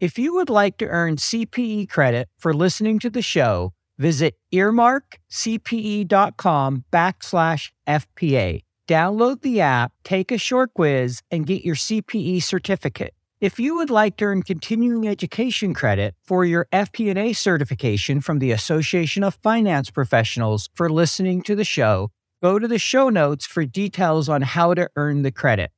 If 0.00 0.18
you 0.18 0.34
would 0.36 0.48
like 0.48 0.78
to 0.78 0.86
earn 0.86 1.16
CPE 1.16 1.90
credit 1.90 2.30
for 2.38 2.54
listening 2.54 2.98
to 3.00 3.10
the 3.10 3.20
show, 3.20 3.74
visit 3.98 4.36
earmarkcpe.com 4.50 6.84
backslash 6.90 7.70
FPA. 7.86 8.62
Download 8.88 9.42
the 9.42 9.60
app, 9.60 9.92
take 10.02 10.32
a 10.32 10.38
short 10.38 10.72
quiz, 10.72 11.20
and 11.30 11.46
get 11.46 11.66
your 11.66 11.74
CPE 11.74 12.42
certificate. 12.42 13.12
If 13.42 13.60
you 13.60 13.76
would 13.76 13.90
like 13.90 14.16
to 14.16 14.24
earn 14.24 14.42
continuing 14.42 15.06
education 15.06 15.74
credit 15.74 16.14
for 16.24 16.46
your 16.46 16.66
FP&A 16.72 17.34
certification 17.34 18.22
from 18.22 18.38
the 18.38 18.52
Association 18.52 19.22
of 19.22 19.34
Finance 19.42 19.90
Professionals 19.90 20.70
for 20.74 20.88
listening 20.88 21.42
to 21.42 21.54
the 21.54 21.62
show, 21.62 22.10
go 22.42 22.58
to 22.58 22.66
the 22.66 22.78
show 22.78 23.10
notes 23.10 23.44
for 23.44 23.66
details 23.66 24.30
on 24.30 24.40
how 24.40 24.72
to 24.72 24.88
earn 24.96 25.20
the 25.20 25.30
credit. 25.30 25.70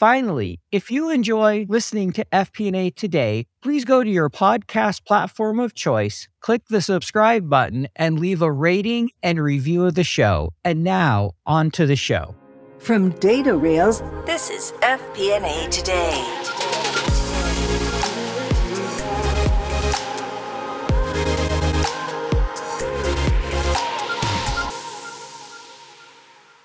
Finally, 0.00 0.58
if 0.72 0.90
you 0.90 1.10
enjoy 1.10 1.66
listening 1.68 2.10
to 2.10 2.24
FP&A 2.32 2.88
today, 2.88 3.44
please 3.60 3.84
go 3.84 4.02
to 4.02 4.08
your 4.08 4.30
podcast 4.30 5.04
platform 5.04 5.60
of 5.60 5.74
choice, 5.74 6.26
click 6.40 6.62
the 6.70 6.80
subscribe 6.80 7.50
button, 7.50 7.86
and 7.94 8.18
leave 8.18 8.40
a 8.40 8.50
rating 8.50 9.10
and 9.22 9.38
review 9.38 9.84
of 9.84 9.94
the 9.94 10.02
show. 10.02 10.54
And 10.64 10.82
now, 10.82 11.32
on 11.44 11.70
to 11.72 11.84
the 11.84 11.96
show. 11.96 12.34
From 12.78 13.10
Data 13.18 13.54
Rails, 13.54 14.02
this 14.24 14.48
is 14.48 14.72
FP&A 14.80 15.68
Today. 15.68 16.14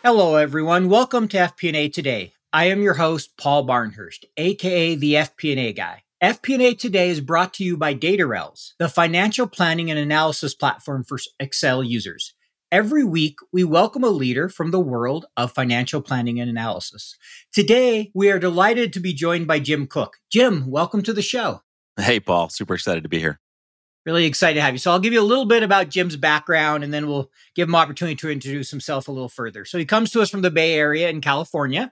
Hello, 0.05 0.35
everyone. 0.37 0.87
Welcome 0.87 1.27
to 1.27 1.37
FP&A 1.37 1.89
Today. 1.89 2.34
I 2.55 2.67
am 2.67 2.81
your 2.81 2.93
host, 2.93 3.35
Paul 3.35 3.67
Barnhurst, 3.67 4.23
aka 4.37 4.95
the 4.95 5.15
FP&A 5.15 5.73
guy. 5.73 6.03
FP&A 6.23 6.73
Today 6.73 7.09
is 7.09 7.19
brought 7.19 7.53
to 7.55 7.65
you 7.65 7.75
by 7.75 7.93
DataRails, 7.93 8.75
the 8.79 8.87
financial 8.87 9.45
planning 9.45 9.91
and 9.91 9.99
analysis 9.99 10.55
platform 10.55 11.03
for 11.03 11.17
Excel 11.37 11.83
users. 11.83 12.33
Every 12.71 13.03
week, 13.03 13.39
we 13.51 13.65
welcome 13.65 14.05
a 14.05 14.09
leader 14.09 14.47
from 14.47 14.71
the 14.71 14.79
world 14.79 15.25
of 15.35 15.51
financial 15.51 16.01
planning 16.01 16.39
and 16.39 16.49
analysis. 16.49 17.17
Today, 17.51 18.09
we 18.15 18.31
are 18.31 18.39
delighted 18.39 18.93
to 18.93 19.01
be 19.01 19.13
joined 19.13 19.47
by 19.47 19.59
Jim 19.59 19.85
Cook. 19.85 20.19
Jim, 20.31 20.71
welcome 20.71 21.03
to 21.03 21.11
the 21.11 21.21
show. 21.21 21.61
Hey, 21.99 22.21
Paul. 22.21 22.47
Super 22.47 22.75
excited 22.75 23.03
to 23.03 23.09
be 23.09 23.19
here. 23.19 23.41
Really 24.05 24.23
excited 24.23 24.55
to 24.55 24.61
have 24.61 24.73
you. 24.73 24.79
So 24.79 24.91
I'll 24.91 24.99
give 24.99 25.11
you 25.11 25.21
a 25.21 25.23
little 25.23 25.43
bit 25.43 25.63
about 25.63 25.89
Jim's 25.89 26.15
background 26.15 26.85
and 26.85 26.93
then 26.93 27.07
we'll 27.07 27.29
give 27.53 27.67
him 27.67 27.75
opportunity 27.75 28.15
to 28.15 28.29
introduce 28.29 28.71
himself 28.71 29.09
a 29.09 29.11
little 29.11 29.27
further. 29.27 29.65
So 29.65 29.77
he 29.77 29.83
comes 29.83 30.09
to 30.11 30.21
us 30.21 30.29
from 30.29 30.41
the 30.41 30.51
Bay 30.51 30.75
Area 30.75 31.09
in 31.09 31.19
California. 31.19 31.91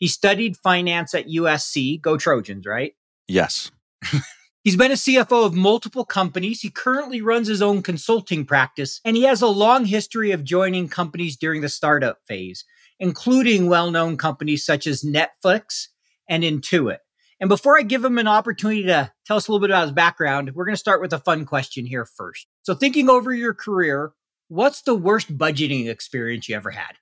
He 0.00 0.08
studied 0.08 0.56
finance 0.56 1.14
at 1.14 1.28
USC. 1.28 2.00
Go 2.00 2.16
Trojans, 2.16 2.66
right? 2.66 2.94
Yes. 3.28 3.70
He's 4.64 4.76
been 4.76 4.90
a 4.90 4.94
CFO 4.94 5.46
of 5.46 5.54
multiple 5.54 6.04
companies. 6.04 6.60
He 6.60 6.70
currently 6.70 7.22
runs 7.22 7.48
his 7.48 7.62
own 7.62 7.82
consulting 7.82 8.44
practice, 8.44 9.00
and 9.04 9.16
he 9.16 9.22
has 9.22 9.40
a 9.40 9.46
long 9.46 9.84
history 9.84 10.32
of 10.32 10.44
joining 10.44 10.88
companies 10.88 11.36
during 11.36 11.60
the 11.60 11.68
startup 11.68 12.18
phase, 12.26 12.64
including 12.98 13.68
well 13.68 13.90
known 13.90 14.16
companies 14.16 14.64
such 14.64 14.86
as 14.86 15.02
Netflix 15.02 15.88
and 16.28 16.42
Intuit. 16.42 16.98
And 17.40 17.48
before 17.48 17.78
I 17.78 17.82
give 17.82 18.04
him 18.04 18.18
an 18.18 18.28
opportunity 18.28 18.82
to 18.84 19.10
tell 19.24 19.38
us 19.38 19.48
a 19.48 19.52
little 19.52 19.66
bit 19.66 19.70
about 19.70 19.84
his 19.84 19.92
background, 19.92 20.52
we're 20.54 20.66
going 20.66 20.74
to 20.74 20.80
start 20.80 21.00
with 21.00 21.14
a 21.14 21.18
fun 21.18 21.46
question 21.46 21.86
here 21.86 22.04
first. 22.04 22.46
So, 22.62 22.74
thinking 22.74 23.08
over 23.08 23.32
your 23.32 23.54
career, 23.54 24.12
what's 24.48 24.82
the 24.82 24.94
worst 24.94 25.36
budgeting 25.38 25.88
experience 25.88 26.50
you 26.50 26.56
ever 26.56 26.70
had? 26.70 26.96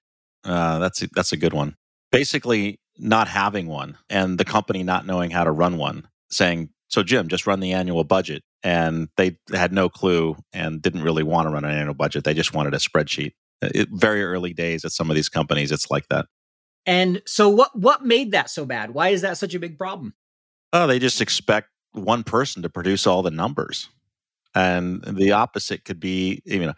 Uh, 0.44 0.78
that's 0.78 1.02
a, 1.02 1.08
that's 1.08 1.32
a 1.32 1.36
good 1.36 1.52
one. 1.52 1.76
Basically, 2.12 2.78
not 2.98 3.28
having 3.28 3.66
one 3.66 3.96
and 4.10 4.38
the 4.38 4.44
company 4.44 4.82
not 4.82 5.06
knowing 5.06 5.30
how 5.30 5.44
to 5.44 5.50
run 5.50 5.78
one, 5.78 6.08
saying, 6.30 6.70
"So, 6.88 7.02
Jim, 7.02 7.28
just 7.28 7.46
run 7.46 7.60
the 7.60 7.72
annual 7.72 8.04
budget," 8.04 8.42
and 8.62 9.08
they 9.16 9.38
had 9.52 9.72
no 9.72 9.88
clue 9.88 10.36
and 10.52 10.82
didn't 10.82 11.02
really 11.02 11.22
want 11.22 11.46
to 11.46 11.50
run 11.50 11.64
an 11.64 11.70
annual 11.70 11.94
budget. 11.94 12.24
They 12.24 12.34
just 12.34 12.54
wanted 12.54 12.74
a 12.74 12.78
spreadsheet. 12.78 13.32
Uh, 13.62 13.70
it, 13.74 13.88
very 13.90 14.22
early 14.22 14.52
days 14.52 14.84
at 14.84 14.92
some 14.92 15.10
of 15.10 15.16
these 15.16 15.28
companies, 15.28 15.72
it's 15.72 15.90
like 15.90 16.08
that. 16.08 16.26
And 16.86 17.22
so, 17.26 17.48
what 17.48 17.76
what 17.78 18.04
made 18.04 18.32
that 18.32 18.50
so 18.50 18.64
bad? 18.64 18.92
Why 18.92 19.10
is 19.10 19.22
that 19.22 19.38
such 19.38 19.54
a 19.54 19.58
big 19.58 19.78
problem? 19.78 20.14
Oh, 20.72 20.86
they 20.86 20.98
just 20.98 21.20
expect 21.20 21.68
one 21.92 22.24
person 22.24 22.62
to 22.62 22.68
produce 22.68 23.06
all 23.06 23.22
the 23.22 23.30
numbers. 23.30 23.88
And 24.54 25.02
the 25.02 25.32
opposite 25.32 25.84
could 25.84 26.00
be, 26.00 26.42
you 26.44 26.60
know, 26.60 26.74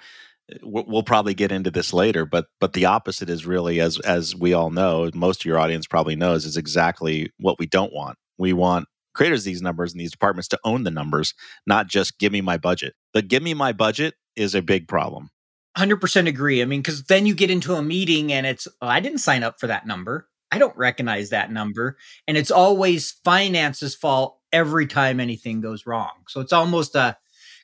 we'll 0.63 1.03
probably 1.03 1.35
get 1.35 1.53
into 1.53 1.71
this 1.71 1.93
later, 1.93 2.27
but 2.27 2.47
but 2.61 2.73
the 2.73 2.85
opposite 2.85 3.31
is 3.31 3.47
really, 3.47 3.81
as 3.81 3.99
as 4.01 4.35
we 4.35 4.53
all 4.53 4.71
know, 4.71 5.11
most 5.15 5.43
of 5.43 5.45
your 5.47 5.59
audience 5.59 5.87
probably 5.87 6.17
knows, 6.17 6.45
is 6.45 6.57
exactly 6.57 7.33
what 7.39 7.59
we 7.59 7.67
don't 7.67 7.93
want. 7.93 8.17
We 8.39 8.53
want 8.53 8.87
creators 9.15 9.45
these 9.45 9.63
numbers 9.63 9.93
and 9.93 10.01
these 10.01 10.13
departments 10.13 10.49
to 10.49 10.59
own 10.65 10.85
the 10.85 10.91
numbers, 10.91 11.35
not 11.67 11.89
just 11.89 12.19
give 12.19 12.33
me 12.33 12.41
my 12.41 12.57
budget. 12.57 12.95
The 13.13 13.23
give 13.23 13.43
me 13.43 13.55
my 13.55 13.73
budget 13.73 14.15
is 14.37 14.55
a 14.55 14.63
big 14.63 14.89
problem. 14.89 15.31
100% 15.77 16.27
agree. 16.27 16.63
I 16.63 16.65
mean, 16.65 16.81
because 16.81 17.05
then 17.05 17.27
you 17.27 17.35
get 17.35 17.51
into 17.51 17.75
a 17.75 17.83
meeting 17.83 18.33
and 18.33 18.47
it's, 18.47 18.67
oh, 18.81 18.89
I 18.89 19.01
didn't 19.01 19.19
sign 19.19 19.43
up 19.43 19.61
for 19.61 19.67
that 19.69 19.87
number. 19.87 20.29
I 20.51 20.59
don't 20.59 20.77
recognize 20.77 21.31
that 21.31 21.53
number. 21.53 21.97
And 22.27 22.37
it's 22.37 22.51
always 22.51 23.13
finances' 23.25 23.95
fault 23.95 24.39
every 24.53 24.87
time 24.87 25.21
anything 25.21 25.61
goes 25.61 25.87
wrong. 25.87 26.11
So 26.29 26.41
it's 26.41 26.53
almost 26.53 26.97
uh, 26.97 27.15
a 27.15 27.17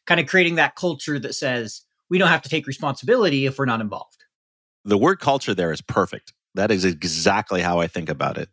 kind 0.06 0.20
of 0.20 0.28
creating 0.28 0.54
that 0.56 0.76
culture 0.76 1.18
that 1.18 1.34
says 1.34 1.82
we 2.11 2.19
don't 2.19 2.28
have 2.28 2.43
to 2.43 2.49
take 2.49 2.67
responsibility 2.67 3.47
if 3.47 3.59
we're 3.59 3.67
not 3.67 3.81
involved. 3.81 4.25
The 4.84 4.99
word 4.99 5.21
culture 5.21 5.55
there 5.55 5.72
is 5.72 5.81
perfect. 5.81 6.33
That 6.55 6.71
is 6.71 6.84
exactly 6.84 7.61
how 7.61 7.81
I 7.81 7.87
think 7.87 8.09
about 8.09 8.39
it. 8.39 8.49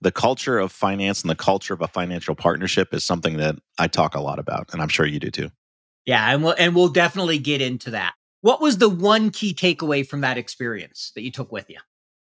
The 0.00 0.10
culture 0.12 0.58
of 0.58 0.72
finance 0.72 1.22
and 1.22 1.30
the 1.30 1.36
culture 1.36 1.74
of 1.74 1.80
a 1.80 1.88
financial 1.88 2.34
partnership 2.34 2.92
is 2.92 3.04
something 3.04 3.36
that 3.36 3.56
I 3.78 3.86
talk 3.86 4.14
a 4.14 4.20
lot 4.20 4.38
about, 4.38 4.70
and 4.72 4.82
I'm 4.82 4.88
sure 4.88 5.06
you 5.06 5.20
do 5.20 5.30
too. 5.30 5.50
Yeah, 6.04 6.32
and 6.32 6.42
we'll 6.42 6.54
and 6.58 6.74
we'll 6.74 6.88
definitely 6.88 7.38
get 7.38 7.62
into 7.62 7.90
that. 7.92 8.14
What 8.42 8.60
was 8.60 8.78
the 8.78 8.90
one 8.90 9.30
key 9.30 9.54
takeaway 9.54 10.06
from 10.06 10.20
that 10.20 10.36
experience 10.36 11.12
that 11.14 11.22
you 11.22 11.30
took 11.30 11.50
with 11.50 11.70
you? 11.70 11.78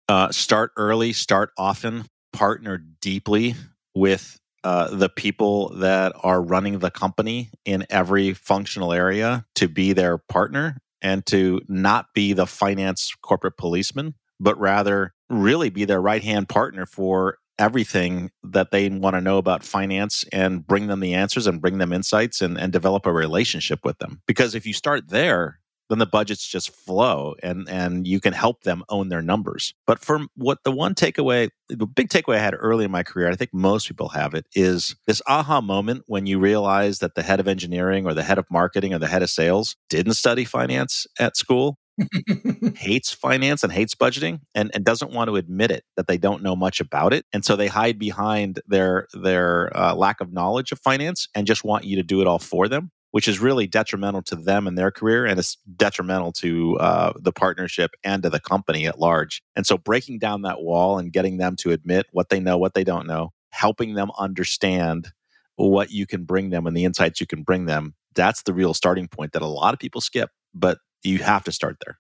Uh, 0.09 0.31
start 0.31 0.71
early, 0.77 1.13
start 1.13 1.51
often, 1.59 2.05
partner 2.33 2.79
deeply 3.01 3.57
with 3.95 4.39
uh, 4.67 4.89
the 4.91 5.09
people 5.09 5.69
that 5.77 6.13
are 6.25 6.43
running 6.43 6.81
the 6.81 6.91
company 6.91 7.51
in 7.65 7.87
every 7.89 8.35
functional 8.35 8.93
area 8.93 9.47
to 9.55 9.69
be 9.69 9.93
their 9.93 10.19
partner 10.19 10.79
and 11.01 11.25
to 11.25 11.61
not 11.69 12.07
be 12.15 12.33
the 12.33 12.49
finance 12.49 13.15
corporate 13.23 13.57
policeman, 13.57 14.15
but 14.41 14.59
rather 14.59 15.15
really 15.31 15.71
be 15.71 15.85
their 15.85 16.03
right 16.03 16.25
hand 16.25 16.49
partner 16.49 16.85
for 16.85 17.39
everything 17.61 18.29
that 18.43 18.73
they 18.73 18.89
want 18.89 19.15
to 19.15 19.21
know 19.21 19.39
about 19.39 19.63
finance 19.63 20.25
and 20.33 20.67
bring 20.67 20.89
them 20.89 20.99
the 20.99 21.15
answers 21.15 21.47
and 21.47 21.61
bring 21.61 21.79
them 21.79 21.93
insights 21.93 22.43
and, 22.43 22.59
and 22.59 22.73
develop 22.73 23.07
a 23.07 23.13
relationship 23.13 23.85
with 23.85 23.97
them. 23.99 24.21
Because 24.27 24.57
if 24.57 24.67
you 24.67 24.73
start 24.73 25.11
there, 25.11 25.61
then 25.89 25.99
the 25.99 26.07
budgets 26.07 26.47
just 26.47 26.75
flow 26.75 27.35
and 27.43 27.69
and 27.69 28.07
you 28.07 28.21
can 28.21 28.33
help 28.33 28.63
them 28.63 28.85
own 28.89 29.09
their 29.09 29.23
numbers. 29.23 29.75
But 29.87 29.99
for 30.01 30.21
what 30.35 30.59
the 30.65 30.73
one 30.73 30.95
takeaway, 30.95 31.51
the 31.69 31.87
big 31.87 32.09
takeaway 32.09 32.37
I 32.37 32.41
had 32.41 32.55
early 32.59 32.85
in 32.85 32.91
my 32.91 33.03
career, 33.03 33.31
I 33.31 33.37
think 33.37 33.51
most 33.53 33.87
people 33.87 34.11
have 34.11 34.35
it, 34.35 34.47
is 34.55 34.97
this 35.07 35.23
aha 35.27 35.61
moment 35.61 36.05
when 36.07 36.27
you 36.27 36.39
realize 36.39 36.99
that 36.99 37.15
the 37.15 37.23
head 37.23 37.41
of 37.41 37.49
engineering 37.49 38.07
or 38.07 38.15
the 38.15 38.23
head 38.23 38.39
of 38.39 38.47
marketing 38.51 38.95
or 38.95 38.99
the 38.99 39.07
head 39.07 39.23
of 39.23 39.31
sales 39.31 39.77
didn't 39.89 40.15
study 40.15 40.45
finance 40.45 41.07
at 41.19 41.37
school. 41.37 41.79
hates 42.77 43.11
finance 43.11 43.65
and 43.65 43.73
hates 43.73 43.95
budgeting 43.95 44.41
and, 44.55 44.71
and 44.75 44.85
doesn't 44.85 45.13
want 45.13 45.29
to 45.29 45.37
admit 45.37 45.71
it 45.71 45.83
that 45.97 46.07
they 46.07 46.19
don't 46.19 46.43
know 46.43 46.55
much 46.55 46.79
about 46.79 47.15
it 47.15 47.25
and 47.33 47.43
so 47.43 47.57
they 47.57 47.69
hide 47.69 47.99
behind 47.99 48.61
their 48.67 49.07
their 49.15 49.75
uh, 49.75 49.95
lack 49.95 50.21
of 50.21 50.31
knowledge 50.31 50.73
of 50.73 50.79
finance 50.81 51.27
and 51.35 51.47
just 51.47 51.65
want 51.65 51.85
you 51.85 51.97
to 51.97 52.03
do 52.03 52.21
it 52.21 52.27
all 52.27 52.39
for 52.39 52.69
them 52.69 52.91
which 53.11 53.29
is 53.29 53.41
really 53.41 53.67
detrimental 53.67 54.23
to 54.23 54.37
them 54.37 54.67
and 54.67 54.77
their 54.77 54.91
career 54.91 55.25
and 55.25 55.39
it's 55.39 55.57
detrimental 55.77 56.33
to 56.33 56.77
uh, 56.79 57.13
the 57.19 57.33
partnership 57.33 57.93
and 58.05 58.23
to 58.23 58.31
the 58.31 58.41
company 58.41 58.87
at 58.87 58.99
large 58.99 59.43
and 59.55 59.67
so 59.67 59.77
breaking 59.77 60.19
down 60.19 60.43
that 60.43 60.61
wall 60.61 60.99
and 60.99 61.13
getting 61.13 61.39
them 61.39 61.57
to 61.57 61.73
admit 61.73 62.07
what 62.13 62.29
they 62.29 62.41
know 62.41 62.59
what 62.59 62.75
they 62.75 62.85
don't 62.85 63.07
know 63.07 63.33
helping 63.51 63.95
them 63.95 64.11
understand 64.19 65.13
what 65.57 65.91
you 65.91 66.07
can 66.07 66.25
bring 66.25 66.51
them 66.51 66.67
and 66.67 66.77
the 66.77 66.85
insights 66.85 67.21
you 67.21 67.27
can 67.27 67.43
bring 67.43 67.67
them 67.67 67.95
that's 68.15 68.43
the 68.43 68.53
real 68.53 68.75
starting 68.75 69.09
point 69.09 69.33
that 69.33 69.43
a 69.43 69.47
lot 69.47 69.75
of 69.75 69.81
people 69.81 70.01
skip 70.01 70.31
but 70.55 70.79
you 71.03 71.19
have 71.19 71.45
to 71.45 71.53
start 71.53 71.77
there 71.85 71.99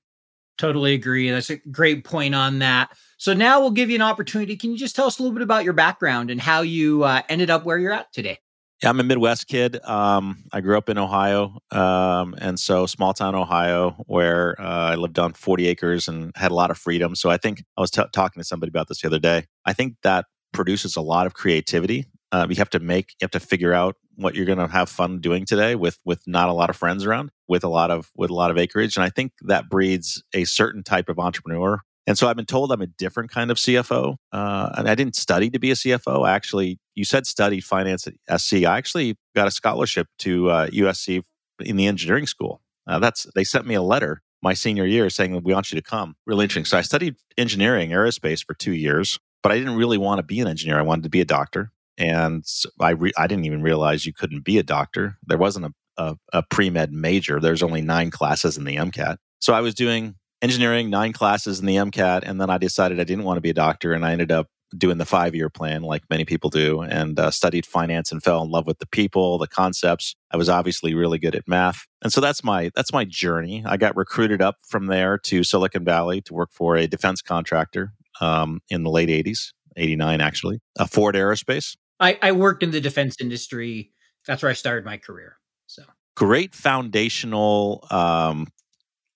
Totally 0.58 0.94
agree. 0.94 1.30
That's 1.30 1.50
a 1.50 1.56
great 1.56 2.04
point 2.04 2.34
on 2.34 2.60
that. 2.60 2.96
So 3.18 3.34
now 3.34 3.60
we'll 3.60 3.72
give 3.72 3.90
you 3.90 3.96
an 3.96 4.02
opportunity. 4.02 4.56
Can 4.56 4.70
you 4.70 4.78
just 4.78 4.96
tell 4.96 5.06
us 5.06 5.18
a 5.18 5.22
little 5.22 5.34
bit 5.34 5.42
about 5.42 5.64
your 5.64 5.74
background 5.74 6.30
and 6.30 6.40
how 6.40 6.62
you 6.62 7.02
uh, 7.02 7.22
ended 7.28 7.50
up 7.50 7.64
where 7.64 7.78
you're 7.78 7.92
at 7.92 8.12
today? 8.12 8.38
Yeah, 8.82 8.90
I'm 8.90 9.00
a 9.00 9.04
Midwest 9.04 9.46
kid. 9.48 9.82
Um, 9.84 10.44
I 10.52 10.60
grew 10.60 10.76
up 10.76 10.90
in 10.90 10.98
Ohio, 10.98 11.58
um, 11.70 12.34
and 12.38 12.60
so 12.60 12.84
small 12.84 13.14
town 13.14 13.34
Ohio, 13.34 13.92
where 14.06 14.60
uh, 14.60 14.90
I 14.92 14.94
lived 14.96 15.18
on 15.18 15.32
40 15.32 15.66
acres 15.66 16.08
and 16.08 16.30
had 16.36 16.50
a 16.50 16.54
lot 16.54 16.70
of 16.70 16.76
freedom. 16.76 17.14
So 17.14 17.30
I 17.30 17.38
think 17.38 17.64
I 17.78 17.80
was 17.80 17.90
t- 17.90 18.02
talking 18.12 18.38
to 18.40 18.44
somebody 18.44 18.68
about 18.68 18.88
this 18.88 19.00
the 19.00 19.06
other 19.08 19.18
day. 19.18 19.46
I 19.64 19.72
think 19.72 19.94
that 20.02 20.26
produces 20.52 20.94
a 20.94 21.00
lot 21.00 21.26
of 21.26 21.32
creativity. 21.32 22.04
Uh, 22.32 22.46
you 22.50 22.56
have 22.56 22.68
to 22.70 22.78
make, 22.78 23.12
you 23.12 23.24
have 23.24 23.30
to 23.30 23.40
figure 23.40 23.72
out 23.72 23.96
what 24.16 24.34
you're 24.34 24.44
going 24.44 24.58
to 24.58 24.68
have 24.68 24.90
fun 24.90 25.20
doing 25.20 25.46
today 25.46 25.74
with 25.74 25.98
with 26.04 26.20
not 26.26 26.50
a 26.50 26.52
lot 26.52 26.68
of 26.68 26.76
friends 26.76 27.06
around, 27.06 27.30
with 27.48 27.64
a 27.64 27.68
lot 27.68 27.90
of 27.90 28.10
with 28.14 28.28
a 28.28 28.34
lot 28.34 28.50
of 28.50 28.58
acreage, 28.58 28.96
and 28.96 29.04
I 29.04 29.08
think 29.08 29.32
that 29.42 29.70
breeds 29.70 30.22
a 30.34 30.44
certain 30.44 30.82
type 30.82 31.08
of 31.08 31.18
entrepreneur 31.18 31.80
And 32.06 32.16
so 32.16 32.28
I've 32.28 32.36
been 32.36 32.46
told 32.46 32.70
I'm 32.70 32.82
a 32.82 32.86
different 32.86 33.30
kind 33.30 33.50
of 33.50 33.56
CFO. 33.56 34.16
Uh, 34.32 34.70
and 34.76 34.88
I 34.88 34.94
didn't 34.94 35.16
study 35.16 35.50
to 35.50 35.58
be 35.58 35.70
a 35.70 35.74
CFO. 35.74 36.26
I 36.26 36.34
actually, 36.34 36.78
you 36.94 37.04
said 37.04 37.26
study 37.26 37.60
finance 37.60 38.06
at 38.06 38.40
SC. 38.40 38.64
I 38.64 38.78
actually 38.78 39.16
got 39.34 39.48
a 39.48 39.50
scholarship 39.50 40.08
to 40.20 40.50
uh, 40.50 40.66
USC 40.68 41.22
in 41.60 41.76
the 41.76 41.86
engineering 41.86 42.26
school. 42.26 42.60
Uh, 42.86 43.00
that's 43.00 43.26
they 43.34 43.42
sent 43.42 43.66
me 43.66 43.74
a 43.74 43.82
letter 43.82 44.22
my 44.42 44.54
senior 44.54 44.86
year 44.86 45.10
saying 45.10 45.42
we 45.42 45.52
want 45.52 45.72
you 45.72 45.80
to 45.80 45.82
come. 45.82 46.14
Really 46.26 46.44
interesting. 46.44 46.64
So 46.64 46.78
I 46.78 46.82
studied 46.82 47.16
engineering, 47.36 47.90
aerospace 47.90 48.44
for 48.44 48.54
two 48.54 48.72
years, 48.72 49.18
but 49.42 49.50
I 49.50 49.58
didn't 49.58 49.76
really 49.76 49.98
want 49.98 50.18
to 50.18 50.22
be 50.22 50.40
an 50.40 50.46
engineer. 50.46 50.78
I 50.78 50.82
wanted 50.82 51.02
to 51.04 51.08
be 51.08 51.20
a 51.20 51.24
doctor, 51.24 51.72
and 51.98 52.44
I 52.80 52.90
re- 52.90 53.12
I 53.16 53.26
didn't 53.26 53.46
even 53.46 53.62
realize 53.62 54.06
you 54.06 54.12
couldn't 54.12 54.44
be 54.44 54.58
a 54.58 54.62
doctor. 54.62 55.18
There 55.26 55.38
wasn't 55.38 55.66
a, 55.66 55.72
a, 55.96 56.16
a 56.32 56.42
pre 56.44 56.70
med 56.70 56.92
major. 56.92 57.40
There's 57.40 57.62
only 57.62 57.80
nine 57.80 58.10
classes 58.10 58.56
in 58.56 58.64
the 58.64 58.76
MCAT. 58.76 59.16
So 59.40 59.52
I 59.52 59.60
was 59.60 59.74
doing 59.74 60.14
engineering, 60.42 60.90
nine 60.90 61.12
classes 61.12 61.60
in 61.60 61.66
the 61.66 61.76
MCAT, 61.76 62.22
and 62.24 62.40
then 62.40 62.50
I 62.50 62.58
decided 62.58 63.00
I 63.00 63.04
didn't 63.04 63.24
want 63.24 63.36
to 63.36 63.42
be 63.42 63.50
a 63.50 63.54
doctor, 63.54 63.92
and 63.92 64.04
I 64.04 64.12
ended 64.12 64.32
up 64.32 64.48
doing 64.76 64.98
the 64.98 65.06
five 65.06 65.34
year 65.34 65.48
plan 65.48 65.82
like 65.82 66.02
many 66.10 66.24
people 66.24 66.50
do 66.50 66.80
and 66.80 67.18
uh, 67.18 67.30
studied 67.30 67.64
finance 67.64 68.10
and 68.10 68.22
fell 68.22 68.42
in 68.42 68.50
love 68.50 68.66
with 68.66 68.78
the 68.78 68.86
people 68.86 69.38
the 69.38 69.46
concepts. 69.46 70.14
I 70.30 70.36
was 70.36 70.48
obviously 70.48 70.94
really 70.94 71.18
good 71.18 71.34
at 71.34 71.46
math. 71.46 71.86
And 72.02 72.12
so 72.12 72.20
that's 72.20 72.42
my 72.42 72.70
that's 72.74 72.92
my 72.92 73.04
journey. 73.04 73.62
I 73.66 73.76
got 73.76 73.96
recruited 73.96 74.42
up 74.42 74.56
from 74.68 74.86
there 74.86 75.18
to 75.18 75.44
silicon 75.44 75.84
valley 75.84 76.20
to 76.22 76.34
work 76.34 76.50
for 76.52 76.76
a 76.76 76.86
defense 76.86 77.22
contractor 77.22 77.92
um, 78.20 78.60
in 78.68 78.82
the 78.82 78.90
late 78.90 79.08
80s 79.08 79.52
89 79.76 80.20
actually 80.20 80.60
a 80.78 80.86
ford 80.86 81.14
aerospace. 81.14 81.76
I, 82.00 82.18
I 82.20 82.32
worked 82.32 82.62
in 82.62 82.70
the 82.70 82.80
defense 82.80 83.16
industry. 83.20 83.92
That's 84.26 84.42
where 84.42 84.50
i 84.50 84.54
started 84.54 84.84
my 84.84 84.96
career 84.96 85.36
so. 85.66 85.82
Great 86.16 86.54
foundational 86.54 87.86
um, 87.90 88.46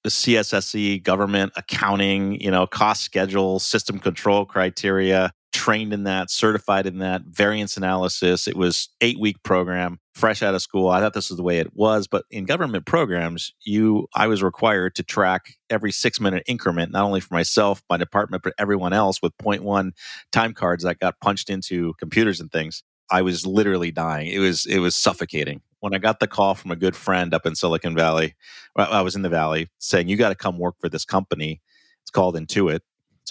CSSE, 0.08 1.02
government 1.02 1.52
accounting, 1.56 2.40
you 2.40 2.50
know, 2.50 2.66
cost 2.66 3.02
schedule, 3.02 3.58
system 3.58 3.98
control 3.98 4.46
criteria, 4.46 5.32
trained 5.52 5.92
in 5.92 6.04
that, 6.04 6.30
certified 6.30 6.86
in 6.86 6.98
that, 6.98 7.22
variance 7.26 7.76
analysis. 7.76 8.48
It 8.48 8.56
was 8.56 8.88
eight 9.00 9.18
week 9.18 9.42
program, 9.42 9.98
fresh 10.14 10.42
out 10.42 10.54
of 10.54 10.62
school. 10.62 10.88
I 10.88 11.00
thought 11.00 11.12
this 11.12 11.28
was 11.28 11.36
the 11.36 11.42
way 11.42 11.58
it 11.58 11.74
was, 11.74 12.06
but 12.06 12.24
in 12.30 12.44
government 12.44 12.86
programs, 12.86 13.52
you 13.64 14.06
I 14.14 14.26
was 14.26 14.42
required 14.42 14.94
to 14.96 15.02
track 15.02 15.54
every 15.68 15.92
six 15.92 16.20
minute 16.20 16.44
increment, 16.46 16.92
not 16.92 17.04
only 17.04 17.20
for 17.20 17.34
myself, 17.34 17.82
my 17.90 17.96
department, 17.96 18.42
but 18.42 18.54
everyone 18.58 18.92
else 18.92 19.20
with 19.22 19.36
0.1 19.38 19.92
time 20.32 20.54
cards 20.54 20.84
that 20.84 20.98
got 20.98 21.20
punched 21.20 21.50
into 21.50 21.94
computers 21.98 22.40
and 22.40 22.50
things. 22.50 22.82
I 23.10 23.22
was 23.22 23.44
literally 23.46 23.90
dying. 23.90 24.28
It 24.28 24.38
was 24.38 24.66
it 24.66 24.78
was 24.78 24.94
suffocating. 24.96 25.62
When 25.80 25.94
I 25.94 25.98
got 25.98 26.20
the 26.20 26.26
call 26.26 26.54
from 26.54 26.70
a 26.70 26.76
good 26.76 26.94
friend 26.94 27.32
up 27.34 27.46
in 27.46 27.54
Silicon 27.54 27.94
Valley, 27.94 28.34
I 28.76 29.00
was 29.02 29.16
in 29.16 29.22
the 29.22 29.28
valley 29.28 29.68
saying, 29.78 30.08
"You 30.08 30.16
got 30.16 30.28
to 30.28 30.34
come 30.34 30.58
work 30.58 30.76
for 30.78 30.88
this 30.88 31.04
company." 31.04 31.60
It's 32.02 32.10
called 32.10 32.36
Intuit 32.36 32.80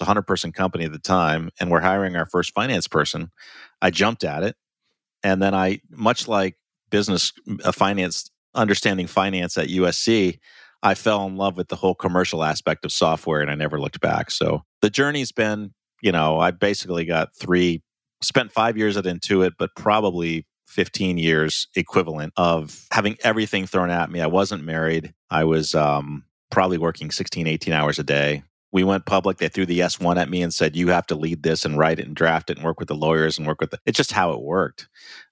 a 0.00 0.08
100 0.08 0.22
person 0.22 0.50
company 0.50 0.84
at 0.84 0.92
the 0.92 0.98
time, 0.98 1.50
and 1.60 1.70
we're 1.70 1.80
hiring 1.80 2.16
our 2.16 2.24
first 2.24 2.54
finance 2.54 2.88
person. 2.88 3.30
I 3.82 3.90
jumped 3.90 4.24
at 4.24 4.42
it. 4.42 4.56
And 5.22 5.42
then 5.42 5.54
I, 5.54 5.80
much 5.90 6.26
like 6.26 6.56
business, 6.88 7.34
a 7.62 7.68
uh, 7.68 7.72
finance, 7.72 8.30
understanding 8.54 9.06
finance 9.06 9.58
at 9.58 9.68
USC, 9.68 10.38
I 10.82 10.94
fell 10.94 11.26
in 11.26 11.36
love 11.36 11.58
with 11.58 11.68
the 11.68 11.76
whole 11.76 11.94
commercial 11.94 12.42
aspect 12.42 12.86
of 12.86 12.92
software 12.92 13.42
and 13.42 13.50
I 13.50 13.54
never 13.54 13.78
looked 13.78 14.00
back. 14.00 14.30
So 14.30 14.64
the 14.80 14.88
journey's 14.88 15.32
been, 15.32 15.74
you 16.00 16.12
know, 16.12 16.40
I 16.40 16.50
basically 16.50 17.04
got 17.04 17.36
three, 17.36 17.82
spent 18.22 18.50
five 18.50 18.78
years 18.78 18.96
at 18.96 19.04
Intuit, 19.04 19.52
but 19.58 19.76
probably 19.76 20.46
15 20.70 21.18
years 21.18 21.68
equivalent 21.74 22.32
of 22.36 22.86
having 22.92 23.16
everything 23.22 23.66
thrown 23.66 23.90
at 23.90 24.10
me. 24.10 24.20
I 24.20 24.26
wasn't 24.26 24.64
married. 24.64 25.14
I 25.30 25.44
was 25.44 25.74
um, 25.74 26.24
probably 26.50 26.78
working 26.78 27.10
16, 27.10 27.46
18 27.46 27.74
hours 27.74 27.98
a 27.98 28.04
day 28.04 28.42
we 28.72 28.84
went 28.84 29.06
public. 29.06 29.38
They 29.38 29.48
threw 29.48 29.66
the 29.66 29.80
S1 29.80 30.16
at 30.16 30.30
me 30.30 30.42
and 30.42 30.54
said, 30.54 30.76
you 30.76 30.88
have 30.88 31.06
to 31.08 31.14
lead 31.14 31.42
this 31.42 31.64
and 31.64 31.76
write 31.76 31.98
it 31.98 32.06
and 32.06 32.14
draft 32.14 32.50
it 32.50 32.56
and 32.56 32.64
work 32.64 32.78
with 32.78 32.88
the 32.88 32.94
lawyers 32.94 33.36
and 33.36 33.46
work 33.46 33.60
with 33.60 33.72
it. 33.74 33.80
It's 33.84 33.96
just 33.96 34.12
how 34.12 34.32
it 34.32 34.42
worked. 34.42 34.88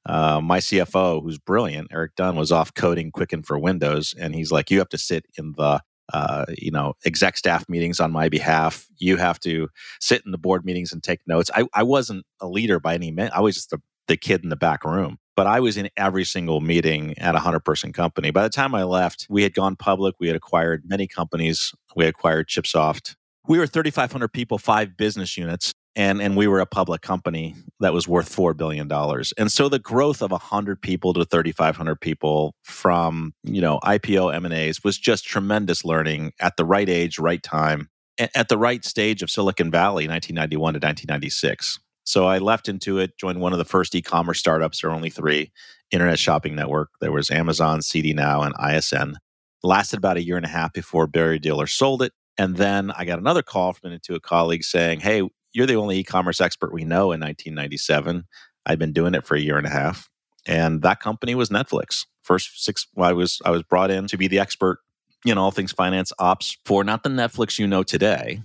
Uh, 0.06 0.40
my 0.40 0.58
CFO, 0.58 1.22
who's 1.22 1.38
brilliant, 1.38 1.88
Eric 1.92 2.16
Dunn, 2.16 2.36
was 2.36 2.50
off 2.50 2.74
coding 2.74 3.12
Quicken 3.12 3.42
for 3.42 3.58
Windows. 3.58 4.14
And 4.18 4.34
he's 4.34 4.50
like, 4.50 4.70
you 4.70 4.78
have 4.78 4.88
to 4.90 4.98
sit 4.98 5.26
in 5.36 5.54
the 5.56 5.80
uh, 6.10 6.46
you 6.56 6.70
know, 6.70 6.94
exec 7.04 7.36
staff 7.36 7.68
meetings 7.68 8.00
on 8.00 8.10
my 8.10 8.30
behalf. 8.30 8.86
You 8.96 9.18
have 9.18 9.38
to 9.40 9.68
sit 10.00 10.22
in 10.24 10.32
the 10.32 10.38
board 10.38 10.64
meetings 10.64 10.90
and 10.90 11.02
take 11.02 11.20
notes. 11.26 11.50
I, 11.54 11.66
I 11.74 11.82
wasn't 11.82 12.24
a 12.40 12.48
leader 12.48 12.80
by 12.80 12.94
any 12.94 13.10
means. 13.10 13.30
I 13.34 13.40
was 13.40 13.56
just 13.56 13.68
the, 13.68 13.82
the 14.06 14.16
kid 14.16 14.42
in 14.42 14.48
the 14.48 14.56
back 14.56 14.86
room, 14.86 15.18
but 15.38 15.46
I 15.46 15.60
was 15.60 15.76
in 15.76 15.88
every 15.96 16.24
single 16.24 16.60
meeting 16.60 17.16
at 17.16 17.36
a 17.36 17.38
hundred 17.38 17.60
person 17.60 17.92
company. 17.92 18.32
By 18.32 18.42
the 18.42 18.50
time 18.50 18.74
I 18.74 18.82
left, 18.82 19.26
we 19.30 19.44
had 19.44 19.54
gone 19.54 19.76
public. 19.76 20.16
We 20.18 20.26
had 20.26 20.34
acquired 20.34 20.82
many 20.84 21.06
companies. 21.06 21.72
We 21.94 22.06
acquired 22.06 22.48
Chipsoft 22.48 23.14
we 23.48 23.58
were 23.58 23.66
3,500 23.66 24.28
people, 24.28 24.58
five 24.58 24.96
business 24.96 25.36
units, 25.36 25.74
and 25.96 26.20
and 26.22 26.36
we 26.36 26.46
were 26.46 26.60
a 26.60 26.66
public 26.66 27.00
company 27.00 27.56
that 27.80 27.92
was 27.92 28.06
worth 28.06 28.28
four 28.28 28.54
billion 28.54 28.86
dollars. 28.86 29.32
And 29.36 29.50
so 29.50 29.68
the 29.68 29.78
growth 29.78 30.22
of 30.22 30.30
100 30.30 30.80
people 30.80 31.14
to 31.14 31.24
3,500 31.24 31.96
people 32.00 32.54
from 32.62 33.32
you 33.42 33.60
know 33.60 33.80
IPO 33.82 34.34
M 34.34 34.44
and 34.44 34.54
A's 34.54 34.84
was 34.84 34.98
just 34.98 35.24
tremendous 35.24 35.84
learning 35.84 36.32
at 36.40 36.56
the 36.56 36.64
right 36.64 36.88
age, 36.88 37.18
right 37.18 37.42
time, 37.42 37.88
at 38.18 38.48
the 38.48 38.58
right 38.58 38.84
stage 38.84 39.22
of 39.22 39.30
Silicon 39.30 39.70
Valley, 39.70 40.06
1991 40.06 40.74
to 40.74 40.76
1996. 40.76 41.80
So 42.08 42.24
I 42.24 42.38
left 42.38 42.68
Intuit, 42.68 43.18
joined 43.18 43.38
one 43.38 43.52
of 43.52 43.58
the 43.58 43.66
first 43.66 43.94
e-commerce 43.94 44.38
startups. 44.38 44.80
There 44.80 44.88
were 44.88 44.96
only 44.96 45.10
three. 45.10 45.52
Internet 45.90 46.18
Shopping 46.18 46.54
Network. 46.54 46.88
There 47.02 47.12
was 47.12 47.30
Amazon, 47.30 47.82
CD 47.82 48.14
Now, 48.14 48.40
and 48.40 48.54
ISN. 48.58 49.16
Lasted 49.62 49.98
about 49.98 50.16
a 50.16 50.22
year 50.22 50.38
and 50.38 50.46
a 50.46 50.48
half 50.48 50.72
before 50.72 51.06
Barry 51.06 51.38
Diller 51.38 51.66
sold 51.66 52.00
it. 52.00 52.14
And 52.38 52.56
then 52.56 52.92
I 52.92 53.04
got 53.04 53.18
another 53.18 53.42
call 53.42 53.74
from 53.74 53.92
an 53.92 53.98
Intuit 53.98 54.22
colleague 54.22 54.64
saying, 54.64 55.00
Hey, 55.00 55.28
you're 55.52 55.66
the 55.66 55.76
only 55.76 55.98
e 55.98 56.02
commerce 56.02 56.40
expert 56.40 56.72
we 56.72 56.82
know 56.82 57.12
in 57.12 57.20
1997. 57.20 58.24
I've 58.64 58.78
been 58.78 58.94
doing 58.94 59.14
it 59.14 59.26
for 59.26 59.34
a 59.34 59.40
year 59.40 59.58
and 59.58 59.66
a 59.66 59.70
half. 59.70 60.08
And 60.46 60.80
that 60.80 61.00
company 61.00 61.34
was 61.34 61.50
Netflix. 61.50 62.06
First 62.22 62.64
six, 62.64 62.86
well, 62.94 63.10
I 63.10 63.12
was 63.12 63.42
I 63.44 63.50
was 63.50 63.64
brought 63.64 63.90
in 63.90 64.06
to 64.06 64.16
be 64.16 64.28
the 64.28 64.38
expert 64.38 64.78
in 65.26 65.36
all 65.36 65.50
things 65.50 65.72
finance 65.72 66.14
ops 66.18 66.56
for 66.64 66.84
not 66.84 67.02
the 67.02 67.10
Netflix 67.10 67.58
you 67.58 67.66
know 67.66 67.82
today. 67.82 68.40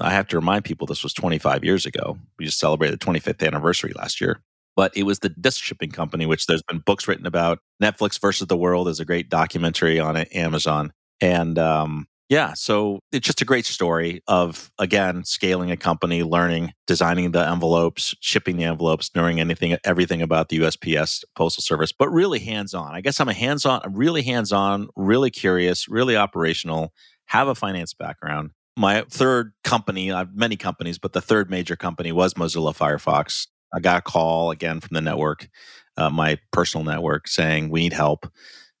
I 0.00 0.10
have 0.10 0.28
to 0.28 0.36
remind 0.36 0.64
people 0.64 0.86
this 0.86 1.02
was 1.02 1.12
25 1.14 1.64
years 1.64 1.86
ago. 1.86 2.18
We 2.38 2.44
just 2.44 2.58
celebrated 2.58 2.98
the 2.98 3.04
25th 3.04 3.46
anniversary 3.46 3.92
last 3.96 4.20
year. 4.20 4.40
But 4.74 4.94
it 4.94 5.04
was 5.04 5.20
the 5.20 5.30
disk 5.30 5.62
shipping 5.62 5.90
company, 5.90 6.26
which 6.26 6.46
there's 6.46 6.62
been 6.62 6.80
books 6.80 7.08
written 7.08 7.26
about. 7.26 7.60
Netflix 7.82 8.20
versus 8.20 8.46
the 8.46 8.56
world 8.56 8.88
is 8.88 9.00
a 9.00 9.06
great 9.06 9.30
documentary 9.30 9.98
on 9.98 10.16
it, 10.16 10.28
Amazon. 10.34 10.92
And 11.20 11.58
um, 11.58 12.06
yeah. 12.28 12.54
So 12.54 12.98
it's 13.12 13.24
just 13.24 13.40
a 13.40 13.44
great 13.44 13.66
story 13.66 14.20
of, 14.26 14.70
again, 14.78 15.24
scaling 15.24 15.70
a 15.70 15.76
company, 15.76 16.24
learning, 16.24 16.72
designing 16.86 17.30
the 17.30 17.46
envelopes, 17.46 18.14
shipping 18.20 18.56
the 18.56 18.64
envelopes, 18.64 19.10
knowing 19.14 19.38
anything, 19.38 19.76
everything 19.84 20.22
about 20.22 20.48
the 20.48 20.58
USPS 20.58 21.24
Postal 21.36 21.62
Service, 21.62 21.92
but 21.92 22.10
really 22.10 22.40
hands 22.40 22.74
on. 22.74 22.94
I 22.94 23.00
guess 23.00 23.20
I'm 23.20 23.28
a 23.28 23.34
hands 23.34 23.64
on, 23.64 23.80
really 23.94 24.22
hands 24.22 24.52
on, 24.52 24.88
really 24.96 25.30
curious, 25.30 25.88
really 25.88 26.16
operational, 26.16 26.92
have 27.26 27.46
a 27.46 27.54
finance 27.54 27.94
background. 27.94 28.50
My 28.76 29.04
third 29.08 29.52
company, 29.64 30.12
I 30.12 30.18
have 30.18 30.34
many 30.34 30.56
companies, 30.56 30.98
but 30.98 31.14
the 31.14 31.22
third 31.22 31.50
major 31.50 31.76
company 31.76 32.12
was 32.12 32.34
Mozilla 32.34 32.76
Firefox. 32.76 33.46
I 33.72 33.80
got 33.80 33.98
a 33.98 34.02
call 34.02 34.50
again 34.50 34.80
from 34.80 34.94
the 34.94 35.00
network, 35.00 35.48
uh, 35.96 36.10
my 36.10 36.38
personal 36.52 36.84
network, 36.84 37.26
saying, 37.26 37.70
We 37.70 37.80
need 37.80 37.94
help. 37.94 38.30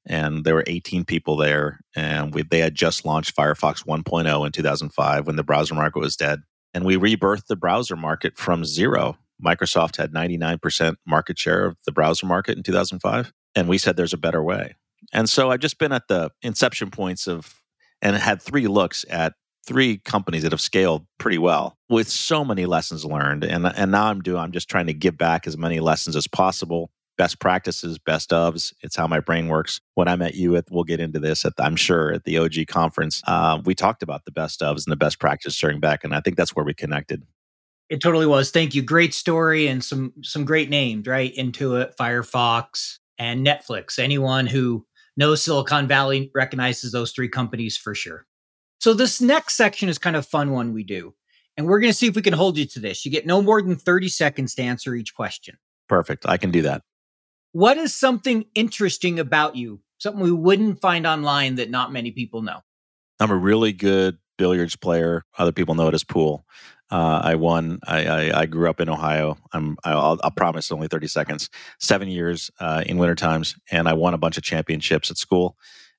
And 0.08 0.44
there 0.44 0.54
were 0.54 0.64
18 0.66 1.04
people 1.04 1.36
there 1.36 1.80
and 1.96 2.32
we, 2.32 2.42
they 2.42 2.60
had 2.60 2.76
just 2.76 3.04
launched 3.04 3.34
firefox 3.34 3.84
1.0 3.84 4.46
in 4.46 4.52
2005 4.52 5.26
when 5.26 5.34
the 5.34 5.42
browser 5.42 5.74
market 5.74 5.98
was 5.98 6.14
dead. 6.14 6.42
And 6.72 6.84
we 6.84 6.96
rebirthed 6.96 7.46
the 7.48 7.56
browser 7.56 7.96
market 7.96 8.36
from 8.36 8.64
zero. 8.64 9.18
Microsoft 9.44 9.96
had 9.96 10.12
99% 10.12 10.94
market 11.06 11.38
share 11.38 11.66
of 11.66 11.76
the 11.86 11.92
browser 11.92 12.24
market 12.24 12.56
in 12.56 12.62
2005 12.62 13.32
and 13.56 13.68
we 13.68 13.78
said 13.78 13.96
there's 13.96 14.12
a 14.12 14.18
better 14.18 14.42
way. 14.42 14.76
And 15.12 15.28
so 15.28 15.50
i've 15.50 15.60
just 15.60 15.78
been 15.78 15.92
at 15.92 16.06
the 16.08 16.30
inception 16.40 16.90
points 16.90 17.26
of 17.26 17.62
and 18.00 18.14
had 18.14 18.40
three 18.40 18.68
looks 18.68 19.04
at 19.10 19.34
three 19.66 19.98
companies 19.98 20.42
that 20.42 20.52
have 20.52 20.60
scaled 20.60 21.06
pretty 21.18 21.38
well 21.38 21.76
with 21.88 22.08
so 22.08 22.44
many 22.44 22.66
lessons 22.66 23.04
learned 23.04 23.44
and 23.44 23.66
and 23.66 23.90
now 23.90 24.06
i'm 24.06 24.20
doing 24.20 24.38
i'm 24.38 24.52
just 24.52 24.68
trying 24.68 24.86
to 24.86 24.94
give 24.94 25.18
back 25.18 25.46
as 25.46 25.56
many 25.56 25.80
lessons 25.80 26.16
as 26.16 26.26
possible 26.26 26.90
best 27.16 27.40
practices, 27.40 27.98
best 27.98 28.30
ofs. 28.30 28.72
It's 28.82 28.96
how 28.96 29.06
my 29.06 29.20
brain 29.20 29.48
works. 29.48 29.80
When 29.94 30.08
I 30.08 30.16
met 30.16 30.34
you, 30.34 30.56
at, 30.56 30.66
we'll 30.70 30.84
get 30.84 31.00
into 31.00 31.18
this. 31.18 31.44
At 31.44 31.56
the, 31.56 31.64
I'm 31.64 31.76
sure 31.76 32.12
at 32.12 32.24
the 32.24 32.38
OG 32.38 32.66
conference, 32.68 33.22
uh, 33.26 33.60
we 33.64 33.74
talked 33.74 34.02
about 34.02 34.24
the 34.24 34.32
best 34.32 34.60
ofs 34.60 34.86
and 34.86 34.92
the 34.92 34.96
best 34.96 35.18
practice 35.18 35.54
sharing 35.54 35.80
back, 35.80 36.04
and 36.04 36.14
I 36.14 36.20
think 36.20 36.36
that's 36.36 36.54
where 36.54 36.64
we 36.64 36.74
connected. 36.74 37.22
It 37.88 38.00
totally 38.00 38.26
was. 38.26 38.50
Thank 38.50 38.74
you. 38.74 38.82
Great 38.82 39.14
story 39.14 39.68
and 39.68 39.82
some 39.82 40.12
some 40.22 40.44
great 40.44 40.68
names. 40.68 41.06
Right, 41.06 41.34
Intuit, 41.36 41.96
Firefox, 41.96 42.98
and 43.18 43.46
Netflix. 43.46 43.98
Anyone 43.98 44.46
who 44.46 44.84
knows 45.16 45.42
Silicon 45.42 45.86
Valley 45.86 46.30
recognizes 46.34 46.92
those 46.92 47.12
three 47.12 47.28
companies 47.28 47.76
for 47.76 47.94
sure. 47.94 48.25
So 48.78 48.94
this 48.94 49.20
next 49.20 49.56
section 49.56 49.88
is 49.88 49.98
kind 49.98 50.16
of 50.16 50.26
fun 50.26 50.50
one 50.52 50.72
we 50.72 50.84
do. 50.84 51.14
And 51.56 51.66
we're 51.66 51.80
going 51.80 51.92
to 51.92 51.96
see 51.96 52.06
if 52.06 52.14
we 52.14 52.22
can 52.22 52.34
hold 52.34 52.58
you 52.58 52.66
to 52.66 52.80
this. 52.80 53.04
You 53.04 53.10
get 53.10 53.26
no 53.26 53.40
more 53.40 53.62
than 53.62 53.76
30 53.76 54.08
seconds 54.08 54.54
to 54.56 54.62
answer 54.62 54.94
each 54.94 55.14
question. 55.14 55.56
Perfect. 55.88 56.26
I 56.28 56.36
can 56.36 56.50
do 56.50 56.62
that. 56.62 56.82
What 57.52 57.78
is 57.78 57.94
something 57.94 58.44
interesting 58.54 59.18
about 59.18 59.56
you? 59.56 59.80
Something 59.98 60.22
we 60.22 60.32
wouldn't 60.32 60.80
find 60.80 61.06
online 61.06 61.54
that 61.54 61.70
not 61.70 61.92
many 61.92 62.10
people 62.10 62.42
know? 62.42 62.60
I'm 63.18 63.30
a 63.30 63.36
really 63.36 63.72
good 63.72 64.18
billiards 64.36 64.76
player. 64.76 65.24
Other 65.38 65.52
people 65.52 65.74
know 65.74 65.88
it 65.88 65.94
as 65.94 66.04
pool. 66.04 66.44
Uh, 66.90 67.20
I 67.24 67.34
won. 67.34 67.80
I, 67.86 68.06
I, 68.06 68.40
I, 68.42 68.46
grew 68.46 68.70
up 68.70 68.80
in 68.80 68.88
Ohio. 68.88 69.38
I'm. 69.52 69.76
I'll, 69.82 70.20
I'll 70.22 70.30
promise 70.30 70.70
only 70.70 70.86
30 70.86 71.08
seconds. 71.08 71.50
Seven 71.80 72.06
years 72.06 72.48
uh, 72.60 72.84
in 72.86 72.96
winter 72.96 73.16
times, 73.16 73.56
and 73.72 73.88
I 73.88 73.94
won 73.94 74.14
a 74.14 74.18
bunch 74.18 74.36
of 74.36 74.44
championships 74.44 75.10
at 75.10 75.16
school 75.16 75.56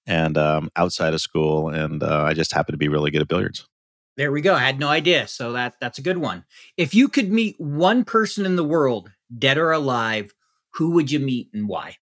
and 0.08 0.38
um, 0.38 0.70
outside 0.76 1.14
of 1.14 1.22
school. 1.22 1.70
And 1.70 2.02
uh, 2.02 2.24
I 2.24 2.34
just 2.34 2.54
happened 2.54 2.74
to 2.74 2.78
be 2.78 2.88
really 2.88 3.12
good 3.12 3.22
at 3.22 3.28
billiards. 3.28 3.68
There 4.16 4.32
we 4.32 4.42
go. 4.42 4.56
I 4.56 4.60
had 4.60 4.80
no 4.80 4.88
idea. 4.88 5.28
So 5.28 5.52
that 5.52 5.76
that's 5.80 6.00
a 6.00 6.02
good 6.02 6.18
one. 6.18 6.46
If 6.76 6.96
you 6.96 7.08
could 7.08 7.32
meet 7.32 7.60
one 7.60 8.04
person 8.04 8.46
in 8.46 8.56
the 8.56 8.64
world, 8.64 9.12
dead 9.38 9.60
or 9.60 9.72
alive, 9.72 10.34
who 10.74 10.92
would 10.92 11.12
you 11.12 11.20
meet 11.20 11.50
and 11.54 11.68
why? 11.68 11.98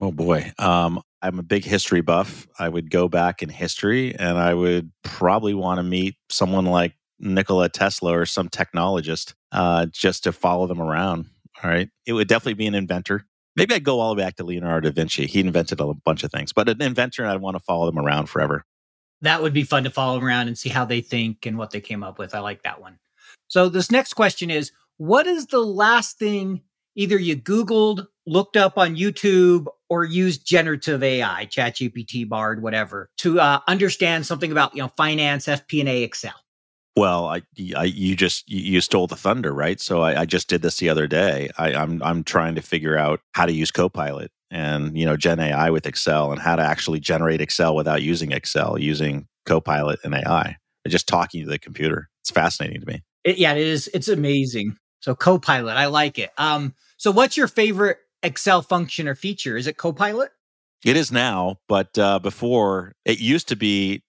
Oh 0.00 0.10
boy. 0.10 0.52
Um, 0.58 1.00
I'm 1.22 1.38
a 1.38 1.42
big 1.44 1.64
history 1.64 2.00
buff. 2.00 2.48
I 2.58 2.68
would 2.68 2.90
go 2.90 3.06
back 3.06 3.42
in 3.42 3.50
history 3.50 4.14
and 4.16 4.38
I 4.38 4.54
would 4.54 4.90
probably 5.04 5.54
want 5.54 5.78
to 5.78 5.82
meet 5.82 6.16
someone 6.30 6.64
like 6.64 6.94
Nikola 7.18 7.68
Tesla 7.68 8.18
or 8.18 8.26
some 8.26 8.48
technologist 8.48 9.34
uh, 9.52 9.86
just 9.86 10.24
to 10.24 10.32
follow 10.32 10.66
them 10.66 10.80
around. 10.80 11.26
All 11.62 11.70
right. 11.70 11.90
It 12.06 12.14
would 12.14 12.28
definitely 12.28 12.54
be 12.54 12.66
an 12.66 12.74
inventor. 12.74 13.26
Maybe 13.56 13.74
I'd 13.74 13.84
go 13.84 14.00
all 14.00 14.14
the 14.14 14.20
way 14.20 14.26
back 14.26 14.36
to 14.36 14.44
Leonardo 14.44 14.90
da 14.90 14.94
Vinci. 14.94 15.26
He 15.26 15.40
invented 15.40 15.80
a 15.80 15.94
bunch 15.94 16.22
of 16.22 16.30
things, 16.30 16.52
but 16.52 16.68
an 16.68 16.80
inventor, 16.80 17.26
I'd 17.26 17.40
want 17.40 17.56
to 17.56 17.60
follow 17.60 17.86
them 17.86 17.98
around 17.98 18.26
forever. 18.26 18.64
That 19.22 19.42
would 19.42 19.52
be 19.52 19.64
fun 19.64 19.84
to 19.84 19.90
follow 19.90 20.20
around 20.20 20.48
and 20.48 20.56
see 20.56 20.70
how 20.70 20.84
they 20.84 21.00
think 21.00 21.44
and 21.44 21.58
what 21.58 21.70
they 21.70 21.80
came 21.80 22.02
up 22.02 22.18
with. 22.18 22.34
I 22.34 22.40
like 22.40 22.62
that 22.62 22.80
one. 22.80 22.98
So, 23.48 23.68
this 23.68 23.90
next 23.90 24.14
question 24.14 24.50
is 24.50 24.72
What 24.96 25.26
is 25.26 25.46
the 25.46 25.60
last 25.60 26.18
thing 26.18 26.62
either 26.94 27.18
you 27.18 27.36
Googled, 27.36 28.06
looked 28.26 28.56
up 28.56 28.78
on 28.78 28.96
YouTube, 28.96 29.66
or 29.88 30.04
used 30.04 30.46
generative 30.46 31.02
AI, 31.02 31.46
ChatGPT, 31.46 32.28
Bard, 32.28 32.62
whatever, 32.62 33.10
to 33.18 33.40
uh, 33.40 33.60
understand 33.66 34.26
something 34.26 34.52
about 34.52 34.74
you 34.74 34.82
know 34.82 34.88
finance, 34.96 35.46
FP&A, 35.46 36.02
Excel? 36.02 36.34
Well, 36.96 37.26
I, 37.26 37.42
I, 37.76 37.84
you 37.84 38.16
just 38.16 38.50
you 38.50 38.80
stole 38.80 39.06
the 39.06 39.16
thunder, 39.16 39.52
right? 39.54 39.80
So 39.80 40.02
I, 40.02 40.22
I 40.22 40.24
just 40.26 40.48
did 40.48 40.62
this 40.62 40.78
the 40.78 40.88
other 40.88 41.06
day. 41.06 41.50
I, 41.56 41.72
I'm 41.74 42.02
I'm 42.02 42.24
trying 42.24 42.56
to 42.56 42.62
figure 42.62 42.98
out 42.98 43.20
how 43.32 43.46
to 43.46 43.52
use 43.52 43.70
Copilot 43.70 44.32
and 44.50 44.98
you 44.98 45.06
know 45.06 45.16
Gen 45.16 45.38
AI 45.38 45.70
with 45.70 45.86
Excel 45.86 46.32
and 46.32 46.40
how 46.40 46.56
to 46.56 46.62
actually 46.62 47.00
generate 47.00 47.40
Excel 47.40 47.74
without 47.76 48.02
using 48.02 48.32
Excel 48.32 48.78
using 48.78 49.28
Copilot 49.46 50.00
and 50.04 50.14
AI. 50.14 50.56
Just 50.88 51.06
talking 51.06 51.44
to 51.44 51.48
the 51.48 51.58
computer. 51.58 52.08
It's 52.22 52.30
fascinating 52.30 52.80
to 52.80 52.86
me. 52.86 53.02
It, 53.22 53.38
yeah, 53.38 53.52
it 53.52 53.66
is. 53.66 53.88
It's 53.94 54.08
amazing. 54.08 54.76
So 55.00 55.14
Copilot, 55.14 55.76
I 55.76 55.86
like 55.86 56.18
it. 56.18 56.30
Um, 56.38 56.74
so 56.96 57.10
what's 57.10 57.36
your 57.36 57.48
favorite 57.48 57.98
Excel 58.22 58.62
function 58.62 59.06
or 59.06 59.14
feature? 59.14 59.56
Is 59.56 59.66
it 59.66 59.76
Copilot? 59.76 60.32
It 60.84 60.96
is 60.96 61.12
now, 61.12 61.56
but 61.68 61.98
uh, 61.98 62.18
before 62.18 62.94
it 63.04 63.20
used 63.20 63.48
to 63.48 63.56
be 63.56 64.02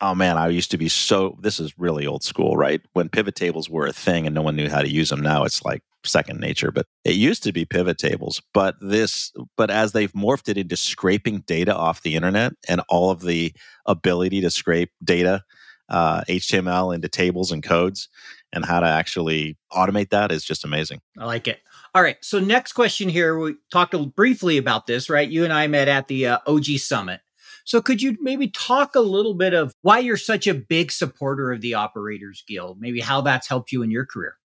oh 0.00 0.14
man, 0.14 0.38
I 0.38 0.48
used 0.48 0.70
to 0.72 0.78
be 0.78 0.88
so. 0.88 1.36
This 1.40 1.60
is 1.60 1.78
really 1.78 2.06
old 2.06 2.22
school, 2.22 2.56
right? 2.56 2.80
When 2.92 3.08
pivot 3.08 3.34
tables 3.34 3.68
were 3.68 3.86
a 3.86 3.92
thing 3.92 4.26
and 4.26 4.34
no 4.34 4.42
one 4.42 4.56
knew 4.56 4.68
how 4.68 4.82
to 4.82 4.88
use 4.88 5.10
them. 5.10 5.20
Now 5.20 5.44
it's 5.44 5.64
like 5.64 5.82
second 6.06 6.40
nature. 6.40 6.70
But 6.70 6.86
it 7.04 7.14
used 7.14 7.42
to 7.44 7.52
be 7.52 7.64
pivot 7.64 7.98
tables. 7.98 8.40
But 8.54 8.76
this, 8.80 9.32
but 9.56 9.70
as 9.70 9.92
they've 9.92 10.12
morphed 10.12 10.48
it 10.48 10.56
into 10.56 10.76
scraping 10.76 11.40
data 11.40 11.74
off 11.74 12.02
the 12.02 12.14
internet 12.14 12.52
and 12.68 12.80
all 12.88 13.10
of 13.10 13.22
the 13.22 13.52
ability 13.86 14.40
to 14.42 14.50
scrape 14.50 14.90
data, 15.02 15.42
uh, 15.88 16.22
HTML 16.22 16.94
into 16.94 17.08
tables 17.08 17.52
and 17.52 17.62
codes, 17.62 18.08
and 18.52 18.64
how 18.64 18.80
to 18.80 18.86
actually 18.86 19.56
automate 19.72 20.10
that 20.10 20.32
is 20.32 20.44
just 20.44 20.64
amazing. 20.64 21.00
I 21.18 21.26
like 21.26 21.46
it. 21.46 21.60
All 21.94 22.02
right. 22.02 22.16
So 22.22 22.40
next 22.40 22.72
question 22.72 23.08
here, 23.08 23.38
we 23.38 23.54
talked 23.70 23.94
briefly 24.14 24.56
about 24.56 24.86
this, 24.86 25.10
right? 25.10 25.28
You 25.28 25.44
and 25.44 25.52
I 25.52 25.66
met 25.66 25.88
at 25.88 26.08
the 26.08 26.26
uh, 26.26 26.38
OG 26.46 26.64
Summit. 26.78 27.20
So 27.66 27.82
could 27.82 28.00
you 28.00 28.16
maybe 28.20 28.46
talk 28.46 28.94
a 28.94 29.00
little 29.00 29.34
bit 29.34 29.52
of 29.52 29.74
why 29.82 29.98
you're 29.98 30.16
such 30.16 30.46
a 30.46 30.54
big 30.54 30.92
supporter 30.92 31.50
of 31.50 31.60
the 31.60 31.74
Operators 31.74 32.44
Guild, 32.46 32.80
maybe 32.80 33.00
how 33.00 33.20
that's 33.22 33.48
helped 33.48 33.72
you 33.72 33.82
in 33.82 33.90
your 33.90 34.06
career? 34.06 34.36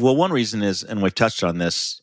Well, 0.00 0.16
one 0.16 0.32
reason 0.32 0.64
is, 0.64 0.82
and 0.82 1.00
we've 1.00 1.14
touched 1.14 1.44
on 1.44 1.58
this, 1.58 2.02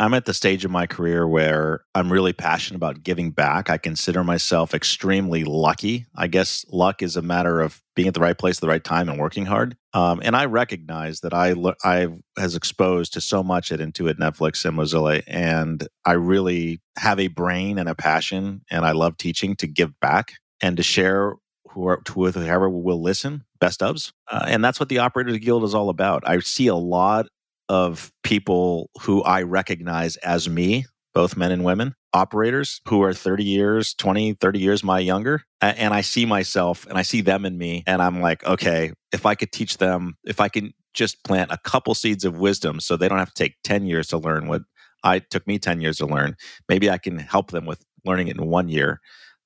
I'm 0.00 0.14
at 0.14 0.24
the 0.24 0.32
stage 0.32 0.64
of 0.64 0.70
my 0.70 0.86
career 0.86 1.28
where 1.28 1.84
I'm 1.94 2.10
really 2.10 2.32
passionate 2.32 2.76
about 2.76 3.02
giving 3.02 3.32
back. 3.32 3.68
I 3.68 3.76
consider 3.76 4.24
myself 4.24 4.72
extremely 4.72 5.44
lucky. 5.44 6.06
I 6.16 6.26
guess 6.26 6.64
luck 6.70 7.02
is 7.02 7.16
a 7.16 7.22
matter 7.22 7.60
of 7.60 7.82
being 7.94 8.08
at 8.08 8.14
the 8.14 8.20
right 8.20 8.36
place 8.36 8.56
at 8.56 8.60
the 8.62 8.68
right 8.68 8.82
time 8.82 9.10
and 9.10 9.20
working 9.20 9.44
hard. 9.44 9.76
Um, 9.92 10.22
and 10.24 10.34
I 10.34 10.46
recognize 10.46 11.20
that 11.20 11.34
I 11.34 11.54
I 11.84 12.08
has 12.38 12.56
exposed 12.56 13.12
to 13.12 13.20
so 13.20 13.42
much 13.42 13.70
at 13.70 13.80
Intuit, 13.80 14.14
Netflix, 14.14 14.64
and 14.64 14.78
Mozilla, 14.78 15.22
and 15.26 15.86
I 16.06 16.12
really 16.12 16.80
have 16.96 17.20
a 17.20 17.28
brain 17.28 17.78
and 17.78 17.88
a 17.88 17.94
passion, 17.94 18.62
and 18.70 18.86
I 18.86 18.92
love 18.92 19.18
teaching 19.18 19.54
to 19.56 19.66
give 19.66 20.00
back 20.00 20.32
and 20.62 20.78
to 20.78 20.82
share 20.82 21.34
who 21.72 21.86
are, 21.86 22.02
with 22.16 22.34
whoever 22.34 22.68
will 22.68 23.02
listen 23.02 23.44
best 23.60 23.80
ofs 23.80 24.12
uh, 24.30 24.44
and 24.48 24.64
that's 24.64 24.80
what 24.80 24.88
the 24.88 24.98
operators 24.98 25.38
guild 25.38 25.62
is 25.62 25.74
all 25.74 25.88
about 25.88 26.26
i 26.26 26.38
see 26.40 26.66
a 26.66 26.74
lot 26.74 27.26
of 27.70 28.12
people 28.24 28.90
who 29.00 29.22
I 29.22 29.42
recognize 29.42 30.16
as 30.16 30.48
me, 30.48 30.86
both 31.14 31.36
men 31.36 31.52
and 31.52 31.62
women, 31.62 31.94
operators 32.12 32.80
who 32.88 33.00
are 33.04 33.14
30 33.14 33.44
years, 33.44 33.94
20, 33.94 34.34
30 34.34 34.58
years 34.58 34.82
my 34.82 34.98
younger. 34.98 35.44
And 35.60 35.94
I 35.94 36.00
see 36.00 36.26
myself 36.26 36.84
and 36.86 36.98
I 36.98 37.02
see 37.02 37.20
them 37.20 37.46
in 37.46 37.56
me. 37.56 37.84
And 37.86 38.02
I'm 38.02 38.20
like, 38.20 38.44
okay, 38.44 38.92
if 39.12 39.24
I 39.24 39.36
could 39.36 39.52
teach 39.52 39.78
them, 39.78 40.16
if 40.24 40.40
I 40.40 40.48
can 40.48 40.72
just 40.94 41.22
plant 41.22 41.52
a 41.52 41.58
couple 41.58 41.94
seeds 41.94 42.24
of 42.24 42.40
wisdom 42.40 42.80
so 42.80 42.96
they 42.96 43.08
don't 43.08 43.18
have 43.18 43.32
to 43.32 43.44
take 43.44 43.54
10 43.62 43.86
years 43.86 44.08
to 44.08 44.18
learn 44.18 44.48
what 44.48 44.62
I 45.04 45.20
took 45.20 45.46
me 45.46 45.60
10 45.60 45.80
years 45.80 45.98
to 45.98 46.06
learn, 46.06 46.34
maybe 46.68 46.90
I 46.90 46.98
can 46.98 47.18
help 47.18 47.52
them 47.52 47.66
with 47.66 47.84
learning 48.04 48.26
it 48.26 48.36
in 48.36 48.48
one 48.48 48.68
year. 48.68 49.00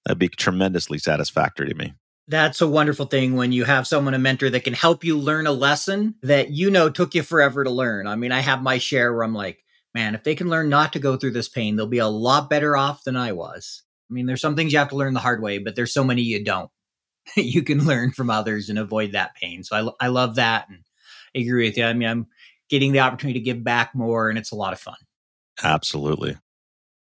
That'd 0.07 0.19
be 0.19 0.29
tremendously 0.29 0.99
satisfactory 0.99 1.69
to 1.69 1.75
me. 1.75 1.93
That's 2.27 2.63
a 2.63 2.69
wonderful 2.69 3.07
thing 3.07 3.37
when 3.37 3.53
you 3.53 3.65
have 3.65 3.87
someone, 3.87 4.15
a 4.15 4.19
mentor 4.19 4.49
that 4.49 4.65
can 4.65 4.73
help 4.73 5.05
you 5.05 5.19
learn 5.19 5.47
a 5.47 5.53
lesson 5.53 6.15
that 6.23 6.51
you 6.51 6.71
know 6.71 6.89
took 6.89 7.15
you 7.15 7.23
forever 7.23 7.65
to 7.65 7.71
learn. 7.71 8.07
I 8.07 8.17
mean, 8.17 8.33
I 8.33 8.41
have 8.41 8.63
my 8.63 8.79
share 8.79 9.13
where 9.13 9.25
I'm 9.25 9.35
like, 9.35 9.63
man, 9.95 10.15
if 10.15 10.25
they 10.25 10.35
can 10.35 10.49
learn 10.49 10.71
not 10.71 10.95
to 10.95 10.99
go 10.99 11.17
through 11.17 11.33
this 11.33 11.49
pain, 11.49 11.77
they'll 11.77 11.87
be 11.87 11.99
a 11.99 12.09
lot 12.09 12.49
better 12.49 12.77
off 12.77 13.05
than 13.05 13.17
I 13.17 13.33
was. 13.33 13.83
I 14.11 14.15
mean, 14.15 14.27
there's 14.27 14.41
some 14.41 14.57
things 14.57 14.73
you 14.73 14.79
have 14.79 14.89
to 14.89 14.97
learn 14.97 15.15
the 15.15 15.21
hard 15.21 15.43
way, 15.43 15.59
but 15.59 15.77
there's 15.77 15.93
so 15.93 16.05
many 16.05 16.23
you 16.23 16.43
don't. 16.43 16.71
you 17.37 17.63
can 17.63 17.85
learn 17.85 18.11
from 18.13 18.31
others 18.31 18.69
and 18.69 18.79
avoid 18.79 19.13
that 19.13 19.35
pain. 19.35 19.63
So 19.63 19.95
I, 20.01 20.07
I 20.07 20.09
love 20.09 20.37
that 20.37 20.69
and 20.69 20.81
I 21.37 21.41
agree 21.41 21.67
with 21.67 21.77
you. 21.77 21.85
I 21.85 21.93
mean, 21.93 22.09
I'm 22.09 22.27
getting 22.69 22.93
the 22.93 23.01
opportunity 23.01 23.39
to 23.39 23.45
give 23.45 23.63
back 23.63 23.95
more 23.95 24.29
and 24.29 24.39
it's 24.39 24.53
a 24.53 24.57
lot 24.57 24.73
of 24.73 24.81
fun. 24.81 24.97
Absolutely. 25.63 26.37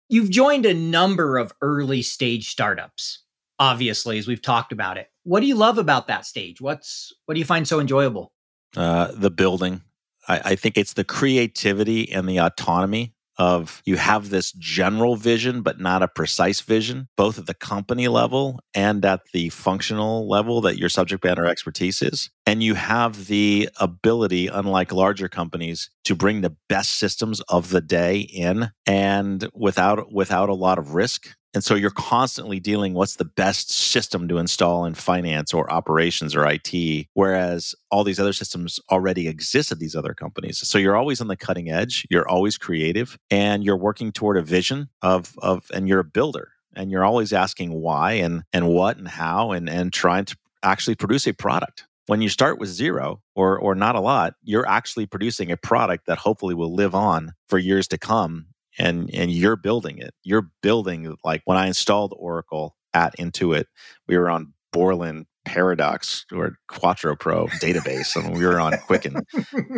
You've 0.08 0.30
joined 0.30 0.66
a 0.66 0.74
number 0.74 1.38
of 1.38 1.52
early 1.62 2.02
stage 2.02 2.48
startups 2.48 3.22
obviously, 3.60 4.18
as 4.18 4.26
we've 4.26 4.42
talked 4.42 4.72
about 4.72 4.96
it. 4.96 5.08
What 5.22 5.40
do 5.40 5.46
you 5.46 5.54
love 5.54 5.78
about 5.78 6.08
that 6.08 6.26
stage? 6.26 6.60
What's 6.60 7.12
what 7.26 7.34
do 7.34 7.38
you 7.38 7.46
find 7.46 7.68
so 7.68 7.78
enjoyable? 7.78 8.32
Uh, 8.76 9.12
the 9.12 9.30
building. 9.30 9.82
I, 10.26 10.40
I 10.44 10.54
think 10.56 10.76
it's 10.76 10.94
the 10.94 11.04
creativity 11.04 12.10
and 12.10 12.28
the 12.28 12.38
autonomy 12.38 13.14
of 13.40 13.80
you 13.86 13.96
have 13.96 14.28
this 14.28 14.52
general 14.52 15.16
vision 15.16 15.62
but 15.62 15.80
not 15.80 16.02
a 16.02 16.08
precise 16.08 16.60
vision 16.60 17.08
both 17.16 17.38
at 17.38 17.46
the 17.46 17.54
company 17.54 18.06
level 18.06 18.60
and 18.74 19.02
at 19.02 19.22
the 19.32 19.48
functional 19.48 20.28
level 20.28 20.60
that 20.60 20.76
your 20.76 20.90
subject 20.90 21.24
matter 21.24 21.46
expertise 21.46 22.02
is 22.02 22.28
and 22.44 22.62
you 22.62 22.74
have 22.74 23.28
the 23.28 23.66
ability 23.80 24.46
unlike 24.46 24.92
larger 24.92 25.26
companies 25.26 25.88
to 26.04 26.14
bring 26.14 26.42
the 26.42 26.54
best 26.68 26.90
systems 26.94 27.40
of 27.48 27.70
the 27.70 27.80
day 27.80 28.18
in 28.18 28.70
and 28.84 29.48
without 29.54 30.12
without 30.12 30.50
a 30.50 30.54
lot 30.54 30.78
of 30.78 30.94
risk 30.94 31.34
and 31.52 31.64
so 31.64 31.74
you're 31.74 31.90
constantly 31.90 32.60
dealing 32.60 32.94
what's 32.94 33.16
the 33.16 33.24
best 33.24 33.70
system 33.70 34.28
to 34.28 34.38
install 34.38 34.84
in 34.84 34.94
finance 34.94 35.52
or 35.52 35.70
operations 35.72 36.36
or 36.36 36.46
IT, 36.46 37.06
whereas 37.14 37.74
all 37.90 38.04
these 38.04 38.20
other 38.20 38.32
systems 38.32 38.78
already 38.90 39.26
exist 39.26 39.72
at 39.72 39.80
these 39.80 39.96
other 39.96 40.14
companies. 40.14 40.58
So 40.58 40.78
you're 40.78 40.96
always 40.96 41.20
on 41.20 41.28
the 41.28 41.36
cutting 41.36 41.68
edge, 41.68 42.06
you're 42.08 42.28
always 42.28 42.56
creative, 42.56 43.18
and 43.30 43.64
you're 43.64 43.76
working 43.76 44.12
toward 44.12 44.36
a 44.36 44.42
vision 44.42 44.88
of 45.02 45.34
of 45.38 45.68
and 45.74 45.88
you're 45.88 46.00
a 46.00 46.04
builder. 46.04 46.52
And 46.76 46.92
you're 46.92 47.04
always 47.04 47.32
asking 47.32 47.72
why 47.72 48.12
and 48.12 48.44
and 48.52 48.68
what 48.68 48.96
and 48.96 49.08
how 49.08 49.50
and 49.50 49.68
and 49.68 49.92
trying 49.92 50.24
to 50.26 50.36
actually 50.62 50.94
produce 50.94 51.26
a 51.26 51.32
product 51.32 51.86
when 52.06 52.22
you 52.22 52.28
start 52.28 52.60
with 52.60 52.68
zero 52.68 53.20
or 53.34 53.58
or 53.58 53.74
not 53.74 53.96
a 53.96 54.00
lot 54.00 54.34
you're 54.42 54.68
actually 54.68 55.06
producing 55.06 55.50
a 55.50 55.56
product 55.56 56.06
that 56.06 56.18
hopefully 56.18 56.54
will 56.54 56.74
live 56.74 56.94
on 56.94 57.32
for 57.48 57.58
years 57.58 57.88
to 57.88 57.96
come 57.96 58.46
and 58.80 59.10
and 59.14 59.30
you're 59.30 59.56
building 59.56 59.98
it. 59.98 60.14
You're 60.24 60.50
building 60.62 61.16
like 61.22 61.42
when 61.44 61.58
I 61.58 61.66
installed 61.66 62.14
Oracle 62.16 62.76
at 62.94 63.16
Intuit, 63.18 63.66
we 64.08 64.16
were 64.16 64.30
on 64.30 64.54
Borland 64.72 65.26
Paradox 65.44 66.24
or 66.32 66.56
Quattro 66.68 67.14
Pro 67.14 67.46
database, 67.46 68.16
and 68.16 68.36
we 68.36 68.44
were 68.44 68.58
on 68.58 68.76
Quicken, 68.78 69.16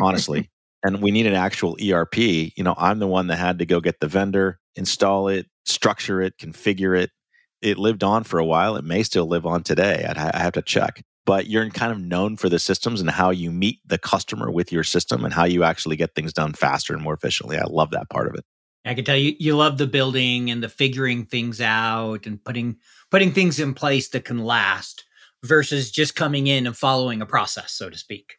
honestly. 0.00 0.50
And 0.85 1.00
we 1.00 1.12
need 1.12 1.26
an 1.26 1.35
actual 1.35 1.76
ERP. 1.80 2.16
You 2.16 2.64
know, 2.64 2.75
I'm 2.76 2.99
the 2.99 3.06
one 3.06 3.28
that 3.28 3.37
had 3.37 3.61
to 3.61 3.66
go 3.66 3.80
get 3.80 4.00
the 4.00 4.09
vendor, 4.09 4.59
install 4.75 5.28
it, 5.28 5.47
structure 5.64 6.21
it, 6.21 6.38
configure 6.38 6.99
it. 6.99 7.11
It 7.61 7.78
lived 7.78 8.02
on 8.02 8.25
for 8.25 8.40
a 8.40 8.44
while. 8.44 8.75
It 8.75 8.85
may 8.85 9.04
still 9.04 9.26
live 9.26 9.47
on 9.47 9.62
today. 9.62 10.04
I'd 10.09 10.16
ha- 10.16 10.32
I 10.35 10.40
have 10.40 10.54
to 10.54 10.62
check. 10.62 11.04
But 11.25 11.47
you're 11.47 11.71
kind 11.71 11.92
of 11.92 12.00
known 12.00 12.37
for 12.37 12.49
the 12.49 12.59
systems 12.59 13.00
and 13.00 13.09
how 13.09 13.30
you 13.30 13.52
meet 13.52 13.78
the 13.87 13.99
customer 13.99 14.50
with 14.50 14.73
your 14.73 14.82
system 14.82 15.25
and 15.25 15.32
how 15.32 15.44
you 15.44 15.62
actually 15.62 15.94
get 15.94 16.16
things 16.16 16.32
done 16.32 16.52
faster 16.52 16.94
and 16.94 17.02
more 17.02 17.14
efficiently. 17.14 17.59
I 17.59 17.64
love 17.68 17.92
that 17.92 18.11
part 18.11 18.26
of 18.26 18.35
it. 18.35 18.44
I 18.84 18.94
can 18.94 19.04
tell 19.04 19.16
you 19.16 19.34
you 19.38 19.56
love 19.56 19.78
the 19.78 19.86
building 19.86 20.50
and 20.50 20.62
the 20.62 20.68
figuring 20.68 21.24
things 21.24 21.60
out 21.60 22.26
and 22.26 22.42
putting 22.42 22.76
putting 23.10 23.32
things 23.32 23.60
in 23.60 23.74
place 23.74 24.08
that 24.10 24.24
can 24.24 24.38
last 24.38 25.04
versus 25.44 25.90
just 25.90 26.14
coming 26.14 26.46
in 26.46 26.66
and 26.66 26.76
following 26.76 27.20
a 27.20 27.26
process, 27.26 27.72
so 27.72 27.90
to 27.90 27.98
speak. 27.98 28.36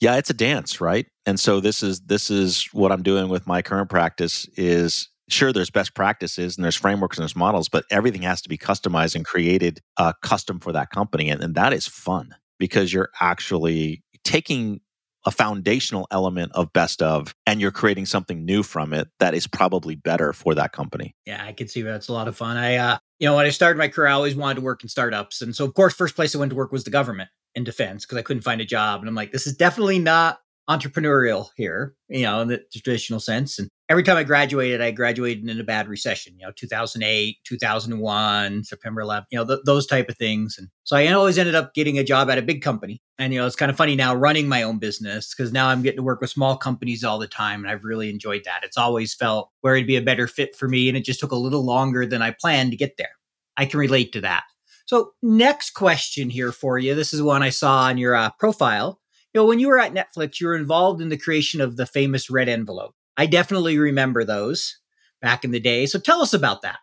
Yeah, 0.00 0.16
it's 0.16 0.30
a 0.30 0.34
dance, 0.34 0.80
right? 0.80 1.06
And 1.26 1.40
so 1.40 1.60
this 1.60 1.82
is 1.82 2.00
this 2.00 2.30
is 2.30 2.68
what 2.72 2.92
I'm 2.92 3.02
doing 3.02 3.28
with 3.28 3.46
my 3.46 3.62
current 3.62 3.90
practice 3.90 4.46
is 4.56 5.08
sure 5.28 5.52
there's 5.52 5.70
best 5.70 5.94
practices 5.94 6.56
and 6.56 6.64
there's 6.64 6.76
frameworks 6.76 7.18
and 7.18 7.22
there's 7.22 7.36
models, 7.36 7.68
but 7.68 7.84
everything 7.90 8.22
has 8.22 8.40
to 8.42 8.48
be 8.48 8.56
customized 8.56 9.14
and 9.14 9.24
created 9.24 9.80
uh, 9.96 10.12
custom 10.22 10.58
for 10.58 10.72
that 10.72 10.90
company. 10.90 11.28
And, 11.28 11.42
and 11.42 11.54
that 11.54 11.72
is 11.72 11.86
fun 11.86 12.34
because 12.58 12.92
you're 12.92 13.10
actually 13.20 14.02
taking 14.24 14.80
a 15.28 15.30
foundational 15.30 16.06
element 16.10 16.50
of 16.54 16.72
best 16.72 17.02
of 17.02 17.34
and 17.46 17.60
you're 17.60 17.70
creating 17.70 18.06
something 18.06 18.46
new 18.46 18.62
from 18.62 18.94
it 18.94 19.08
that 19.20 19.34
is 19.34 19.46
probably 19.46 19.94
better 19.94 20.32
for 20.32 20.54
that 20.54 20.72
company. 20.72 21.14
Yeah, 21.26 21.44
I 21.44 21.52
can 21.52 21.68
see 21.68 21.82
that's 21.82 22.08
a 22.08 22.14
lot 22.14 22.28
of 22.28 22.36
fun. 22.36 22.56
I 22.56 22.76
uh 22.76 22.96
you 23.18 23.28
know, 23.28 23.36
when 23.36 23.44
I 23.44 23.50
started 23.50 23.76
my 23.76 23.88
career, 23.88 24.08
I 24.08 24.12
always 24.12 24.34
wanted 24.34 24.54
to 24.54 24.60
work 24.62 24.82
in 24.82 24.88
startups. 24.88 25.42
And 25.42 25.54
so 25.54 25.66
of 25.66 25.74
course, 25.74 25.92
first 25.92 26.16
place 26.16 26.34
I 26.34 26.38
went 26.38 26.48
to 26.48 26.56
work 26.56 26.72
was 26.72 26.84
the 26.84 26.90
government 26.90 27.28
in 27.54 27.62
defense 27.62 28.06
because 28.06 28.16
I 28.16 28.22
couldn't 28.22 28.42
find 28.42 28.62
a 28.62 28.64
job. 28.64 29.00
And 29.00 29.08
I'm 29.08 29.14
like, 29.14 29.32
this 29.32 29.46
is 29.46 29.54
definitely 29.54 29.98
not 29.98 30.38
entrepreneurial 30.70 31.48
here, 31.56 31.94
you 32.08 32.22
know, 32.22 32.40
in 32.40 32.48
the 32.48 32.62
traditional 32.72 33.20
sense. 33.20 33.58
And 33.58 33.68
every 33.88 34.02
time 34.02 34.16
I 34.16 34.24
graduated, 34.24 34.80
I 34.80 34.90
graduated 34.90 35.48
in 35.48 35.60
a 35.60 35.64
bad 35.64 35.88
recession, 35.88 36.34
you 36.38 36.46
know, 36.46 36.52
2008, 36.54 37.38
2001, 37.44 38.64
September 38.64 39.00
11, 39.00 39.26
you 39.30 39.38
know, 39.38 39.46
th- 39.46 39.60
those 39.64 39.86
type 39.86 40.08
of 40.08 40.16
things. 40.18 40.56
And 40.58 40.68
so 40.84 40.96
I 40.96 41.08
always 41.08 41.38
ended 41.38 41.54
up 41.54 41.74
getting 41.74 41.98
a 41.98 42.04
job 42.04 42.28
at 42.28 42.38
a 42.38 42.42
big 42.42 42.62
company. 42.62 43.00
And, 43.18 43.32
you 43.32 43.40
know, 43.40 43.46
it's 43.46 43.56
kind 43.56 43.70
of 43.70 43.76
funny 43.76 43.96
now 43.96 44.14
running 44.14 44.48
my 44.48 44.62
own 44.62 44.78
business 44.78 45.34
because 45.34 45.52
now 45.52 45.68
I'm 45.68 45.82
getting 45.82 45.98
to 45.98 46.02
work 46.02 46.20
with 46.20 46.30
small 46.30 46.56
companies 46.56 47.02
all 47.02 47.18
the 47.18 47.26
time. 47.26 47.60
And 47.60 47.70
I've 47.70 47.84
really 47.84 48.10
enjoyed 48.10 48.42
that. 48.44 48.60
It's 48.62 48.78
always 48.78 49.14
felt 49.14 49.50
where 49.62 49.74
it'd 49.74 49.86
be 49.86 49.96
a 49.96 50.02
better 50.02 50.26
fit 50.26 50.54
for 50.54 50.68
me. 50.68 50.88
And 50.88 50.96
it 50.96 51.04
just 51.04 51.20
took 51.20 51.32
a 51.32 51.36
little 51.36 51.64
longer 51.64 52.06
than 52.06 52.22
I 52.22 52.34
planned 52.38 52.72
to 52.72 52.76
get 52.76 52.96
there. 52.98 53.08
I 53.56 53.66
can 53.66 53.80
relate 53.80 54.12
to 54.12 54.20
that. 54.20 54.44
So, 54.86 55.12
next 55.22 55.72
question 55.72 56.30
here 56.30 56.50
for 56.50 56.78
you. 56.78 56.94
This 56.94 57.12
is 57.12 57.20
one 57.20 57.42
I 57.42 57.50
saw 57.50 57.80
on 57.80 57.98
your 57.98 58.14
uh, 58.14 58.30
profile. 58.38 59.00
You 59.34 59.42
know, 59.42 59.46
when 59.46 59.58
you 59.58 59.68
were 59.68 59.78
at 59.78 59.92
Netflix, 59.92 60.40
you 60.40 60.46
were 60.46 60.56
involved 60.56 61.02
in 61.02 61.10
the 61.10 61.18
creation 61.18 61.60
of 61.60 61.76
the 61.76 61.84
famous 61.84 62.30
red 62.30 62.48
envelope. 62.48 62.94
I 63.18 63.26
definitely 63.26 63.78
remember 63.78 64.24
those 64.24 64.78
back 65.20 65.44
in 65.44 65.50
the 65.50 65.60
day. 65.60 65.86
So 65.86 65.98
tell 65.98 66.22
us 66.22 66.32
about 66.32 66.62
that. 66.62 66.78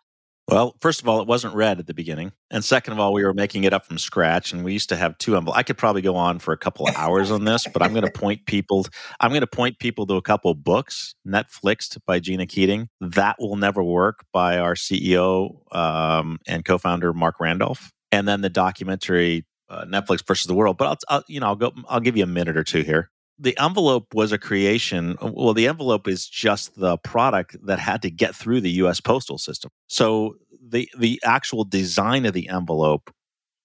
Well, 0.48 0.76
first 0.80 1.02
of 1.02 1.08
all, 1.08 1.20
it 1.20 1.26
wasn't 1.26 1.56
red 1.56 1.80
at 1.80 1.88
the 1.88 1.94
beginning. 1.94 2.30
And 2.52 2.64
second 2.64 2.92
of 2.92 3.00
all, 3.00 3.12
we 3.12 3.24
were 3.24 3.34
making 3.34 3.64
it 3.64 3.72
up 3.72 3.84
from 3.84 3.98
scratch 3.98 4.52
and 4.52 4.62
we 4.62 4.72
used 4.72 4.90
to 4.90 4.96
have 4.96 5.18
two 5.18 5.36
envelopes. 5.36 5.58
I 5.58 5.64
could 5.64 5.76
probably 5.76 6.02
go 6.02 6.14
on 6.14 6.38
for 6.38 6.52
a 6.52 6.56
couple 6.56 6.86
of 6.86 6.94
hours 6.96 7.32
on 7.32 7.44
this, 7.44 7.66
but 7.66 7.82
I'm 7.82 7.92
going 7.92 8.04
to 8.04 8.12
point 8.12 8.46
people 8.46 8.86
I'm 9.18 9.30
going 9.30 9.40
to 9.40 9.48
point 9.48 9.80
people 9.80 10.06
to 10.06 10.14
a 10.14 10.22
couple 10.22 10.52
of 10.52 10.62
books, 10.62 11.16
Netflixed 11.26 11.98
by 12.06 12.20
Gina 12.20 12.46
Keating, 12.46 12.88
That 13.00 13.36
Will 13.40 13.56
Never 13.56 13.82
Work 13.82 14.24
by 14.32 14.58
our 14.58 14.74
CEO 14.74 15.74
um, 15.74 16.38
and 16.46 16.64
co-founder 16.64 17.12
Marc 17.12 17.40
Randolph, 17.40 17.90
and 18.12 18.28
then 18.28 18.42
the 18.42 18.50
documentary 18.50 19.46
uh, 19.68 19.84
Netflix 19.84 20.24
versus 20.24 20.46
the 20.46 20.54
world. 20.54 20.76
But 20.76 20.86
I'll, 20.86 20.98
I'll, 21.08 21.24
you 21.26 21.40
know 21.40 21.46
I'll 21.46 21.56
go 21.56 21.72
I'll 21.88 21.98
give 21.98 22.16
you 22.16 22.22
a 22.22 22.28
minute 22.28 22.56
or 22.56 22.62
two 22.62 22.82
here. 22.82 23.10
The 23.38 23.58
envelope 23.58 24.14
was 24.14 24.32
a 24.32 24.38
creation. 24.38 25.16
Uh, 25.22 25.30
well, 25.34 25.54
the 25.54 25.68
envelope 25.68 26.08
is 26.08 26.26
just 26.26 26.78
the 26.78 26.96
product 26.98 27.56
that 27.66 27.78
had 27.78 28.02
to 28.02 28.10
get 28.10 28.34
through 28.34 28.62
the 28.62 28.70
U.S. 28.72 29.00
postal 29.00 29.38
system. 29.38 29.70
So 29.88 30.36
the 30.66 30.88
the 30.98 31.20
actual 31.24 31.64
design 31.64 32.24
of 32.24 32.32
the 32.32 32.48
envelope, 32.48 33.10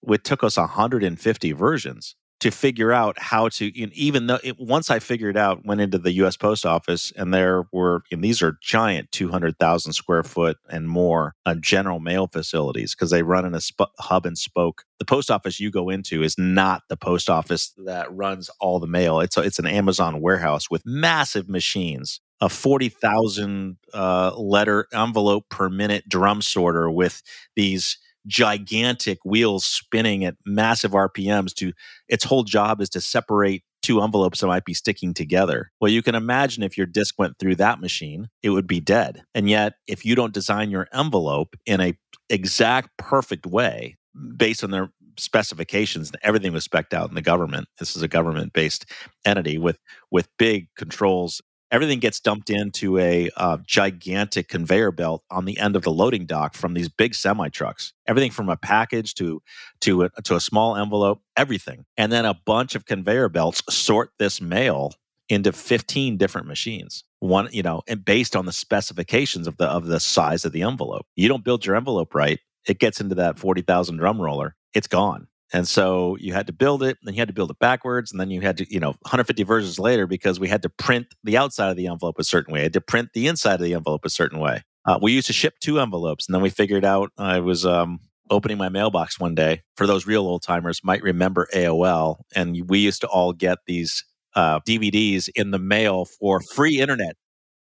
it 0.08 0.24
took 0.24 0.44
us 0.44 0.56
150 0.56 1.52
versions 1.52 2.14
to 2.42 2.50
figure 2.50 2.92
out 2.92 3.16
how 3.20 3.48
to 3.48 3.66
even 3.94 4.26
though 4.26 4.40
it, 4.42 4.58
once 4.58 4.90
i 4.90 4.98
figured 4.98 5.36
out 5.36 5.64
went 5.64 5.80
into 5.80 5.96
the 5.96 6.10
us 6.14 6.36
post 6.36 6.66
office 6.66 7.12
and 7.16 7.32
there 7.32 7.68
were 7.72 8.02
and 8.10 8.22
these 8.24 8.42
are 8.42 8.58
giant 8.60 9.10
200000 9.12 9.92
square 9.92 10.24
foot 10.24 10.56
and 10.68 10.88
more 10.88 11.36
uh, 11.46 11.54
general 11.54 12.00
mail 12.00 12.26
facilities 12.26 12.94
because 12.94 13.10
they 13.10 13.22
run 13.22 13.44
in 13.44 13.54
a 13.54 13.60
sp- 13.62 13.94
hub 14.00 14.26
and 14.26 14.36
spoke. 14.36 14.82
The 14.98 15.04
post 15.04 15.30
office 15.30 15.60
you 15.60 15.70
go 15.70 15.88
into 15.88 16.22
is 16.22 16.36
not 16.36 16.82
the 16.88 16.96
post 16.96 17.30
office 17.30 17.72
that 17.84 18.12
runs 18.12 18.50
all 18.60 18.80
the 18.80 18.86
mail. 18.86 19.20
It's 19.20 19.36
a, 19.36 19.42
it's 19.42 19.60
an 19.60 19.66
amazon 19.66 20.20
warehouse 20.20 20.68
with 20.68 20.82
massive 20.84 21.48
machines 21.48 22.20
a 22.40 22.48
40,000 22.48 23.76
uh, 23.94 24.34
letter 24.36 24.88
envelope 24.92 25.48
per 25.48 25.68
minute 25.68 26.08
drum 26.08 26.42
sorter 26.42 26.90
with 26.90 27.22
these 27.54 27.98
gigantic 28.26 29.18
wheels 29.24 29.64
spinning 29.64 30.24
at 30.24 30.36
massive 30.44 30.92
RPMs 30.92 31.54
to 31.54 31.72
its 32.08 32.24
whole 32.24 32.44
job 32.44 32.80
is 32.80 32.88
to 32.90 33.00
separate 33.00 33.64
two 33.82 34.00
envelopes 34.00 34.40
that 34.40 34.46
might 34.46 34.64
be 34.64 34.74
sticking 34.74 35.12
together. 35.12 35.70
Well, 35.80 35.90
you 35.90 36.02
can 36.02 36.14
imagine 36.14 36.62
if 36.62 36.78
your 36.78 36.86
disk 36.86 37.16
went 37.18 37.38
through 37.38 37.56
that 37.56 37.80
machine, 37.80 38.28
it 38.42 38.50
would 38.50 38.66
be 38.66 38.80
dead. 38.80 39.22
And 39.34 39.50
yet, 39.50 39.74
if 39.86 40.04
you 40.04 40.14
don't 40.14 40.32
design 40.32 40.70
your 40.70 40.88
envelope 40.92 41.56
in 41.66 41.80
a 41.80 41.94
exact 42.30 42.90
perfect 42.96 43.44
way 43.46 43.96
based 44.36 44.62
on 44.62 44.70
their 44.70 44.90
specifications 45.18 46.10
and 46.10 46.18
everything 46.22 46.52
was 46.52 46.66
specced 46.66 46.94
out 46.94 47.08
in 47.08 47.14
the 47.14 47.22
government 47.22 47.68
this 47.78 47.94
is 47.94 48.02
a 48.02 48.08
government 48.08 48.52
based 48.52 48.86
entity 49.26 49.58
with 49.58 49.78
with 50.10 50.28
big 50.38 50.68
controls 50.76 51.42
everything 51.72 51.98
gets 51.98 52.20
dumped 52.20 52.50
into 52.50 52.98
a 52.98 53.30
uh, 53.36 53.56
gigantic 53.66 54.48
conveyor 54.48 54.92
belt 54.92 55.24
on 55.30 55.46
the 55.46 55.58
end 55.58 55.74
of 55.74 55.82
the 55.82 55.90
loading 55.90 56.26
dock 56.26 56.54
from 56.54 56.74
these 56.74 56.88
big 56.88 57.14
semi 57.14 57.48
trucks. 57.48 57.92
Everything 58.06 58.30
from 58.30 58.48
a 58.48 58.56
package 58.56 59.14
to 59.14 59.42
to 59.80 60.02
a, 60.02 60.10
to 60.22 60.36
a 60.36 60.40
small 60.40 60.76
envelope, 60.76 61.22
everything, 61.36 61.84
and 61.96 62.12
then 62.12 62.24
a 62.24 62.38
bunch 62.44 62.74
of 62.74 62.86
conveyor 62.86 63.30
belts 63.30 63.62
sort 63.70 64.10
this 64.18 64.40
mail 64.40 64.92
into 65.28 65.50
15 65.52 66.18
different 66.18 66.46
machines. 66.46 67.04
One 67.20 67.48
you 67.50 67.62
know 67.62 67.82
and 67.88 68.04
based 68.04 68.36
on 68.36 68.46
the 68.46 68.52
specifications 68.52 69.48
of 69.48 69.56
the 69.56 69.66
of 69.66 69.86
the 69.86 69.98
size 69.98 70.44
of 70.44 70.52
the 70.52 70.62
envelope. 70.62 71.06
You 71.16 71.28
don't 71.28 71.44
build 71.44 71.64
your 71.66 71.76
envelope 71.76 72.14
right 72.14 72.38
it 72.66 72.78
gets 72.78 73.00
into 73.00 73.14
that 73.16 73.38
40,000 73.38 73.96
drum 73.96 74.20
roller 74.20 74.56
it's 74.74 74.86
gone 74.86 75.26
and 75.52 75.68
so 75.68 76.16
you 76.18 76.32
had 76.32 76.46
to 76.46 76.52
build 76.52 76.82
it, 76.82 76.98
then 77.02 77.14
you 77.14 77.20
had 77.20 77.28
to 77.28 77.34
build 77.34 77.50
it 77.50 77.58
backwards, 77.58 78.10
and 78.10 78.20
then 78.20 78.30
you 78.30 78.40
had 78.40 78.56
to, 78.58 78.72
you 78.72 78.80
know, 78.80 78.90
150 79.02 79.42
versions 79.42 79.78
later 79.78 80.06
because 80.06 80.40
we 80.40 80.48
had 80.48 80.62
to 80.62 80.68
print 80.68 81.06
the 81.24 81.36
outside 81.36 81.70
of 81.70 81.76
the 81.76 81.88
envelope 81.88 82.18
a 82.18 82.24
certain 82.24 82.54
way, 82.54 82.60
I 82.60 82.64
had 82.64 82.72
to 82.74 82.80
print 82.80 83.10
the 83.12 83.26
inside 83.26 83.54
of 83.54 83.60
the 83.60 83.74
envelope 83.74 84.04
a 84.04 84.10
certain 84.10 84.38
way. 84.38 84.62
Uh, 84.86 84.98
we 85.00 85.12
used 85.12 85.26
to 85.28 85.32
ship 85.32 85.54
two 85.60 85.78
envelopes, 85.78 86.26
and 86.26 86.34
then 86.34 86.42
we 86.42 86.50
figured 86.50 86.84
out 86.84 87.10
I 87.18 87.40
was 87.40 87.66
um, 87.66 88.00
opening 88.30 88.58
my 88.58 88.68
mailbox 88.68 89.20
one 89.20 89.34
day. 89.34 89.62
For 89.76 89.86
those 89.86 90.06
real 90.06 90.22
old 90.22 90.42
timers, 90.42 90.80
might 90.82 91.02
remember 91.02 91.48
AOL, 91.54 92.16
and 92.34 92.68
we 92.68 92.78
used 92.78 93.02
to 93.02 93.06
all 93.06 93.32
get 93.32 93.58
these 93.66 94.04
uh, 94.34 94.60
DVDs 94.60 95.28
in 95.34 95.50
the 95.50 95.58
mail 95.58 96.06
for 96.18 96.40
free 96.40 96.80
internet. 96.80 97.16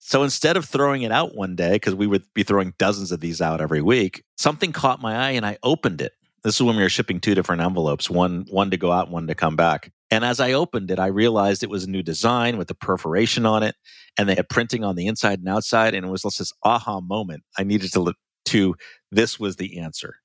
So 0.05 0.21
instead 0.23 0.57
of 0.57 0.65
throwing 0.65 1.03
it 1.03 1.11
out 1.11 1.33
one 1.35 1.55
day, 1.55 1.73
because 1.73 1.95
we 1.95 2.07
would 2.07 2.25
be 2.33 2.43
throwing 2.43 2.73
dozens 2.77 3.11
of 3.11 3.21
these 3.21 3.41
out 3.41 3.61
every 3.61 3.81
week, 3.81 4.23
something 4.37 4.73
caught 4.73 5.01
my 5.01 5.15
eye 5.15 5.31
and 5.31 5.45
I 5.45 5.57
opened 5.63 6.01
it. 6.01 6.11
This 6.43 6.55
is 6.55 6.61
when 6.61 6.75
we 6.75 6.83
were 6.83 6.89
shipping 6.89 7.21
two 7.21 7.35
different 7.35 7.61
envelopes, 7.61 8.09
one 8.09 8.45
one 8.49 8.69
to 8.71 8.77
go 8.77 8.91
out, 8.91 9.09
one 9.09 9.27
to 9.27 9.35
come 9.35 9.55
back. 9.55 9.91
And 10.11 10.25
as 10.25 10.39
I 10.39 10.51
opened 10.51 10.91
it, 10.91 10.99
I 10.99 11.07
realized 11.07 11.63
it 11.63 11.69
was 11.69 11.85
a 11.85 11.89
new 11.89 12.03
design 12.03 12.57
with 12.57 12.67
the 12.67 12.75
perforation 12.75 13.45
on 13.45 13.63
it, 13.63 13.75
and 14.17 14.27
they 14.27 14.35
had 14.35 14.49
printing 14.49 14.83
on 14.83 14.95
the 14.95 15.07
inside 15.07 15.39
and 15.39 15.47
outside. 15.47 15.93
And 15.93 16.05
it 16.05 16.09
was 16.09 16.23
just 16.23 16.39
this 16.39 16.53
aha 16.63 16.99
moment. 16.99 17.43
I 17.57 17.63
needed 17.63 17.93
to 17.93 18.01
look 18.01 18.17
to 18.45 18.75
this 19.11 19.39
was 19.39 19.55
the 19.55 19.79
answer: 19.79 20.17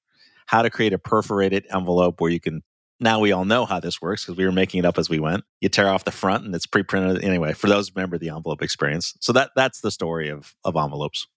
how 0.47 0.63
to 0.63 0.71
create 0.71 0.93
a 0.93 0.99
perforated 0.99 1.67
envelope 1.73 2.21
where 2.21 2.31
you 2.31 2.41
can. 2.41 2.63
Now 3.01 3.21
we 3.21 3.31
all 3.31 3.45
know 3.45 3.65
how 3.65 3.79
this 3.79 4.03
works 4.03 4.25
because 4.25 4.37
we 4.37 4.45
were 4.45 4.51
making 4.51 4.81
it 4.81 4.85
up 4.85 4.99
as 4.99 5.09
we 5.09 5.21
went. 5.21 5.45
You 5.61 5.69
tear 5.69 5.89
off 5.89 6.03
the 6.03 6.11
front, 6.11 6.45
and 6.45 6.53
it's 6.53 6.67
pre-printed 6.67 7.23
anyway. 7.23 7.53
For 7.53 7.69
those 7.69 7.95
remember 7.95 8.19
the 8.19 8.31
envelope 8.31 8.61
experience, 8.61 9.15
so 9.21 9.33
that 9.35 9.53
that's 9.55 9.83
the 9.83 9.93
story 9.93 10.31
of 10.31 10.57
of 10.65 10.77
envelopes. 10.77 11.29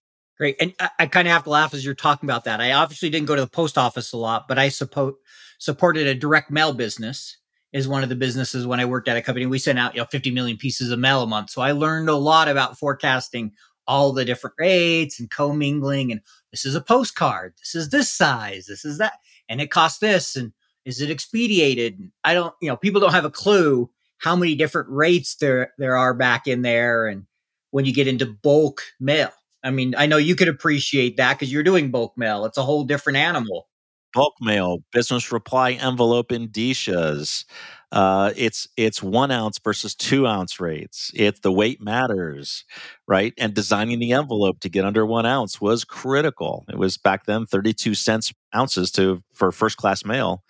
Great. 0.42 0.56
And 0.58 0.74
I, 0.80 0.90
I 0.98 1.06
kind 1.06 1.28
of 1.28 1.32
have 1.32 1.44
to 1.44 1.50
laugh 1.50 1.72
as 1.72 1.84
you're 1.84 1.94
talking 1.94 2.28
about 2.28 2.42
that. 2.46 2.60
I 2.60 2.72
obviously 2.72 3.08
didn't 3.10 3.28
go 3.28 3.36
to 3.36 3.42
the 3.42 3.46
post 3.46 3.78
office 3.78 4.12
a 4.12 4.16
lot, 4.16 4.48
but 4.48 4.58
I 4.58 4.70
support 4.70 5.14
supported 5.60 6.08
a 6.08 6.16
direct 6.16 6.50
mail 6.50 6.72
business 6.72 7.36
is 7.72 7.86
one 7.86 8.02
of 8.02 8.08
the 8.08 8.16
businesses 8.16 8.66
when 8.66 8.80
I 8.80 8.86
worked 8.86 9.06
at 9.06 9.16
a 9.16 9.22
company. 9.22 9.46
We 9.46 9.60
sent 9.60 9.78
out, 9.78 9.94
you 9.94 10.00
know, 10.00 10.06
50 10.10 10.32
million 10.32 10.56
pieces 10.56 10.90
of 10.90 10.98
mail 10.98 11.22
a 11.22 11.28
month. 11.28 11.50
So 11.50 11.62
I 11.62 11.70
learned 11.70 12.08
a 12.08 12.16
lot 12.16 12.48
about 12.48 12.76
forecasting 12.76 13.52
all 13.86 14.12
the 14.12 14.24
different 14.24 14.56
rates 14.58 15.20
and 15.20 15.30
commingling 15.30 16.10
and 16.10 16.20
this 16.50 16.64
is 16.64 16.74
a 16.74 16.80
postcard. 16.80 17.54
This 17.60 17.76
is 17.76 17.90
this 17.90 18.10
size. 18.10 18.66
This 18.66 18.84
is 18.84 18.98
that. 18.98 19.20
And 19.48 19.60
it 19.60 19.70
costs 19.70 20.00
this. 20.00 20.34
And 20.34 20.52
is 20.84 21.00
it 21.00 21.08
expedited? 21.08 22.10
I 22.24 22.34
don't, 22.34 22.52
you 22.60 22.66
know, 22.66 22.76
people 22.76 23.00
don't 23.00 23.12
have 23.12 23.24
a 23.24 23.30
clue 23.30 23.90
how 24.18 24.34
many 24.34 24.56
different 24.56 24.88
rates 24.90 25.36
there 25.36 25.72
there 25.78 25.96
are 25.96 26.14
back 26.14 26.48
in 26.48 26.62
there. 26.62 27.06
And 27.06 27.26
when 27.70 27.84
you 27.84 27.94
get 27.94 28.08
into 28.08 28.26
bulk 28.26 28.82
mail. 28.98 29.30
I 29.62 29.70
mean, 29.70 29.94
I 29.96 30.06
know 30.06 30.16
you 30.16 30.34
could 30.34 30.48
appreciate 30.48 31.16
that 31.16 31.38
because 31.38 31.52
you're 31.52 31.62
doing 31.62 31.90
bulk 31.90 32.14
mail. 32.16 32.44
It's 32.44 32.58
a 32.58 32.62
whole 32.62 32.84
different 32.84 33.16
animal. 33.18 33.68
Bulk 34.14 34.34
mail, 34.40 34.78
business 34.92 35.32
reply 35.32 35.72
envelope 35.72 36.28
indicias. 36.28 37.44
Uh, 37.92 38.32
it's 38.36 38.68
it's 38.76 39.02
one 39.02 39.30
ounce 39.30 39.58
versus 39.58 39.94
two 39.94 40.26
ounce 40.26 40.60
rates. 40.60 41.10
It's 41.14 41.40
the 41.40 41.52
weight 41.52 41.80
matters, 41.80 42.64
right? 43.06 43.32
And 43.38 43.54
designing 43.54 44.00
the 44.00 44.12
envelope 44.12 44.60
to 44.60 44.68
get 44.68 44.84
under 44.84 45.06
one 45.06 45.26
ounce 45.26 45.60
was 45.60 45.84
critical. 45.84 46.64
It 46.68 46.76
was 46.76 46.98
back 46.98 47.26
then 47.26 47.46
thirty 47.46 47.72
two 47.72 47.94
cents 47.94 48.32
ounces 48.54 48.90
to 48.92 49.22
for 49.32 49.52
first 49.52 49.76
class 49.76 50.04
mail, 50.04 50.42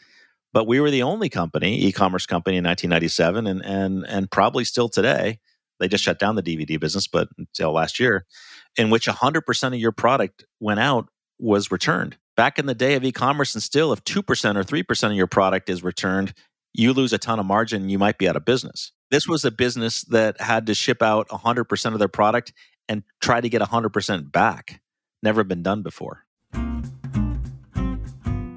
but 0.53 0.67
we 0.67 0.81
were 0.81 0.91
the 0.91 1.03
only 1.03 1.29
company, 1.29 1.85
e-commerce 1.85 2.27
company 2.27 2.57
in 2.57 2.65
1997, 2.65 3.47
and 3.47 3.65
and 3.65 4.05
and 4.07 4.31
probably 4.31 4.65
still 4.65 4.89
today. 4.89 5.39
They 5.79 5.89
just 5.89 6.05
shut 6.05 6.21
down 6.21 6.37
the 6.37 6.43
DVD 6.45 6.79
business, 6.79 7.09
but 7.09 7.29
until 7.39 7.73
last 7.73 7.99
year 7.99 8.25
in 8.77 8.91
which 8.91 9.07
100% 9.07 9.67
of 9.67 9.75
your 9.75 9.93
product 9.93 10.45
went 10.61 10.81
out 10.81 11.09
was 11.39 11.71
returned. 11.71 12.17
Back 12.37 12.59
in 12.59 12.67
the 12.67 12.75
day 12.75 12.95
of 12.95 13.05
e 13.05 13.13
commerce, 13.13 13.55
and 13.55 13.63
still, 13.63 13.93
if 13.93 14.03
2% 14.05 14.19
or 14.57 14.65
3% 14.65 15.11
of 15.11 15.17
your 15.17 15.27
product 15.27 15.69
is 15.69 15.83
returned, 15.83 16.33
you 16.73 16.93
lose 16.93 17.13
a 17.13 17.19
ton 17.19 17.39
of 17.39 17.47
margin, 17.47 17.89
you 17.89 17.99
might 17.99 18.19
be 18.19 18.29
out 18.29 18.37
of 18.37 18.45
business. 18.45 18.93
This 19.11 19.27
mm. 19.27 19.31
was 19.31 19.45
a 19.45 19.51
business 19.51 20.03
that 20.05 20.41
had 20.41 20.67
to 20.67 20.75
ship 20.75 21.03
out 21.03 21.29
100% 21.29 21.93
of 21.93 21.99
their 21.99 22.09
product 22.09 22.53
and 22.89 23.03
try 23.21 23.41
to 23.41 23.49
get 23.49 23.61
100% 23.61 24.33
back. 24.33 24.81
Never 25.23 25.45
been 25.45 25.63
done 25.63 25.83
before. 25.83 26.25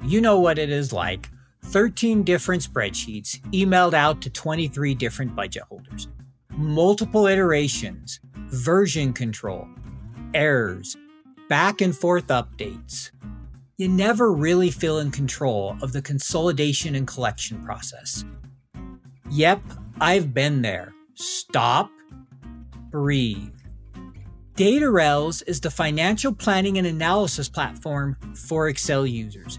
You 0.04 0.20
know 0.20 0.38
what 0.38 0.58
it 0.58 0.70
is 0.70 0.92
like 0.92 1.28
13 1.64 2.22
different 2.22 2.62
spreadsheets 2.62 3.40
emailed 3.50 3.92
out 3.92 4.22
to 4.22 4.30
23 4.30 4.94
different 4.94 5.34
budget 5.34 5.64
holders, 5.68 6.08
multiple 6.50 7.26
iterations, 7.26 8.20
version 8.48 9.12
control, 9.12 9.66
errors, 10.36 10.96
back 11.48 11.80
and 11.80 11.96
forth 11.96 12.26
updates. 12.26 13.10
You 13.78 13.88
never 13.88 14.30
really 14.30 14.70
feel 14.70 14.98
in 14.98 15.10
control 15.10 15.76
of 15.80 15.92
the 15.92 16.02
consolidation 16.02 16.94
and 16.94 17.06
collection 17.06 17.64
process. 17.64 18.24
Yep, 19.30 19.62
I've 20.00 20.34
been 20.34 20.60
there. 20.62 20.92
Stop, 21.14 21.90
breathe. 22.90 23.54
DataRails 24.56 25.42
is 25.46 25.60
the 25.60 25.70
financial 25.70 26.34
planning 26.34 26.76
and 26.78 26.86
analysis 26.86 27.48
platform 27.48 28.16
for 28.34 28.68
Excel 28.68 29.06
users. 29.06 29.58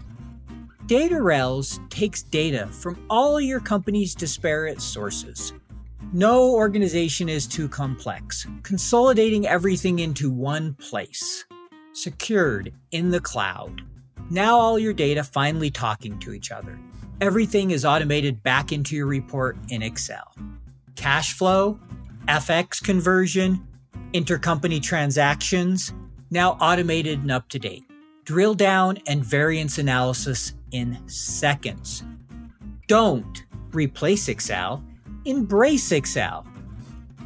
DataRails 0.86 1.78
takes 1.90 2.22
data 2.22 2.68
from 2.68 3.04
all 3.10 3.40
your 3.40 3.60
company's 3.60 4.14
disparate 4.14 4.80
sources. 4.80 5.52
No 6.14 6.54
organization 6.54 7.28
is 7.28 7.46
too 7.46 7.68
complex, 7.68 8.46
consolidating 8.62 9.46
everything 9.46 9.98
into 9.98 10.30
one 10.30 10.72
place, 10.72 11.44
secured 11.92 12.72
in 12.92 13.10
the 13.10 13.20
cloud. 13.20 13.82
Now 14.30 14.56
all 14.56 14.78
your 14.78 14.94
data 14.94 15.22
finally 15.22 15.70
talking 15.70 16.18
to 16.20 16.32
each 16.32 16.50
other. 16.50 16.78
Everything 17.20 17.72
is 17.72 17.84
automated 17.84 18.42
back 18.42 18.72
into 18.72 18.96
your 18.96 19.04
report 19.04 19.58
in 19.68 19.82
Excel. 19.82 20.34
Cash 20.96 21.34
flow, 21.34 21.78
FX 22.26 22.82
conversion, 22.82 23.68
intercompany 24.14 24.82
transactions, 24.82 25.92
now 26.30 26.52
automated 26.52 27.20
and 27.20 27.30
up 27.30 27.50
to 27.50 27.58
date. 27.58 27.84
Drill 28.24 28.54
down 28.54 28.96
and 29.06 29.22
variance 29.22 29.76
analysis 29.76 30.54
in 30.72 31.06
seconds. 31.06 32.02
Don't 32.86 33.44
replace 33.72 34.28
Excel, 34.28 34.82
embrace 35.24 35.92
Excel. 35.92 36.46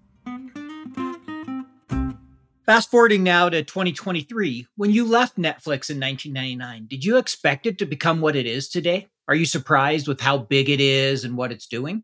Fast 2.66 2.90
forwarding 2.92 3.24
now 3.24 3.48
to 3.48 3.64
2023, 3.64 4.68
when 4.76 4.92
you 4.92 5.06
left 5.06 5.38
Netflix 5.38 5.90
in 5.90 6.02
1999, 6.02 6.88
did 6.88 7.06
you 7.06 7.16
expect 7.16 7.66
it 7.66 7.78
to 7.78 7.86
become 7.86 8.20
what 8.20 8.36
it 8.36 8.46
is 8.46 8.68
today? 8.68 9.08
Are 9.30 9.36
you 9.36 9.46
surprised 9.46 10.06
with 10.08 10.20
how 10.20 10.38
big 10.38 10.70
it 10.70 10.82
is 10.82 11.24
and 11.24 11.38
what 11.38 11.54
it's 11.54 11.68
doing? 11.68 12.04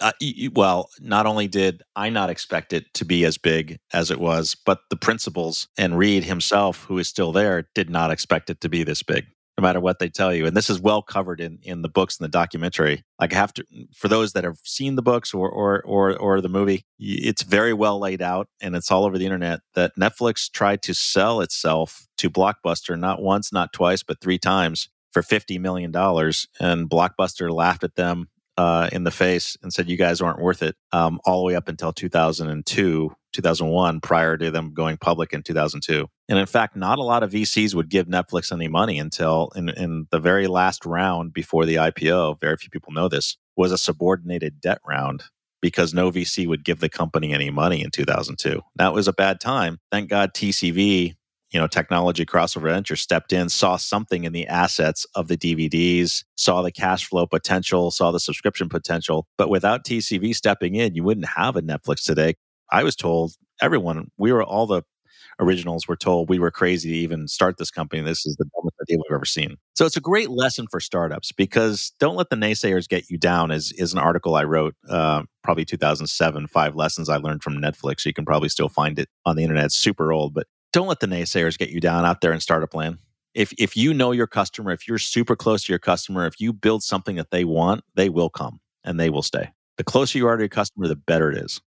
Uh, 0.00 0.12
well, 0.54 0.90
not 1.00 1.26
only 1.26 1.48
did 1.48 1.82
I 1.94 2.10
not 2.10 2.30
expect 2.30 2.72
it 2.72 2.92
to 2.94 3.04
be 3.04 3.24
as 3.24 3.38
big 3.38 3.78
as 3.92 4.10
it 4.10 4.20
was, 4.20 4.54
but 4.66 4.80
the 4.90 4.96
principals 4.96 5.68
and 5.78 5.96
Reed 5.96 6.24
himself, 6.24 6.84
who 6.84 6.98
is 6.98 7.08
still 7.08 7.32
there, 7.32 7.68
did 7.74 7.88
not 7.88 8.10
expect 8.10 8.50
it 8.50 8.60
to 8.60 8.68
be 8.68 8.82
this 8.82 9.02
big 9.02 9.26
no 9.58 9.62
matter 9.62 9.80
what 9.80 9.98
they 9.98 10.08
tell 10.08 10.34
you. 10.34 10.46
And 10.46 10.56
this 10.56 10.68
is 10.68 10.80
well 10.80 11.02
covered 11.02 11.40
in 11.40 11.58
in 11.62 11.82
the 11.82 11.88
books 11.88 12.18
and 12.18 12.24
the 12.24 12.30
documentary. 12.30 13.02
Like 13.20 13.32
I 13.32 13.36
have 13.36 13.54
to 13.54 13.64
for 13.94 14.08
those 14.08 14.32
that 14.32 14.44
have 14.44 14.58
seen 14.64 14.96
the 14.96 15.02
books 15.02 15.32
or 15.32 15.48
or 15.48 15.82
or 15.82 16.16
or 16.16 16.40
the 16.40 16.48
movie, 16.48 16.84
it's 16.98 17.42
very 17.42 17.72
well 17.72 17.98
laid 17.98 18.22
out 18.22 18.48
and 18.60 18.76
it's 18.76 18.90
all 18.90 19.04
over 19.04 19.18
the 19.18 19.24
internet 19.24 19.60
that 19.74 19.92
Netflix 19.98 20.50
tried 20.50 20.82
to 20.82 20.94
sell 20.94 21.40
itself 21.40 22.06
to 22.18 22.30
Blockbuster 22.30 22.98
not 22.98 23.22
once, 23.22 23.52
not 23.52 23.72
twice, 23.72 24.02
but 24.02 24.20
three 24.20 24.38
times 24.38 24.88
for 25.10 25.22
50 25.22 25.58
million 25.58 25.90
dollars 25.90 26.46
and 26.60 26.90
Blockbuster 26.90 27.50
laughed 27.50 27.84
at 27.84 27.96
them 27.96 28.28
uh, 28.56 28.88
in 28.92 29.04
the 29.04 29.10
face 29.10 29.56
and 29.62 29.72
said 29.72 29.88
you 29.88 29.96
guys 29.96 30.20
aren't 30.20 30.40
worth 30.40 30.62
it 30.62 30.76
um, 30.92 31.20
all 31.24 31.40
the 31.40 31.46
way 31.46 31.54
up 31.54 31.68
until 31.68 31.92
2002 31.92 33.14
2001 33.32 34.00
prior 34.00 34.36
to 34.38 34.50
them 34.50 34.72
going 34.72 34.96
public 34.96 35.32
in 35.32 35.42
2002 35.42 36.06
and 36.28 36.38
in 36.38 36.46
fact 36.46 36.74
not 36.74 36.98
a 36.98 37.02
lot 37.02 37.22
of 37.22 37.32
vcs 37.32 37.74
would 37.74 37.90
give 37.90 38.06
netflix 38.06 38.50
any 38.50 38.68
money 38.68 38.98
until 38.98 39.50
in, 39.54 39.68
in 39.70 40.06
the 40.10 40.18
very 40.18 40.46
last 40.46 40.86
round 40.86 41.32
before 41.32 41.66
the 41.66 41.74
ipo 41.74 42.38
very 42.40 42.56
few 42.56 42.70
people 42.70 42.92
know 42.92 43.08
this 43.08 43.36
was 43.56 43.72
a 43.72 43.78
subordinated 43.78 44.60
debt 44.60 44.80
round 44.86 45.24
because 45.60 45.92
no 45.92 46.10
vc 46.10 46.46
would 46.46 46.64
give 46.64 46.80
the 46.80 46.88
company 46.88 47.34
any 47.34 47.50
money 47.50 47.82
in 47.82 47.90
2002 47.90 48.62
that 48.76 48.94
was 48.94 49.06
a 49.06 49.12
bad 49.12 49.38
time. 49.38 49.78
Thank 49.92 50.08
god 50.08 50.32
tcv 50.34 51.14
you 51.56 51.62
know 51.62 51.66
technology 51.66 52.26
crossover 52.26 52.64
venture 52.64 52.96
stepped 52.96 53.32
in 53.32 53.48
saw 53.48 53.76
something 53.76 54.24
in 54.24 54.34
the 54.34 54.46
assets 54.46 55.06
of 55.14 55.28
the 55.28 55.38
dvds 55.38 56.22
saw 56.34 56.60
the 56.60 56.70
cash 56.70 57.06
flow 57.06 57.26
potential 57.26 57.90
saw 57.90 58.10
the 58.10 58.20
subscription 58.20 58.68
potential. 58.68 59.26
But 59.38 59.48
without 59.48 59.82
tcv 59.82 60.34
stepping 60.34 60.74
in 60.74 60.94
you 60.94 61.02
wouldn't 61.02 61.28
have 61.28 61.56
a 61.56 61.62
netflix 61.62 62.04
today. 62.04 62.34
I 62.70 62.84
was 62.84 62.94
told 62.94 63.36
everyone 63.62 64.10
we 64.18 64.34
were 64.34 64.44
all 64.44 64.66
the 64.66 64.82
originals 65.40 65.88
were 65.88 65.96
told 65.96 66.28
we 66.28 66.38
were 66.38 66.50
crazy 66.50 66.90
to 66.90 66.96
even 66.96 67.26
start 67.26 67.56
this 67.56 67.70
company. 67.70 68.02
This 68.02 68.26
is 68.26 68.36
the 68.36 68.44
dumbest 68.54 68.76
idea 68.82 68.98
we've 68.98 69.14
ever 69.14 69.24
seen. 69.24 69.56
So 69.76 69.86
it's 69.86 69.96
a 69.96 70.00
great 70.00 70.30
lesson 70.30 70.66
for 70.70 70.80
startups 70.80 71.32
because 71.32 71.92
don't 72.00 72.16
let 72.16 72.30
the 72.30 72.36
naysayers 72.36 72.88
get 72.88 73.10
you 73.10 73.18
down 73.18 73.50
is, 73.50 73.72
is 73.72 73.92
an 73.92 73.98
article 73.98 74.34
i 74.34 74.44
wrote 74.44 74.74
uh, 74.90 75.22
probably 75.42 75.64
2007 75.64 76.48
five 76.48 76.76
lessons 76.76 77.08
i 77.08 77.16
learned 77.16 77.42
from 77.42 77.54
netflix. 77.54 78.04
You 78.04 78.12
can 78.12 78.26
probably 78.26 78.50
still 78.50 78.68
find 78.68 78.98
it 78.98 79.08
on 79.24 79.36
the 79.36 79.42
internet. 79.42 79.66
It's 79.66 79.76
super 79.76 80.12
old 80.12 80.34
but 80.34 80.46
don't 80.76 80.88
let 80.88 81.00
the 81.00 81.06
naysayers 81.06 81.56
get 81.56 81.70
you 81.70 81.80
down 81.80 82.04
out 82.04 82.20
there 82.20 82.32
and 82.32 82.42
start 82.42 82.62
a 82.62 82.66
plan. 82.66 82.98
If 83.32 83.50
if 83.56 83.78
you 83.78 83.94
know 83.94 84.12
your 84.12 84.26
customer, 84.26 84.72
if 84.72 84.86
you're 84.86 84.98
super 84.98 85.34
close 85.34 85.64
to 85.64 85.72
your 85.72 85.78
customer, 85.78 86.26
if 86.26 86.38
you 86.38 86.52
build 86.52 86.82
something 86.82 87.16
that 87.16 87.30
they 87.30 87.46
want, 87.46 87.82
they 87.94 88.10
will 88.10 88.28
come 88.28 88.60
and 88.84 89.00
they 89.00 89.08
will 89.08 89.22
stay. 89.22 89.52
The 89.78 89.84
closer 89.84 90.18
you 90.18 90.26
are 90.26 90.36
to 90.36 90.42
your 90.42 90.50
customer, 90.50 90.86
the 90.86 90.94
better 90.94 91.30
it 91.30 91.38
is. 91.38 91.62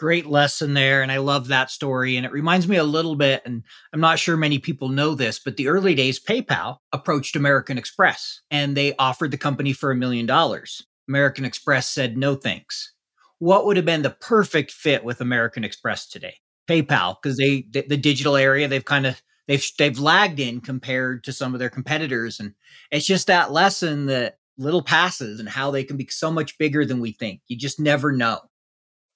Great 0.00 0.26
lesson 0.26 0.74
there. 0.74 1.00
And 1.00 1.12
I 1.12 1.18
love 1.18 1.46
that 1.46 1.70
story. 1.70 2.16
And 2.16 2.26
it 2.26 2.32
reminds 2.32 2.66
me 2.66 2.74
a 2.74 2.82
little 2.82 3.14
bit, 3.14 3.40
and 3.46 3.62
I'm 3.92 4.00
not 4.00 4.18
sure 4.18 4.36
many 4.36 4.58
people 4.58 4.88
know 4.88 5.14
this, 5.14 5.38
but 5.38 5.56
the 5.56 5.68
early 5.68 5.94
days, 5.94 6.18
PayPal 6.18 6.78
approached 6.92 7.36
American 7.36 7.78
Express 7.78 8.40
and 8.50 8.76
they 8.76 8.96
offered 8.96 9.30
the 9.30 9.38
company 9.38 9.72
for 9.72 9.92
a 9.92 9.96
million 9.96 10.26
dollars. 10.26 10.84
American 11.08 11.44
Express 11.44 11.88
said, 11.88 12.16
no 12.16 12.34
thanks. 12.34 12.94
What 13.38 13.64
would 13.64 13.76
have 13.76 13.86
been 13.86 14.02
the 14.02 14.10
perfect 14.10 14.72
fit 14.72 15.04
with 15.04 15.20
American 15.20 15.62
Express 15.62 16.08
today? 16.08 16.34
PayPal 16.68 17.16
because 17.22 17.36
they 17.36 17.66
the, 17.70 17.84
the 17.88 17.96
digital 17.96 18.36
area 18.36 18.68
they've 18.68 18.84
kind 18.84 19.06
of 19.06 19.20
they've 19.48 19.64
they've 19.78 19.98
lagged 19.98 20.40
in 20.40 20.60
compared 20.60 21.24
to 21.24 21.32
some 21.32 21.54
of 21.54 21.60
their 21.60 21.70
competitors, 21.70 22.40
and 22.40 22.54
it's 22.90 23.06
just 23.06 23.26
that 23.26 23.52
lesson 23.52 24.06
that 24.06 24.38
little 24.58 24.82
passes 24.82 25.40
and 25.40 25.48
how 25.48 25.70
they 25.70 25.84
can 25.84 25.96
be 25.96 26.06
so 26.10 26.30
much 26.30 26.58
bigger 26.58 26.84
than 26.84 27.00
we 27.00 27.12
think. 27.12 27.40
You 27.48 27.56
just 27.56 27.80
never 27.80 28.12
know. 28.12 28.40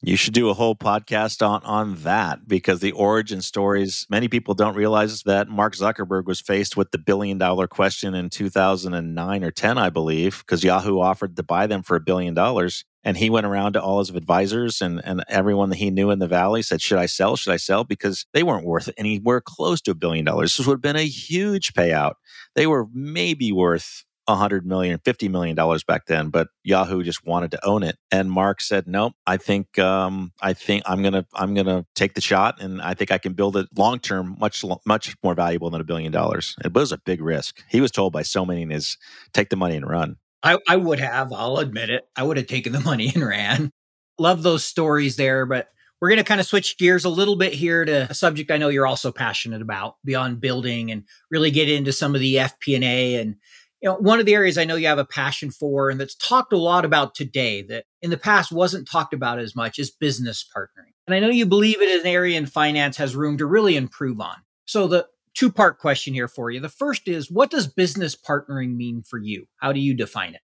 You 0.00 0.16
should 0.16 0.34
do 0.34 0.48
a 0.48 0.54
whole 0.54 0.76
podcast 0.76 1.44
on 1.44 1.60
on 1.64 1.96
that 2.02 2.46
because 2.46 2.78
the 2.78 2.92
origin 2.92 3.42
stories. 3.42 4.06
Many 4.08 4.28
people 4.28 4.54
don't 4.54 4.76
realize 4.76 5.24
that 5.24 5.48
Mark 5.48 5.74
Zuckerberg 5.74 6.24
was 6.24 6.40
faced 6.40 6.76
with 6.76 6.92
the 6.92 6.98
billion 6.98 7.36
dollar 7.36 7.66
question 7.66 8.14
in 8.14 8.30
2009 8.30 9.44
or 9.44 9.50
10, 9.50 9.76
I 9.76 9.90
believe, 9.90 10.38
because 10.38 10.62
Yahoo 10.62 11.00
offered 11.00 11.34
to 11.34 11.42
buy 11.42 11.66
them 11.66 11.82
for 11.82 11.96
a 11.96 12.00
billion 12.00 12.32
dollars, 12.32 12.84
and 13.02 13.16
he 13.16 13.28
went 13.28 13.46
around 13.46 13.72
to 13.72 13.82
all 13.82 13.98
his 13.98 14.10
advisors 14.10 14.80
and, 14.80 15.00
and 15.04 15.24
everyone 15.28 15.70
that 15.70 15.76
he 15.76 15.90
knew 15.90 16.10
in 16.10 16.20
the 16.20 16.28
valley 16.28 16.62
said, 16.62 16.80
Should 16.80 16.98
I 16.98 17.06
sell? 17.06 17.34
Should 17.34 17.52
I 17.52 17.56
sell? 17.56 17.82
Because 17.82 18.24
they 18.32 18.44
weren't 18.44 18.66
worth 18.66 18.88
anywhere 18.96 19.40
close 19.40 19.80
to 19.80 19.90
a 19.90 19.96
billion 19.96 20.24
dollars. 20.24 20.56
This 20.56 20.66
would 20.68 20.74
have 20.74 20.80
been 20.80 20.94
a 20.94 21.08
huge 21.08 21.72
payout. 21.74 22.14
They 22.54 22.68
were 22.68 22.86
maybe 22.92 23.50
worth 23.50 24.04
100 24.28 24.66
million 24.66 25.00
50 25.04 25.28
million 25.28 25.56
dollars 25.56 25.82
back 25.84 26.06
then 26.06 26.28
but 26.28 26.48
yahoo 26.62 27.02
just 27.02 27.26
wanted 27.26 27.50
to 27.50 27.66
own 27.66 27.82
it 27.82 27.96
and 28.12 28.30
mark 28.30 28.60
said 28.60 28.86
nope 28.86 29.14
i 29.26 29.36
think 29.36 29.78
um, 29.78 30.32
i 30.40 30.52
think 30.52 30.82
i'm 30.86 31.02
gonna 31.02 31.26
i'm 31.34 31.54
gonna 31.54 31.84
take 31.94 32.14
the 32.14 32.20
shot 32.20 32.60
and 32.60 32.80
i 32.82 32.94
think 32.94 33.10
i 33.10 33.18
can 33.18 33.32
build 33.32 33.56
it 33.56 33.66
long 33.76 33.98
term 33.98 34.36
much 34.38 34.64
much 34.86 35.16
more 35.22 35.34
valuable 35.34 35.70
than 35.70 35.80
a 35.80 35.84
billion 35.84 36.12
dollars 36.12 36.56
it 36.64 36.72
was 36.72 36.92
a 36.92 36.98
big 36.98 37.20
risk 37.20 37.62
he 37.68 37.80
was 37.80 37.90
told 37.90 38.12
by 38.12 38.22
so 38.22 38.44
many 38.44 38.62
in 38.62 38.70
his 38.70 38.96
take 39.32 39.48
the 39.48 39.56
money 39.56 39.76
and 39.76 39.88
run 39.88 40.16
I, 40.42 40.58
I 40.68 40.76
would 40.76 41.00
have, 41.00 41.32
I'll 41.32 41.56
admit 41.56 41.90
it. 41.90 42.08
I 42.16 42.22
would 42.22 42.36
have 42.36 42.46
taken 42.46 42.72
the 42.72 42.80
money 42.84 43.10
and 43.14 43.26
ran. 43.26 43.70
Love 44.18 44.42
those 44.42 44.64
stories 44.64 45.16
there, 45.16 45.46
but 45.46 45.68
we're 46.00 46.08
going 46.08 46.18
to 46.18 46.24
kind 46.24 46.40
of 46.40 46.46
switch 46.46 46.78
gears 46.78 47.04
a 47.04 47.08
little 47.08 47.36
bit 47.36 47.52
here 47.52 47.84
to 47.84 48.10
a 48.10 48.14
subject 48.14 48.50
I 48.50 48.56
know 48.56 48.68
you're 48.68 48.86
also 48.86 49.10
passionate 49.10 49.62
about 49.62 49.96
beyond 50.04 50.40
building 50.40 50.90
and 50.90 51.04
really 51.30 51.50
get 51.50 51.68
into 51.68 51.92
some 51.92 52.14
of 52.14 52.20
the 52.20 52.36
FP&A 52.36 53.16
and 53.16 53.36
you 53.80 53.88
know 53.88 53.96
one 53.96 54.20
of 54.20 54.26
the 54.26 54.34
areas 54.34 54.58
I 54.58 54.64
know 54.64 54.76
you 54.76 54.88
have 54.88 54.98
a 54.98 55.04
passion 55.04 55.50
for 55.50 55.90
and 55.90 56.00
that's 56.00 56.14
talked 56.14 56.52
a 56.52 56.58
lot 56.58 56.84
about 56.84 57.14
today 57.14 57.62
that 57.62 57.84
in 58.02 58.10
the 58.10 58.16
past 58.16 58.52
wasn't 58.52 58.88
talked 58.88 59.14
about 59.14 59.38
as 59.38 59.54
much 59.54 59.78
is 59.78 59.90
business 59.90 60.44
partnering. 60.56 60.92
And 61.06 61.14
I 61.14 61.20
know 61.20 61.28
you 61.28 61.46
believe 61.46 61.80
it 61.80 61.88
is 61.88 62.02
an 62.02 62.08
area 62.08 62.36
in 62.36 62.46
finance 62.46 62.96
has 62.96 63.16
room 63.16 63.38
to 63.38 63.46
really 63.46 63.76
improve 63.76 64.20
on. 64.20 64.36
So 64.66 64.86
the 64.86 65.06
two 65.34 65.50
part 65.50 65.78
question 65.78 66.14
here 66.14 66.28
for 66.28 66.50
you. 66.50 66.60
The 66.60 66.68
first 66.68 67.08
is 67.08 67.30
what 67.30 67.50
does 67.50 67.66
business 67.66 68.16
partnering 68.16 68.76
mean 68.76 69.02
for 69.02 69.18
you? 69.18 69.46
How 69.58 69.72
do 69.72 69.80
you 69.80 69.94
define 69.94 70.34
it? 70.34 70.40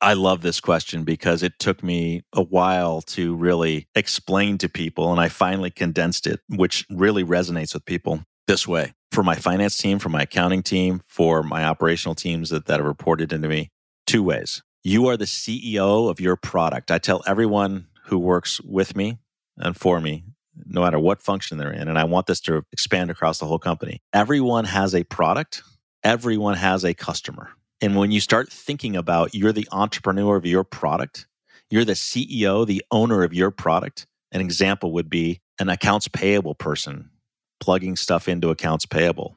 I 0.00 0.12
love 0.12 0.42
this 0.42 0.60
question 0.60 1.04
because 1.04 1.42
it 1.42 1.58
took 1.58 1.82
me 1.82 2.22
a 2.34 2.42
while 2.42 3.00
to 3.02 3.34
really 3.34 3.88
explain 3.94 4.58
to 4.58 4.68
people, 4.68 5.10
and 5.10 5.18
I 5.18 5.30
finally 5.30 5.70
condensed 5.70 6.26
it, 6.26 6.40
which 6.50 6.84
really 6.90 7.24
resonates 7.24 7.72
with 7.72 7.86
people 7.86 8.22
this 8.46 8.66
way. 8.66 8.94
For 9.12 9.22
my 9.22 9.34
finance 9.34 9.76
team, 9.76 9.98
for 9.98 10.08
my 10.08 10.22
accounting 10.22 10.62
team, 10.62 11.00
for 11.06 11.42
my 11.42 11.64
operational 11.64 12.14
teams 12.14 12.50
that, 12.50 12.66
that 12.66 12.80
have 12.80 12.86
reported 12.86 13.32
into 13.32 13.48
me, 13.48 13.70
two 14.06 14.22
ways. 14.22 14.62
You 14.82 15.06
are 15.08 15.16
the 15.16 15.24
CEO 15.24 16.10
of 16.10 16.20
your 16.20 16.36
product. 16.36 16.90
I 16.90 16.98
tell 16.98 17.22
everyone 17.26 17.86
who 18.04 18.18
works 18.18 18.60
with 18.60 18.94
me 18.94 19.18
and 19.56 19.76
for 19.76 20.00
me, 20.00 20.24
no 20.64 20.82
matter 20.82 20.98
what 20.98 21.20
function 21.20 21.58
they're 21.58 21.72
in, 21.72 21.88
and 21.88 21.98
I 21.98 22.04
want 22.04 22.26
this 22.26 22.40
to 22.42 22.62
expand 22.72 23.10
across 23.10 23.38
the 23.38 23.46
whole 23.46 23.58
company. 23.58 24.00
Everyone 24.12 24.64
has 24.64 24.94
a 24.94 25.04
product, 25.04 25.62
everyone 26.04 26.56
has 26.56 26.84
a 26.84 26.94
customer. 26.94 27.50
And 27.80 27.96
when 27.96 28.10
you 28.10 28.20
start 28.20 28.50
thinking 28.50 28.96
about 28.96 29.34
you're 29.34 29.52
the 29.52 29.68
entrepreneur 29.72 30.36
of 30.36 30.46
your 30.46 30.64
product, 30.64 31.26
you're 31.68 31.84
the 31.84 31.92
CEO, 31.92 32.66
the 32.66 32.84
owner 32.90 33.22
of 33.22 33.34
your 33.34 33.50
product. 33.50 34.06
An 34.32 34.40
example 34.40 34.92
would 34.92 35.10
be 35.10 35.40
an 35.58 35.68
accounts 35.68 36.08
payable 36.08 36.54
person 36.54 37.10
plugging 37.60 37.96
stuff 37.96 38.28
into 38.28 38.50
accounts 38.50 38.86
payable. 38.86 39.36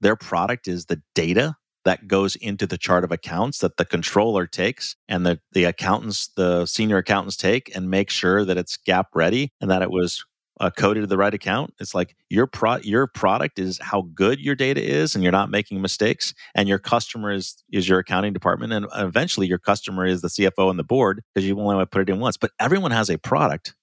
Their 0.00 0.16
product 0.16 0.68
is 0.68 0.86
the 0.86 1.02
data 1.14 1.56
that 1.84 2.08
goes 2.08 2.36
into 2.36 2.66
the 2.66 2.76
chart 2.76 3.04
of 3.04 3.12
accounts 3.12 3.58
that 3.58 3.76
the 3.76 3.84
controller 3.84 4.46
takes 4.46 4.96
and 5.08 5.24
the, 5.24 5.40
the 5.52 5.64
accountants, 5.64 6.28
the 6.36 6.66
senior 6.66 6.98
accountants 6.98 7.36
take 7.36 7.74
and 7.74 7.88
make 7.88 8.10
sure 8.10 8.44
that 8.44 8.58
it's 8.58 8.76
GAAP 8.76 9.04
ready 9.14 9.52
and 9.60 9.70
that 9.70 9.82
it 9.82 9.90
was 9.90 10.24
uh, 10.60 10.70
coded 10.70 11.02
to 11.02 11.06
the 11.06 11.16
right 11.16 11.34
account. 11.34 11.74
It's 11.80 11.94
like 11.94 12.16
your 12.28 12.46
pro- 12.46 12.78
your 12.78 13.06
product 13.06 13.58
is 13.58 13.78
how 13.80 14.02
good 14.14 14.40
your 14.40 14.54
data 14.54 14.82
is, 14.82 15.14
and 15.14 15.22
you're 15.22 15.32
not 15.32 15.50
making 15.50 15.80
mistakes. 15.80 16.34
And 16.54 16.68
your 16.68 16.78
customer 16.78 17.30
is 17.32 17.62
is 17.72 17.88
your 17.88 17.98
accounting 17.98 18.32
department, 18.32 18.72
and 18.72 18.86
eventually 18.96 19.46
your 19.46 19.58
customer 19.58 20.06
is 20.06 20.22
the 20.22 20.28
CFO 20.28 20.70
and 20.70 20.78
the 20.78 20.84
board 20.84 21.22
because 21.34 21.46
you 21.46 21.58
only 21.58 21.74
want 21.74 21.90
to 21.90 21.94
put 21.94 22.08
it 22.08 22.12
in 22.12 22.20
once. 22.20 22.36
But 22.36 22.52
everyone 22.58 22.90
has 22.90 23.10
a 23.10 23.18
product, 23.18 23.74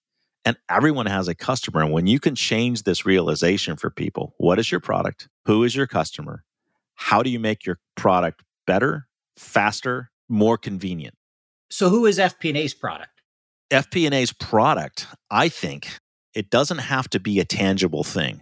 and 0.45 0.57
everyone 0.69 1.05
has 1.05 1.27
a 1.27 1.35
customer. 1.35 1.81
And 1.81 1.91
when 1.91 2.07
you 2.07 2.19
can 2.19 2.35
change 2.35 2.83
this 2.83 3.05
realization 3.05 3.77
for 3.77 3.89
people, 3.89 4.33
what 4.37 4.59
is 4.59 4.71
your 4.71 4.79
product? 4.79 5.29
Who 5.45 5.63
is 5.63 5.75
your 5.75 5.87
customer? 5.87 6.43
How 6.95 7.23
do 7.23 7.29
you 7.29 7.39
make 7.39 7.65
your 7.65 7.79
product 7.95 8.43
better, 8.67 9.07
faster, 9.37 10.11
more 10.29 10.57
convenient? 10.57 11.15
So, 11.69 11.89
who 11.89 12.05
is 12.05 12.19
FP&A's 12.19 12.73
product? 12.73 13.21
FP&A's 13.71 14.33
product, 14.33 15.07
I 15.31 15.49
think, 15.49 15.99
it 16.35 16.49
doesn't 16.49 16.79
have 16.79 17.09
to 17.09 17.19
be 17.19 17.39
a 17.39 17.45
tangible 17.45 18.03
thing. 18.03 18.41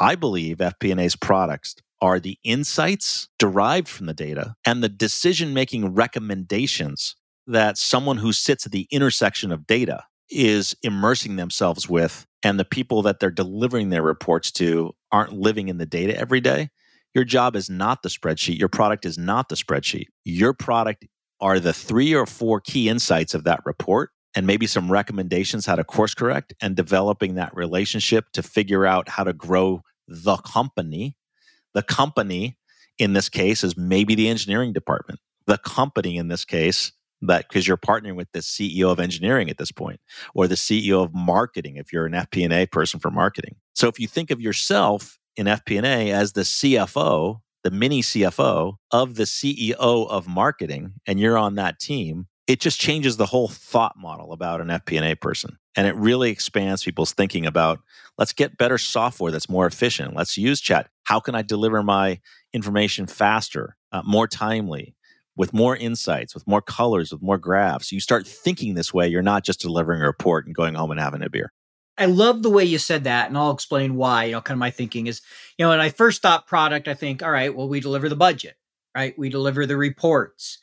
I 0.00 0.16
believe 0.16 0.58
FP&A's 0.58 1.16
products 1.16 1.76
are 2.00 2.18
the 2.18 2.38
insights 2.42 3.28
derived 3.38 3.88
from 3.88 4.06
the 4.06 4.14
data 4.14 4.56
and 4.66 4.82
the 4.82 4.88
decision 4.88 5.54
making 5.54 5.94
recommendations 5.94 7.14
that 7.46 7.78
someone 7.78 8.16
who 8.16 8.32
sits 8.32 8.66
at 8.66 8.72
the 8.72 8.88
intersection 8.90 9.52
of 9.52 9.66
data 9.66 10.04
is 10.30 10.76
immersing 10.82 11.36
themselves 11.36 11.88
with 11.88 12.26
and 12.42 12.58
the 12.58 12.64
people 12.64 13.02
that 13.02 13.20
they're 13.20 13.30
delivering 13.30 13.90
their 13.90 14.02
reports 14.02 14.50
to 14.52 14.92
aren't 15.10 15.32
living 15.32 15.68
in 15.68 15.78
the 15.78 15.86
data 15.86 16.16
every 16.16 16.40
day. 16.40 16.70
Your 17.14 17.24
job 17.24 17.56
is 17.56 17.68
not 17.68 18.02
the 18.02 18.08
spreadsheet. 18.08 18.58
Your 18.58 18.68
product 18.68 19.04
is 19.04 19.18
not 19.18 19.48
the 19.48 19.54
spreadsheet. 19.54 20.06
Your 20.24 20.54
product 20.54 21.04
are 21.40 21.60
the 21.60 21.72
three 21.72 22.14
or 22.14 22.24
four 22.24 22.60
key 22.60 22.88
insights 22.88 23.34
of 23.34 23.44
that 23.44 23.60
report 23.64 24.10
and 24.34 24.46
maybe 24.46 24.66
some 24.66 24.90
recommendations 24.90 25.66
how 25.66 25.74
to 25.74 25.84
course 25.84 26.14
correct 26.14 26.54
and 26.62 26.74
developing 26.74 27.34
that 27.34 27.54
relationship 27.54 28.26
to 28.32 28.42
figure 28.42 28.86
out 28.86 29.08
how 29.08 29.24
to 29.24 29.32
grow 29.32 29.82
the 30.08 30.36
company. 30.38 31.16
The 31.74 31.82
company 31.82 32.56
in 32.98 33.12
this 33.12 33.28
case 33.28 33.62
is 33.64 33.76
maybe 33.76 34.14
the 34.14 34.28
engineering 34.28 34.72
department. 34.72 35.20
The 35.46 35.58
company 35.58 36.16
in 36.16 36.28
this 36.28 36.44
case, 36.44 36.92
that 37.28 37.48
because 37.48 37.66
you're 37.66 37.76
partnering 37.76 38.14
with 38.14 38.30
the 38.32 38.40
CEO 38.40 38.90
of 38.90 39.00
engineering 39.00 39.50
at 39.50 39.58
this 39.58 39.72
point, 39.72 40.00
or 40.34 40.46
the 40.46 40.54
CEO 40.54 41.02
of 41.02 41.14
marketing 41.14 41.76
if 41.76 41.92
you're 41.92 42.06
an 42.06 42.12
FP&A 42.12 42.66
person 42.66 43.00
for 43.00 43.10
marketing. 43.10 43.56
So 43.74 43.88
if 43.88 43.98
you 43.98 44.06
think 44.06 44.30
of 44.30 44.40
yourself 44.40 45.18
in 45.36 45.46
FP&A 45.46 46.10
as 46.10 46.32
the 46.32 46.42
CFO, 46.42 47.40
the 47.64 47.70
mini 47.70 48.02
CFO 48.02 48.76
of 48.90 49.14
the 49.14 49.24
CEO 49.24 49.74
of 49.78 50.26
marketing, 50.26 50.94
and 51.06 51.20
you're 51.20 51.38
on 51.38 51.54
that 51.54 51.78
team, 51.78 52.26
it 52.46 52.60
just 52.60 52.80
changes 52.80 53.16
the 53.16 53.26
whole 53.26 53.48
thought 53.48 53.96
model 53.96 54.32
about 54.32 54.60
an 54.60 54.68
FP&A 54.68 55.14
person. 55.14 55.56
And 55.76 55.86
it 55.86 55.94
really 55.96 56.30
expands 56.30 56.84
people's 56.84 57.12
thinking 57.12 57.46
about 57.46 57.80
let's 58.18 58.32
get 58.32 58.58
better 58.58 58.78
software 58.78 59.30
that's 59.30 59.48
more 59.48 59.66
efficient. 59.66 60.14
Let's 60.14 60.36
use 60.36 60.60
chat. 60.60 60.88
How 61.04 61.20
can 61.20 61.34
I 61.34 61.42
deliver 61.42 61.82
my 61.82 62.20
information 62.52 63.06
faster, 63.06 63.76
uh, 63.92 64.02
more 64.04 64.26
timely, 64.26 64.94
with 65.36 65.52
more 65.52 65.76
insights, 65.76 66.34
with 66.34 66.46
more 66.46 66.62
colors, 66.62 67.12
with 67.12 67.22
more 67.22 67.38
graphs? 67.38 67.92
You 67.92 68.00
start 68.00 68.26
thinking 68.26 68.74
this 68.74 68.92
way. 68.92 69.08
You're 69.08 69.22
not 69.22 69.44
just 69.44 69.60
delivering 69.60 70.02
a 70.02 70.06
report 70.06 70.46
and 70.46 70.54
going 70.54 70.74
home 70.74 70.90
and 70.90 71.00
having 71.00 71.22
a 71.22 71.30
beer. 71.30 71.52
I 71.98 72.06
love 72.06 72.42
the 72.42 72.50
way 72.50 72.64
you 72.64 72.78
said 72.78 73.04
that, 73.04 73.28
and 73.28 73.36
I'll 73.36 73.50
explain 73.50 73.96
why. 73.96 74.24
You 74.24 74.32
know, 74.32 74.40
kind 74.40 74.56
of 74.56 74.60
my 74.60 74.70
thinking 74.70 75.06
is, 75.06 75.20
you 75.58 75.64
know, 75.64 75.70
when 75.70 75.80
I 75.80 75.90
first 75.90 76.22
thought 76.22 76.46
product, 76.46 76.88
I 76.88 76.94
think, 76.94 77.22
all 77.22 77.30
right, 77.30 77.54
well, 77.54 77.68
we 77.68 77.80
deliver 77.80 78.08
the 78.08 78.16
budget, 78.16 78.56
right? 78.96 79.14
We 79.18 79.28
deliver 79.28 79.66
the 79.66 79.76
reports 79.76 80.58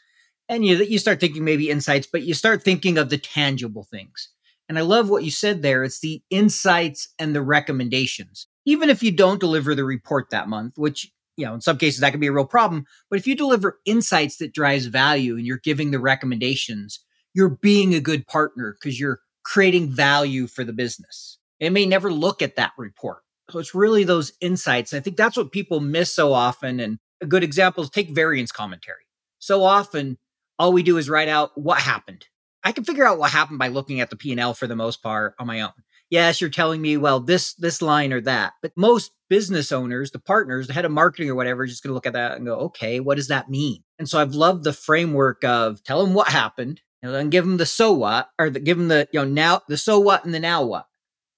and 0.50 0.66
you 0.66 0.78
you 0.78 0.98
start 0.98 1.20
thinking 1.20 1.46
maybe 1.46 1.70
insights, 1.70 2.08
but 2.12 2.24
you 2.24 2.34
start 2.34 2.64
thinking 2.64 2.98
of 2.98 3.10
the 3.10 3.18
tangible 3.18 3.84
things. 3.84 4.30
And 4.68 4.78
I 4.78 4.82
love 4.82 5.10
what 5.10 5.24
you 5.24 5.32
said 5.32 5.62
there. 5.62 5.84
It's 5.84 6.00
the 6.00 6.22
insights 6.30 7.10
and 7.18 7.36
the 7.36 7.42
recommendations. 7.42 8.48
Even 8.66 8.90
if 8.90 9.02
you 9.02 9.12
don't 9.12 9.40
deliver 9.40 9.74
the 9.74 9.86
report 9.86 10.30
that 10.32 10.50
month, 10.50 10.74
which 10.78 11.12
you 11.40 11.46
know 11.46 11.54
in 11.54 11.62
some 11.62 11.78
cases 11.78 12.02
that 12.02 12.12
can 12.12 12.20
be 12.20 12.28
a 12.28 12.32
real 12.32 12.46
problem, 12.46 12.86
but 13.10 13.20
if 13.20 13.28
you 13.28 13.36
deliver 13.36 13.80
insights 13.86 14.38
that 14.38 14.54
drives 14.54 14.86
value 14.86 15.38
and 15.38 15.46
you're 15.46 15.58
giving 15.58 15.92
the 15.92 16.00
recommendations, 16.00 17.00
you're 17.34 17.50
being 17.50 17.94
a 17.94 18.02
good 18.02 18.28
partner 18.28 18.76
because 18.80 19.00
you're 19.00 19.22
creating 19.44 19.90
value 19.90 20.48
for 20.48 20.64
the 20.64 20.74
business. 20.74 21.38
It 21.60 21.72
may 21.72 21.86
never 21.86 22.12
look 22.12 22.42
at 22.42 22.56
that 22.56 22.72
report. 22.78 23.22
So 23.50 23.60
it's 23.60 23.76
really 23.76 24.04
those 24.04 24.34
insights. 24.42 24.94
I 24.94 25.00
think 25.00 25.18
that's 25.18 25.38
what 25.38 25.52
people 25.52 25.80
miss 25.80 26.14
so 26.14 26.34
often. 26.34 26.80
And 26.80 27.00
a 27.22 27.26
good 27.26 27.44
example 27.44 27.84
is 27.84 27.90
take 27.90 28.12
variance 28.12 28.52
commentary. 28.52 29.04
So 29.40 29.64
often 29.64 30.18
all 30.58 30.72
we 30.72 30.84
do 30.84 30.98
is 30.98 31.10
write 31.10 31.30
out 31.30 31.52
what 31.56 31.80
happened. 31.80 32.28
I 32.64 32.72
can 32.72 32.84
figure 32.84 33.08
out 33.08 33.18
what 33.18 33.32
happened 33.32 33.60
by 33.60 33.70
looking 33.70 34.02
at 34.02 34.10
the 34.10 34.16
P&L 34.16 34.54
for 34.54 34.68
the 34.68 34.76
most 34.76 35.02
part 35.02 35.34
on 35.40 35.48
my 35.48 35.62
own. 35.62 35.72
Yes, 36.10 36.42
you're 36.42 36.50
telling 36.50 36.82
me, 36.82 36.98
well, 36.98 37.20
this 37.20 37.54
this 37.54 37.82
line 37.82 38.12
or 38.12 38.22
that. 38.22 38.54
But 38.62 38.74
most 38.76 39.12
business 39.30 39.72
owners, 39.72 40.12
the 40.12 40.20
partners, 40.20 40.68
the 40.68 40.74
head 40.74 40.86
of 40.86 40.92
marketing 40.92 41.30
or 41.30 41.36
whatever, 41.36 41.64
is 41.64 41.72
just 41.72 41.84
going 41.84 41.90
to 41.90 41.94
look 41.94 42.06
at 42.06 42.14
that 42.14 42.38
and 42.38 42.46
go, 42.46 42.56
okay, 42.56 43.00
what 43.00 43.16
does 43.16 43.28
that 43.28 43.50
mean? 43.50 43.84
And 43.98 44.10
so 44.10 44.20
I've 44.20 44.34
loved 44.34 44.64
the 44.64 44.74
framework 44.74 45.44
of 45.44 45.84
tell 45.84 46.04
them 46.04 46.14
what 46.14 46.28
happened 46.28 46.82
and 47.02 47.14
then 47.14 47.30
give 47.30 47.46
them 47.46 47.58
the 47.58 47.66
so 47.66 47.94
what 47.94 48.30
or 48.38 48.50
the, 48.50 48.60
give 48.60 48.78
them 48.78 48.88
the, 48.88 49.08
you 49.12 49.20
know, 49.20 49.26
now 49.26 49.62
the 49.68 49.78
so 49.78 50.00
what 50.00 50.26
and 50.26 50.34
the 50.34 50.40
now 50.40 50.66
what, 50.66 50.86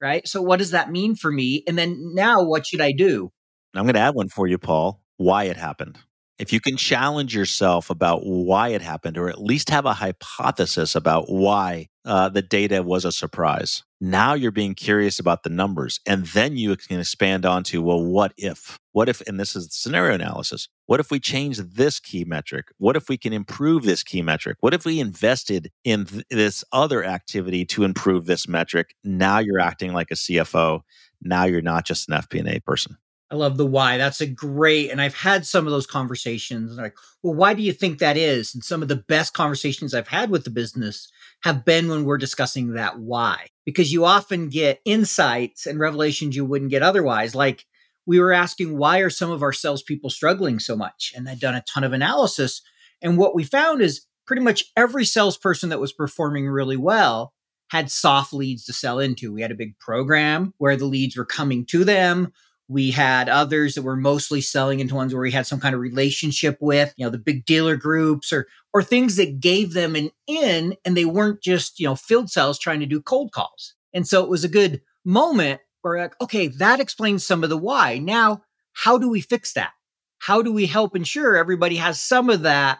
right? 0.01 0.27
So 0.27 0.41
what 0.41 0.59
does 0.59 0.71
that 0.71 0.91
mean 0.91 1.15
for 1.15 1.31
me? 1.31 1.63
And 1.67 1.77
then 1.77 2.13
now 2.15 2.43
what 2.43 2.65
should 2.65 2.81
I 2.81 2.91
do? 2.91 3.31
I'm 3.75 3.83
going 3.83 3.93
to 3.93 3.99
add 3.99 4.15
one 4.15 4.29
for 4.29 4.47
you, 4.47 4.57
Paul, 4.57 5.01
why 5.17 5.45
it 5.45 5.57
happened 5.57 5.97
if 6.41 6.51
you 6.51 6.59
can 6.59 6.75
challenge 6.75 7.35
yourself 7.35 7.91
about 7.91 8.25
why 8.25 8.69
it 8.69 8.81
happened, 8.81 9.15
or 9.15 9.29
at 9.29 9.39
least 9.39 9.69
have 9.69 9.85
a 9.85 9.93
hypothesis 9.93 10.95
about 10.95 11.25
why 11.29 11.87
uh, 12.05 12.29
the 12.29 12.41
data 12.41 12.83
was 12.83 13.05
a 13.05 13.11
surprise, 13.11 13.83
now 13.99 14.33
you're 14.33 14.51
being 14.51 14.73
curious 14.73 15.19
about 15.19 15.43
the 15.43 15.49
numbers. 15.49 15.99
And 16.07 16.25
then 16.27 16.57
you 16.57 16.75
can 16.75 16.99
expand 16.99 17.45
onto, 17.45 17.81
well, 17.81 18.03
what 18.03 18.33
if? 18.37 18.79
What 18.93 19.07
if, 19.07 19.21
and 19.21 19.39
this 19.39 19.55
is 19.55 19.69
scenario 19.71 20.15
analysis, 20.15 20.67
what 20.87 20.99
if 20.99 21.11
we 21.11 21.19
change 21.19 21.57
this 21.57 21.99
key 21.99 22.25
metric? 22.25 22.67
What 22.77 22.95
if 22.95 23.07
we 23.07 23.17
can 23.17 23.31
improve 23.31 23.83
this 23.83 24.03
key 24.03 24.21
metric? 24.21 24.57
What 24.61 24.73
if 24.73 24.85
we 24.85 24.99
invested 24.99 25.71
in 25.83 26.05
th- 26.05 26.25
this 26.29 26.63
other 26.71 27.03
activity 27.03 27.63
to 27.65 27.83
improve 27.83 28.25
this 28.25 28.47
metric? 28.47 28.95
Now 29.03 29.37
you're 29.39 29.59
acting 29.59 29.93
like 29.93 30.11
a 30.11 30.15
CFO. 30.15 30.81
Now 31.21 31.45
you're 31.45 31.61
not 31.61 31.85
just 31.85 32.09
an 32.09 32.15
FP&A 32.15 32.59
person. 32.61 32.97
I 33.31 33.35
love 33.35 33.55
the 33.55 33.65
why. 33.65 33.97
That's 33.97 34.19
a 34.19 34.27
great, 34.27 34.91
and 34.91 35.01
I've 35.01 35.15
had 35.15 35.45
some 35.45 35.65
of 35.65 35.71
those 35.71 35.87
conversations. 35.87 36.77
Like, 36.77 36.97
well, 37.23 37.33
why 37.33 37.53
do 37.53 37.61
you 37.61 37.71
think 37.71 37.99
that 37.99 38.17
is? 38.17 38.53
And 38.53 38.61
some 38.61 38.81
of 38.81 38.89
the 38.89 38.97
best 38.97 39.33
conversations 39.33 39.93
I've 39.93 40.09
had 40.09 40.29
with 40.29 40.43
the 40.43 40.49
business 40.49 41.09
have 41.43 41.63
been 41.63 41.87
when 41.87 42.03
we're 42.03 42.17
discussing 42.17 42.73
that 42.73 42.99
why, 42.99 43.47
because 43.65 43.93
you 43.93 44.03
often 44.03 44.49
get 44.49 44.81
insights 44.83 45.65
and 45.65 45.79
revelations 45.79 46.35
you 46.35 46.43
wouldn't 46.43 46.71
get 46.71 46.83
otherwise. 46.83 47.33
Like 47.33 47.65
we 48.05 48.19
were 48.19 48.33
asking, 48.33 48.77
why 48.77 48.99
are 48.99 49.09
some 49.09 49.31
of 49.31 49.41
our 49.41 49.53
salespeople 49.53 50.09
struggling 50.09 50.59
so 50.59 50.75
much? 50.75 51.13
And 51.15 51.29
I'd 51.29 51.39
done 51.39 51.55
a 51.55 51.63
ton 51.73 51.85
of 51.85 51.93
analysis, 51.93 52.61
and 53.01 53.17
what 53.17 53.33
we 53.33 53.45
found 53.45 53.81
is 53.81 54.05
pretty 54.27 54.41
much 54.41 54.65
every 54.75 55.05
salesperson 55.05 55.69
that 55.69 55.79
was 55.79 55.93
performing 55.93 56.47
really 56.47 56.77
well 56.77 57.33
had 57.69 57.89
soft 57.89 58.33
leads 58.33 58.65
to 58.65 58.73
sell 58.73 58.99
into. 58.99 59.33
We 59.33 59.41
had 59.41 59.51
a 59.51 59.55
big 59.55 59.79
program 59.79 60.53
where 60.57 60.75
the 60.75 60.85
leads 60.85 61.15
were 61.15 61.25
coming 61.25 61.65
to 61.67 61.85
them 61.85 62.33
we 62.71 62.91
had 62.91 63.27
others 63.27 63.75
that 63.75 63.81
were 63.81 63.97
mostly 63.97 64.39
selling 64.39 64.79
into 64.79 64.95
ones 64.95 65.13
where 65.13 65.21
we 65.21 65.31
had 65.31 65.45
some 65.45 65.59
kind 65.59 65.75
of 65.75 65.81
relationship 65.81 66.57
with, 66.61 66.93
you 66.95 67.05
know, 67.05 67.09
the 67.09 67.17
big 67.17 67.45
dealer 67.45 67.75
groups 67.75 68.31
or 68.31 68.47
or 68.73 68.81
things 68.81 69.17
that 69.17 69.41
gave 69.41 69.73
them 69.73 69.95
an 69.95 70.09
in 70.25 70.77
and 70.85 70.95
they 70.95 71.03
weren't 71.03 71.43
just, 71.43 71.79
you 71.79 71.85
know, 71.85 71.95
field 71.95 72.29
sales 72.29 72.57
trying 72.57 72.79
to 72.79 72.85
do 72.85 73.01
cold 73.01 73.33
calls. 73.33 73.75
And 73.93 74.07
so 74.07 74.23
it 74.23 74.29
was 74.29 74.45
a 74.45 74.49
good 74.49 74.81
moment 75.03 75.59
where 75.81 75.99
like, 75.99 76.19
okay, 76.21 76.47
that 76.47 76.79
explains 76.79 77.25
some 77.25 77.43
of 77.43 77.49
the 77.49 77.57
why. 77.57 77.97
Now, 77.97 78.43
how 78.71 78.97
do 78.97 79.09
we 79.09 79.19
fix 79.19 79.51
that? 79.53 79.71
How 80.19 80.41
do 80.41 80.53
we 80.53 80.65
help 80.65 80.95
ensure 80.95 81.35
everybody 81.35 81.75
has 81.75 81.99
some 81.99 82.29
of 82.29 82.43
that 82.43 82.79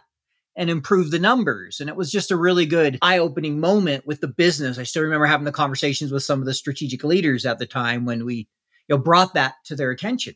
and 0.56 0.70
improve 0.70 1.12
the 1.12 1.20
numbers. 1.20 1.80
And 1.80 1.90
it 1.90 1.96
was 1.96 2.12
just 2.12 2.32
a 2.32 2.36
really 2.36 2.66
good 2.66 2.98
eye 3.02 3.20
opening 3.20 3.60
moment 3.60 4.06
with 4.06 4.20
the 4.20 4.28
business. 4.28 4.78
I 4.78 4.84
still 4.84 5.04
remember 5.04 5.26
having 5.26 5.46
the 5.46 5.52
conversations 5.52 6.12
with 6.12 6.24
some 6.24 6.40
of 6.40 6.46
the 6.46 6.54
strategic 6.54 7.04
leaders 7.04 7.46
at 7.46 7.58
the 7.58 7.66
time 7.66 8.06
when 8.06 8.26
we 8.26 8.48
you 8.92 8.98
know, 8.98 9.02
brought 9.02 9.34
that 9.36 9.56
to 9.64 9.76
their 9.76 9.90
attention. 9.90 10.36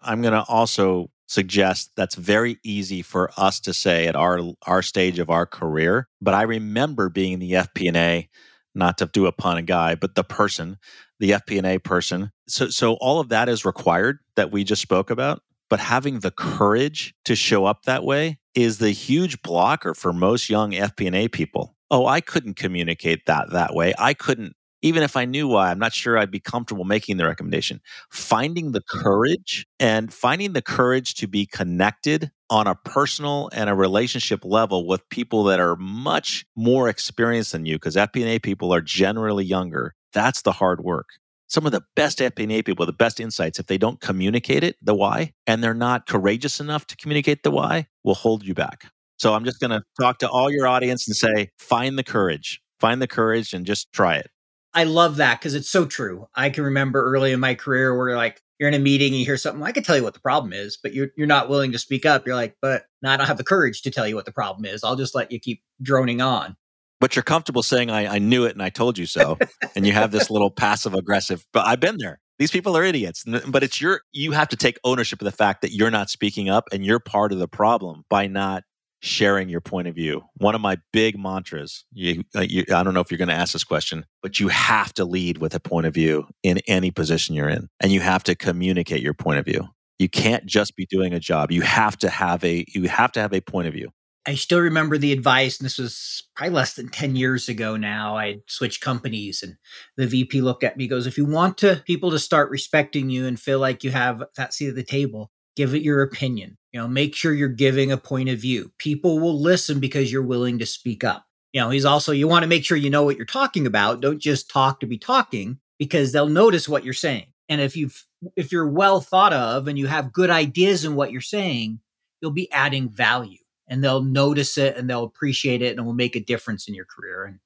I'm 0.00 0.22
going 0.22 0.34
to 0.34 0.44
also 0.48 1.10
suggest 1.26 1.90
that's 1.96 2.14
very 2.14 2.58
easy 2.62 3.02
for 3.02 3.30
us 3.36 3.58
to 3.60 3.74
say 3.74 4.06
at 4.06 4.14
our 4.14 4.40
our 4.66 4.82
stage 4.82 5.18
of 5.18 5.30
our 5.30 5.46
career. 5.46 6.08
But 6.20 6.34
I 6.34 6.42
remember 6.42 7.08
being 7.08 7.40
the 7.40 7.52
FP&A, 7.52 8.28
not 8.74 8.98
to 8.98 9.06
do 9.06 9.26
a 9.26 9.32
pun 9.32 9.58
a 9.58 9.62
guy, 9.62 9.96
but 9.96 10.14
the 10.14 10.22
person, 10.22 10.78
the 11.18 11.30
FP&A 11.32 11.78
person. 11.78 12.30
So 12.46 12.68
so 12.68 12.94
all 12.94 13.18
of 13.18 13.30
that 13.30 13.48
is 13.48 13.64
required 13.64 14.18
that 14.36 14.52
we 14.52 14.62
just 14.62 14.82
spoke 14.82 15.10
about. 15.10 15.42
But 15.68 15.80
having 15.80 16.20
the 16.20 16.30
courage 16.30 17.14
to 17.24 17.34
show 17.34 17.64
up 17.64 17.84
that 17.84 18.04
way 18.04 18.38
is 18.54 18.78
the 18.78 18.90
huge 18.90 19.42
blocker 19.42 19.94
for 19.94 20.12
most 20.12 20.48
young 20.48 20.70
FP&A 20.70 21.28
people. 21.28 21.74
Oh, 21.90 22.06
I 22.06 22.20
couldn't 22.20 22.54
communicate 22.54 23.26
that 23.26 23.50
that 23.50 23.74
way. 23.74 23.92
I 23.98 24.14
couldn't 24.14 24.54
even 24.82 25.02
if 25.04 25.16
I 25.16 25.24
knew 25.24 25.48
why, 25.48 25.70
I'm 25.70 25.78
not 25.78 25.92
sure 25.92 26.18
I'd 26.18 26.30
be 26.30 26.40
comfortable 26.40 26.84
making 26.84 27.16
the 27.16 27.24
recommendation. 27.24 27.80
Finding 28.10 28.72
the 28.72 28.82
hmm. 28.90 29.00
courage 29.00 29.66
and 29.80 30.12
finding 30.12 30.52
the 30.52 30.62
courage 30.62 31.14
to 31.14 31.26
be 31.26 31.46
connected 31.46 32.30
on 32.50 32.66
a 32.66 32.74
personal 32.74 33.48
and 33.54 33.70
a 33.70 33.74
relationship 33.74 34.44
level 34.44 34.86
with 34.86 35.08
people 35.08 35.44
that 35.44 35.60
are 35.60 35.76
much 35.76 36.44
more 36.54 36.88
experienced 36.88 37.52
than 37.52 37.64
you, 37.64 37.76
because 37.76 37.96
FP&A 37.96 38.38
people 38.40 38.74
are 38.74 38.82
generally 38.82 39.44
younger. 39.44 39.94
That's 40.12 40.42
the 40.42 40.52
hard 40.52 40.82
work. 40.82 41.08
Some 41.46 41.64
of 41.66 41.72
the 41.72 41.82
best 41.96 42.18
FP&A 42.18 42.62
people, 42.62 42.84
the 42.84 42.92
best 42.92 43.20
insights, 43.20 43.58
if 43.58 43.66
they 43.66 43.78
don't 43.78 44.00
communicate 44.00 44.64
it, 44.64 44.76
the 44.82 44.94
why, 44.94 45.32
and 45.46 45.62
they're 45.62 45.74
not 45.74 46.06
courageous 46.06 46.60
enough 46.60 46.86
to 46.88 46.96
communicate 46.96 47.42
the 47.42 47.50
why, 47.50 47.86
will 48.04 48.14
hold 48.14 48.44
you 48.44 48.54
back. 48.54 48.86
So 49.18 49.34
I'm 49.34 49.44
just 49.44 49.60
going 49.60 49.70
to 49.70 49.82
talk 50.00 50.18
to 50.18 50.28
all 50.28 50.50
your 50.50 50.66
audience 50.66 51.06
and 51.06 51.14
say, 51.14 51.50
find 51.58 51.98
the 51.98 52.02
courage, 52.02 52.60
find 52.80 53.00
the 53.00 53.06
courage 53.06 53.52
and 53.52 53.64
just 53.64 53.92
try 53.92 54.16
it. 54.16 54.30
I 54.74 54.84
love 54.84 55.16
that 55.16 55.38
because 55.38 55.54
it's 55.54 55.68
so 55.68 55.84
true. 55.84 56.28
I 56.34 56.50
can 56.50 56.64
remember 56.64 57.04
early 57.04 57.32
in 57.32 57.40
my 57.40 57.54
career 57.54 57.96
where 57.96 58.16
like 58.16 58.42
you're 58.58 58.68
in 58.68 58.74
a 58.74 58.78
meeting 58.78 59.08
and 59.08 59.18
you 59.18 59.24
hear 59.24 59.36
something, 59.36 59.62
I 59.62 59.72
can 59.72 59.82
tell 59.82 59.96
you 59.96 60.02
what 60.02 60.14
the 60.14 60.20
problem 60.20 60.52
is, 60.52 60.78
but 60.82 60.94
you're 60.94 61.08
you're 61.16 61.26
not 61.26 61.48
willing 61.48 61.72
to 61.72 61.78
speak 61.78 62.06
up. 62.06 62.26
You're 62.26 62.36
like, 62.36 62.56
but 62.62 62.84
no, 63.02 63.10
I 63.10 63.16
don't 63.16 63.26
have 63.26 63.36
the 63.36 63.44
courage 63.44 63.82
to 63.82 63.90
tell 63.90 64.06
you 64.06 64.14
what 64.14 64.24
the 64.24 64.32
problem 64.32 64.64
is. 64.64 64.82
I'll 64.84 64.96
just 64.96 65.14
let 65.14 65.30
you 65.30 65.40
keep 65.40 65.62
droning 65.82 66.20
on. 66.20 66.56
But 67.00 67.16
you're 67.16 67.24
comfortable 67.24 67.64
saying 67.64 67.90
I, 67.90 68.14
I 68.14 68.18
knew 68.18 68.44
it 68.44 68.52
and 68.52 68.62
I 68.62 68.70
told 68.70 68.96
you 68.96 69.06
so. 69.06 69.36
and 69.76 69.86
you 69.86 69.92
have 69.92 70.12
this 70.12 70.30
little 70.30 70.50
passive 70.50 70.94
aggressive, 70.94 71.44
but 71.52 71.66
I've 71.66 71.80
been 71.80 71.96
there. 71.98 72.20
These 72.38 72.52
people 72.52 72.76
are 72.76 72.84
idiots. 72.84 73.24
But 73.48 73.62
it's 73.62 73.80
your 73.80 74.02
you 74.12 74.32
have 74.32 74.48
to 74.48 74.56
take 74.56 74.78
ownership 74.84 75.20
of 75.20 75.24
the 75.24 75.32
fact 75.32 75.62
that 75.62 75.72
you're 75.72 75.90
not 75.90 76.08
speaking 76.08 76.48
up 76.48 76.68
and 76.72 76.84
you're 76.86 77.00
part 77.00 77.32
of 77.32 77.40
the 77.40 77.48
problem 77.48 78.04
by 78.08 78.26
not 78.26 78.62
sharing 79.02 79.48
your 79.48 79.60
point 79.60 79.88
of 79.88 79.94
view. 79.96 80.22
One 80.34 80.54
of 80.54 80.60
my 80.60 80.78
big 80.92 81.18
mantras, 81.18 81.84
you, 81.92 82.22
uh, 82.36 82.42
you, 82.42 82.64
I 82.72 82.84
don't 82.84 82.94
know 82.94 83.00
if 83.00 83.10
you're 83.10 83.18
going 83.18 83.28
to 83.28 83.34
ask 83.34 83.52
this 83.52 83.64
question, 83.64 84.06
but 84.22 84.38
you 84.38 84.48
have 84.48 84.94
to 84.94 85.04
lead 85.04 85.38
with 85.38 85.54
a 85.54 85.60
point 85.60 85.86
of 85.86 85.94
view 85.94 86.28
in 86.44 86.58
any 86.68 86.92
position 86.92 87.34
you're 87.34 87.48
in, 87.48 87.68
and 87.80 87.90
you 87.90 88.00
have 88.00 88.22
to 88.24 88.36
communicate 88.36 89.02
your 89.02 89.14
point 89.14 89.40
of 89.40 89.44
view. 89.44 89.68
You 89.98 90.08
can't 90.08 90.46
just 90.46 90.76
be 90.76 90.86
doing 90.86 91.12
a 91.12 91.20
job. 91.20 91.50
You 91.50 91.62
have 91.62 91.98
to 91.98 92.08
have 92.08 92.42
a 92.44 92.64
you 92.68 92.88
have 92.88 93.12
to 93.12 93.20
have 93.20 93.34
a 93.34 93.40
point 93.40 93.68
of 93.68 93.74
view. 93.74 93.90
I 94.24 94.36
still 94.36 94.60
remember 94.60 94.98
the 94.98 95.12
advice, 95.12 95.58
and 95.58 95.64
this 95.64 95.78
was 95.78 96.28
probably 96.36 96.54
less 96.54 96.74
than 96.74 96.88
10 96.88 97.16
years 97.16 97.48
ago 97.48 97.76
now. 97.76 98.16
I 98.16 98.38
switched 98.46 98.80
companies, 98.80 99.42
and 99.42 99.56
the 99.96 100.06
VP 100.06 100.40
looked 100.42 100.62
at 100.62 100.76
me, 100.76 100.86
goes, 100.86 101.08
If 101.08 101.18
you 101.18 101.26
want 101.26 101.58
to 101.58 101.82
people 101.86 102.12
to 102.12 102.20
start 102.20 102.50
respecting 102.50 103.10
you 103.10 103.26
and 103.26 103.38
feel 103.38 103.58
like 103.58 103.82
you 103.82 103.90
have 103.90 104.22
that 104.36 104.54
seat 104.54 104.68
at 104.68 104.74
the 104.76 104.84
table, 104.84 105.32
give 105.56 105.74
it 105.74 105.82
your 105.82 106.02
opinion. 106.02 106.56
You 106.72 106.80
know, 106.80 106.88
make 106.88 107.14
sure 107.14 107.32
you're 107.34 107.48
giving 107.48 107.92
a 107.92 107.98
point 107.98 108.30
of 108.30 108.38
view. 108.38 108.72
People 108.78 109.18
will 109.18 109.38
listen 109.38 109.78
because 109.78 110.10
you're 110.10 110.22
willing 110.22 110.58
to 110.58 110.66
speak 110.66 111.04
up. 111.04 111.26
You 111.52 111.60
know, 111.60 111.68
he's 111.68 111.84
also, 111.84 112.12
you 112.12 112.26
want 112.26 112.44
to 112.44 112.48
make 112.48 112.64
sure 112.64 112.78
you 112.78 112.88
know 112.88 113.02
what 113.02 113.16
you're 113.16 113.26
talking 113.26 113.66
about. 113.66 114.00
Don't 114.00 114.18
just 114.18 114.48
talk 114.50 114.80
to 114.80 114.86
be 114.86 114.96
talking 114.96 115.58
because 115.78 116.12
they'll 116.12 116.28
notice 116.28 116.68
what 116.68 116.84
you're 116.84 116.94
saying. 116.94 117.26
And 117.48 117.60
if 117.60 117.76
you've, 117.76 118.06
if 118.36 118.52
you're 118.52 118.68
well 118.68 119.00
thought 119.02 119.34
of 119.34 119.68
and 119.68 119.78
you 119.78 119.86
have 119.86 120.14
good 120.14 120.30
ideas 120.30 120.86
in 120.86 120.94
what 120.94 121.12
you're 121.12 121.20
saying, 121.20 121.80
you'll 122.22 122.30
be 122.30 122.50
adding 122.50 122.88
value 122.88 123.38
and 123.68 123.84
they'll 123.84 124.02
notice 124.02 124.56
it 124.56 124.76
and 124.76 124.88
they'll 124.88 125.04
appreciate 125.04 125.60
it 125.60 125.70
and 125.70 125.80
it 125.80 125.82
will 125.82 125.92
make 125.92 126.16
a 126.16 126.20
difference 126.20 126.68
in 126.68 126.74
your 126.74 126.86
career. 126.86 127.24
And 127.24 127.40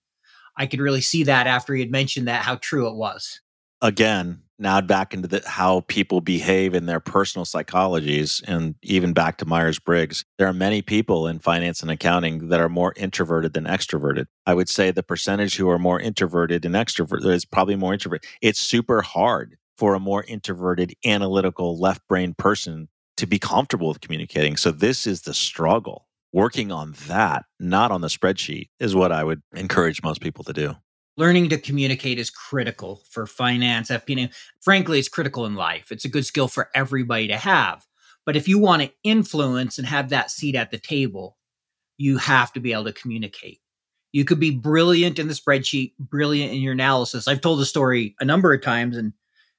I 0.57 0.67
could 0.67 0.81
really 0.81 1.01
see 1.01 1.25
that 1.25 1.49
after 1.49 1.75
he 1.75 1.81
had 1.81 1.91
mentioned 1.91 2.29
that, 2.29 2.43
how 2.43 2.57
true 2.57 2.89
it 2.89 2.95
was. 2.95 3.41
Again, 3.83 4.43
now 4.59 4.81
back 4.81 5.14
into 5.14 5.29
the, 5.29 5.42
how 5.47 5.81
people 5.83 6.21
behave 6.21 6.75
in 6.75 6.87
their 6.87 7.01
personal 7.01 7.45
psychologies 7.45 8.42
and 8.47 8.75
even 8.83 9.12
back 9.12 9.38
to 9.38 9.45
myers-briggs 9.45 10.25
there 10.38 10.49
are 10.49 10.53
many 10.53 10.83
people 10.83 11.27
in 11.27 11.38
finance 11.38 11.83
and 11.83 11.90
accounting 11.90 12.49
that 12.49 12.61
are 12.61 12.69
more 12.69 12.92
introverted 12.97 13.53
than 13.53 13.64
extroverted. 13.64 14.27
I 14.47 14.55
would 14.55 14.69
say 14.69 14.90
the 14.90 15.03
percentage 15.03 15.57
who 15.57 15.69
are 15.69 15.79
more 15.79 16.01
introverted 16.01 16.64
and 16.64 16.75
extroverted 16.75 17.27
is 17.27 17.45
probably 17.45 17.77
more 17.77 17.92
introverted 17.92 18.29
it's 18.40 18.61
super 18.61 19.03
hard 19.03 19.57
for 19.77 19.95
a 19.95 20.01
more 20.01 20.25
introverted 20.27 20.95
analytical 21.05 21.79
left 21.79 22.07
brain 22.09 22.35
person 22.35 22.88
to 23.16 23.27
be 23.27 23.38
comfortable 23.38 23.88
with 23.88 24.01
communicating. 24.01 24.57
So 24.57 24.71
this 24.71 25.07
is 25.07 25.23
the 25.23 25.35
struggle. 25.35 26.07
Working 26.33 26.71
on 26.71 26.95
that 27.09 27.45
not 27.59 27.90
on 27.90 28.01
the 28.03 28.09
spreadsheet 28.09 28.69
is 28.79 28.95
what 28.95 29.11
i 29.12 29.25
would 29.25 29.40
encourage 29.55 30.03
most 30.03 30.21
people 30.21 30.45
to 30.45 30.53
do 30.53 30.75
learning 31.16 31.48
to 31.48 31.59
communicate 31.59 32.18
is 32.18 32.31
critical 32.31 33.02
for 33.11 33.26
finance, 33.26 33.90
FP&A. 33.90 34.31
Frankly, 34.61 34.98
it's 34.98 35.09
critical 35.09 35.46
in 35.46 35.55
life. 35.55 35.90
It's 35.90 36.05
a 36.05 36.11
good 36.11 36.26
skill 36.26 36.48
for 36.48 36.70
everybody 36.74 37.29
to 37.29 37.37
have. 37.37 37.87
But 38.24 38.37
if 38.37 38.48
you 38.48 38.59
want 38.59 38.83
to 38.83 38.92
influence 39.02 39.79
and 39.79 39.87
have 39.87 40.11
that 40.11 40.31
seat 40.31 40.55
at 40.55 40.70
the 40.70 40.79
table, 40.79 41.37
you 41.96 42.18
have 42.18 42.52
to 42.52 42.61
be 42.61 42.72
able 42.72 42.85
to 42.85 42.92
communicate. 42.92 43.61
You 44.12 44.24
could 44.24 44.40
be 44.40 44.50
brilliant 44.50 45.18
in 45.18 45.29
the 45.29 45.35
spreadsheet, 45.35 45.92
brilliant 45.98 46.52
in 46.52 46.61
your 46.61 46.72
analysis. 46.72 47.29
I've 47.29 47.40
told 47.40 47.61
the 47.61 47.66
story 47.66 48.14
a 48.20 48.24
number 48.24 48.52
of 48.52 48.62
times, 48.62 48.96
and 48.96 49.12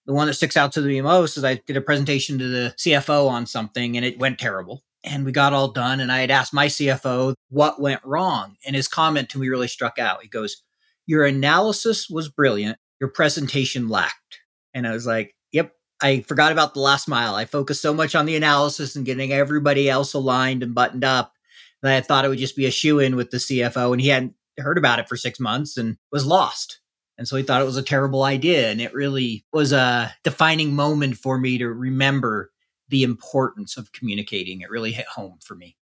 the 0.08 0.13
one 0.13 0.28
that 0.28 0.34
sticks 0.34 0.58
out 0.58 0.72
to 0.74 0.82
me 0.82 1.00
most 1.02 1.38
is 1.38 1.43
I 1.43 1.56
did 1.56 1.78
a 1.78 1.82
presentation 1.82 2.39
to 2.39 2.48
the 2.48 2.74
CFO 2.78 3.30
on 3.30 3.46
something 3.46 3.98
and 3.98 4.06
it 4.06 4.17
went 4.17 4.39
terrible. 4.39 4.84
And 5.04 5.26
we 5.26 5.32
got 5.32 5.54
all 5.54 5.67
done. 5.67 6.00
And 6.00 6.12
I 6.12 6.20
had 6.20 6.32
asked 6.32 6.54
my 6.54 6.67
CFO 6.67 7.34
what 7.50 7.80
went 7.80 8.04
wrong. 8.04 8.56
And 8.65 8.76
his 8.76 8.88
comment 8.88 9.30
to 9.30 9.38
me 9.38 9.50
really 9.50 9.67
struck 9.67 10.00
out. 10.00 10.22
He 10.22 10.30
goes, 10.30 10.63
your 11.08 11.26
analysis 11.26 12.10
was 12.10 12.30
brilliant. 12.30 12.78
Your 13.00 13.10
presentation 13.10 13.88
lacked. 13.88 14.39
And 14.74 14.86
I 14.86 14.91
was 14.91 15.08
like, 15.08 15.34
yep, 15.52 15.72
I 16.02 16.22
forgot 16.22 16.52
about 16.52 16.74
the 16.74 16.82
last 16.82 17.08
mile. 17.08 17.34
I 17.34 17.46
focused 17.46 17.82
so 17.82 17.93
much 17.93 18.13
on 18.13 18.26
the 18.26 18.36
analysis 18.36 18.96
and 18.96 19.06
getting 19.06 19.32
everybody 19.32 19.89
else 19.89 20.13
aligned 20.13 20.62
and 20.62 20.76
buttoned 20.76 21.04
up 21.04 21.34
that 21.82 21.96
I 21.96 22.02
thought 22.02 22.26
it 22.26 22.30
would 22.30 22.38
just 22.38 22.56
be 22.56 22.65
a 22.65 22.72
shoe 22.72 23.00
in 23.00 23.15
with 23.15 23.32
the 23.32 23.38
CFO. 23.38 23.93
And 23.93 24.02
he 24.02 24.10
hadn't 24.10 24.34
heard 24.60 24.78
about 24.78 25.00
it 25.00 25.08
for 25.08 25.15
six 25.15 25.39
months 25.39 25.78
and 25.78 25.98
was 26.12 26.26
lost. 26.26 26.80
And 27.17 27.28
so 27.28 27.36
he 27.36 27.43
thought 27.43 27.62
it 27.62 27.65
was 27.65 27.78
a 27.78 27.84
terrible 27.84 28.24
idea. 28.24 28.70
And 28.70 28.82
it 28.82 28.93
really 28.93 29.46
was 29.54 29.72
a 29.72 30.13
defining 30.24 30.76
moment 30.76 31.17
for 31.17 31.39
me 31.39 31.58
to 31.58 31.67
remember 31.67 32.52
the 32.89 33.04
importance 33.04 33.78
of 33.78 33.91
communicating. 33.91 34.62
It 34.62 34.70
really 34.70 34.91
hit 34.91 35.08
home 35.08 35.39
for 35.43 35.56
me. 35.56 35.78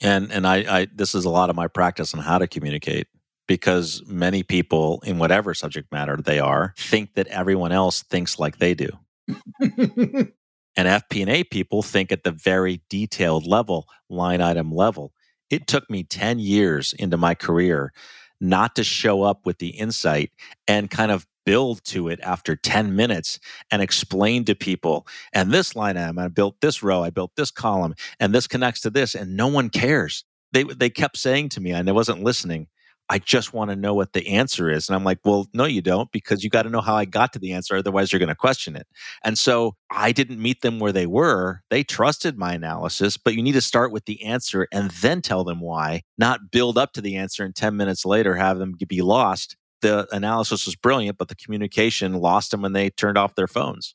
And 0.00 0.32
and 0.32 0.46
I, 0.46 0.80
I 0.80 0.86
this 0.92 1.14
is 1.14 1.24
a 1.24 1.30
lot 1.30 1.48
of 1.50 1.54
my 1.54 1.68
practice 1.68 2.12
on 2.12 2.20
how 2.20 2.38
to 2.38 2.48
communicate 2.48 3.06
because 3.52 4.02
many 4.06 4.42
people 4.42 5.02
in 5.04 5.18
whatever 5.18 5.52
subject 5.52 5.92
matter 5.92 6.16
they 6.16 6.38
are 6.38 6.72
think 6.78 7.12
that 7.12 7.26
everyone 7.26 7.70
else 7.70 8.02
thinks 8.02 8.38
like 8.38 8.56
they 8.56 8.72
do. 8.72 8.88
and 9.60 10.32
FP&A 10.76 11.44
people 11.44 11.82
think 11.82 12.10
at 12.10 12.24
the 12.24 12.30
very 12.30 12.80
detailed 12.88 13.46
level, 13.46 13.86
line 14.08 14.40
item 14.40 14.72
level. 14.72 15.12
It 15.50 15.66
took 15.66 15.90
me 15.90 16.02
10 16.02 16.38
years 16.38 16.94
into 16.94 17.18
my 17.18 17.34
career 17.34 17.92
not 18.40 18.74
to 18.76 18.84
show 18.84 19.22
up 19.22 19.44
with 19.44 19.58
the 19.58 19.68
insight 19.68 20.30
and 20.66 20.90
kind 20.90 21.12
of 21.12 21.26
build 21.44 21.84
to 21.84 22.08
it 22.08 22.20
after 22.22 22.56
10 22.56 22.96
minutes 22.96 23.38
and 23.70 23.82
explain 23.82 24.46
to 24.46 24.54
people 24.54 25.06
and 25.34 25.50
this 25.50 25.74
line 25.76 25.96
item 25.96 26.16
i 26.16 26.28
built 26.28 26.60
this 26.60 26.84
row 26.84 27.02
i 27.02 27.10
built 27.10 27.32
this 27.34 27.50
column 27.50 27.96
and 28.20 28.32
this 28.32 28.46
connects 28.46 28.80
to 28.80 28.90
this 28.90 29.16
and 29.16 29.36
no 29.36 29.48
one 29.48 29.68
cares 29.68 30.24
they 30.52 30.62
they 30.62 30.88
kept 30.88 31.16
saying 31.16 31.48
to 31.48 31.60
me 31.60 31.72
and 31.72 31.88
i 31.88 31.92
wasn't 31.92 32.22
listening 32.22 32.68
I 33.12 33.18
just 33.18 33.52
want 33.52 33.70
to 33.70 33.76
know 33.76 33.92
what 33.92 34.14
the 34.14 34.26
answer 34.26 34.70
is. 34.70 34.88
And 34.88 34.96
I'm 34.96 35.04
like, 35.04 35.18
well, 35.22 35.46
no, 35.52 35.66
you 35.66 35.82
don't, 35.82 36.10
because 36.12 36.42
you 36.42 36.48
got 36.48 36.62
to 36.62 36.70
know 36.70 36.80
how 36.80 36.94
I 36.94 37.04
got 37.04 37.34
to 37.34 37.38
the 37.38 37.52
answer. 37.52 37.76
Otherwise, 37.76 38.10
you're 38.10 38.18
going 38.18 38.30
to 38.30 38.34
question 38.34 38.74
it. 38.74 38.86
And 39.22 39.36
so 39.36 39.76
I 39.90 40.12
didn't 40.12 40.40
meet 40.40 40.62
them 40.62 40.78
where 40.78 40.92
they 40.92 41.06
were. 41.06 41.60
They 41.68 41.84
trusted 41.84 42.38
my 42.38 42.54
analysis, 42.54 43.18
but 43.18 43.34
you 43.34 43.42
need 43.42 43.52
to 43.52 43.60
start 43.60 43.92
with 43.92 44.06
the 44.06 44.24
answer 44.24 44.66
and 44.72 44.90
then 45.02 45.20
tell 45.20 45.44
them 45.44 45.60
why, 45.60 46.04
not 46.16 46.50
build 46.50 46.78
up 46.78 46.94
to 46.94 47.02
the 47.02 47.16
answer 47.16 47.44
and 47.44 47.54
10 47.54 47.76
minutes 47.76 48.06
later 48.06 48.34
have 48.36 48.58
them 48.58 48.76
be 48.88 49.02
lost. 49.02 49.58
The 49.82 50.08
analysis 50.10 50.64
was 50.64 50.74
brilliant, 50.74 51.18
but 51.18 51.28
the 51.28 51.34
communication 51.34 52.14
lost 52.14 52.50
them 52.50 52.62
when 52.62 52.72
they 52.72 52.88
turned 52.88 53.18
off 53.18 53.34
their 53.34 53.46
phones. 53.46 53.94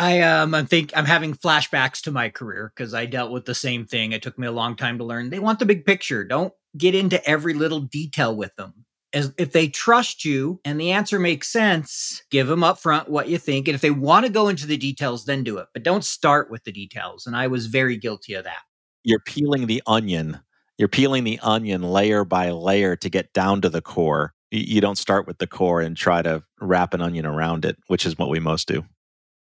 I 0.00 0.22
um 0.22 0.54
I 0.54 0.64
think 0.64 0.92
I'm 0.96 1.06
having 1.06 1.34
flashbacks 1.34 2.02
to 2.02 2.12
my 2.12 2.30
career 2.30 2.72
because 2.74 2.94
I 2.94 3.06
dealt 3.06 3.32
with 3.32 3.46
the 3.46 3.54
same 3.54 3.86
thing. 3.86 4.12
It 4.12 4.22
took 4.22 4.38
me 4.38 4.48
a 4.48 4.52
long 4.52 4.76
time 4.76 4.98
to 4.98 5.04
learn. 5.04 5.30
They 5.30 5.40
want 5.40 5.60
the 5.60 5.66
big 5.66 5.86
picture. 5.86 6.24
Don't 6.24 6.54
get 6.78 6.96
into 6.96 7.24
every 7.28 7.54
little 7.54 7.80
detail 7.80 8.36
with 8.36 8.56
them. 8.56 8.86
As 9.12 9.34
if 9.38 9.52
they 9.52 9.68
trust 9.68 10.24
you 10.24 10.60
and 10.64 10.80
the 10.80 10.92
answer 10.92 11.18
makes 11.20 11.48
sense, 11.48 12.22
give 12.30 12.48
them 12.48 12.64
up 12.64 12.80
front 12.80 13.10
what 13.10 13.28
you 13.28 13.38
think. 13.38 13.68
And 13.68 13.74
if 13.74 13.82
they 13.82 13.90
want 13.90 14.26
to 14.26 14.32
go 14.32 14.48
into 14.48 14.66
the 14.66 14.78
details, 14.78 15.26
then 15.26 15.44
do 15.44 15.58
it. 15.58 15.68
But 15.74 15.84
don't 15.84 16.04
start 16.04 16.50
with 16.50 16.64
the 16.64 16.72
details. 16.72 17.26
And 17.26 17.36
I 17.36 17.48
was 17.48 17.66
very 17.66 17.96
guilty 17.98 18.34
of 18.34 18.44
that. 18.44 18.62
You're 19.04 19.20
peeling 19.20 19.66
the 19.68 19.82
onion 19.86 20.40
You're 20.78 20.88
peeling 20.88 21.24
the 21.24 21.40
onion 21.40 21.82
layer 21.82 22.24
by 22.24 22.50
layer 22.52 22.96
to 22.96 23.10
get 23.10 23.32
down 23.34 23.60
to 23.62 23.68
the 23.68 23.82
core. 23.82 24.34
You 24.50 24.80
don't 24.80 24.98
start 24.98 25.26
with 25.26 25.38
the 25.38 25.46
core 25.46 25.80
and 25.82 25.96
try 25.96 26.22
to 26.22 26.42
wrap 26.60 26.94
an 26.94 27.02
onion 27.02 27.26
around 27.26 27.64
it, 27.66 27.76
which 27.88 28.06
is 28.06 28.18
what 28.18 28.30
we 28.30 28.40
most 28.40 28.66
do. 28.68 28.84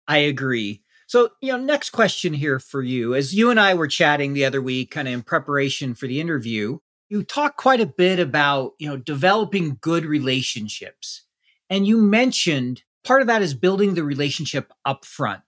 I 0.08 0.18
agree. 0.18 0.82
So, 1.08 1.30
you 1.42 1.52
know, 1.52 1.58
next 1.58 1.92
question 1.92 2.34
here 2.34 2.60
for 2.60 2.82
you. 2.82 3.14
As 3.14 3.34
you 3.34 3.50
and 3.52 3.60
I 3.60 3.74
were 3.74 3.88
chatting 3.88 4.34
the 4.34 4.46
other 4.46 4.62
week, 4.62 4.92
kind 4.92 5.08
of 5.08 5.14
in 5.14 5.22
preparation 5.22 5.94
for 5.94 6.08
the 6.08 6.20
interview, 6.20 6.80
you 7.10 7.24
talked 7.24 7.58
quite 7.58 7.82
a 7.82 7.86
bit 7.86 8.20
about, 8.20 8.72
you 8.80 8.88
know, 8.88 8.98
developing 8.98 9.78
good 9.82 10.06
relationships. 10.06 11.24
And 11.70 11.86
you 11.86 11.98
mentioned 11.98 12.84
part 13.04 13.22
of 13.22 13.28
that 13.28 13.42
is 13.42 13.54
building 13.54 13.94
the 13.94 14.04
relationship 14.04 14.72
up 14.86 15.06
front, 15.06 15.44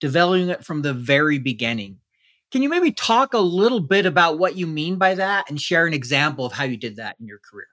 developing 0.00 0.48
it 0.48 0.64
from 0.64 0.82
the 0.82 0.94
very 0.94 1.38
beginning. 1.38 1.98
Can 2.50 2.62
you 2.62 2.68
maybe 2.68 2.92
talk 2.92 3.34
a 3.34 3.38
little 3.38 3.80
bit 3.80 4.06
about 4.06 4.38
what 4.38 4.56
you 4.56 4.66
mean 4.66 4.96
by 4.96 5.14
that 5.14 5.50
and 5.50 5.60
share 5.60 5.86
an 5.86 5.92
example 5.92 6.46
of 6.46 6.52
how 6.52 6.64
you 6.64 6.76
did 6.76 6.96
that 6.96 7.16
in 7.20 7.26
your 7.26 7.40
career? 7.40 7.66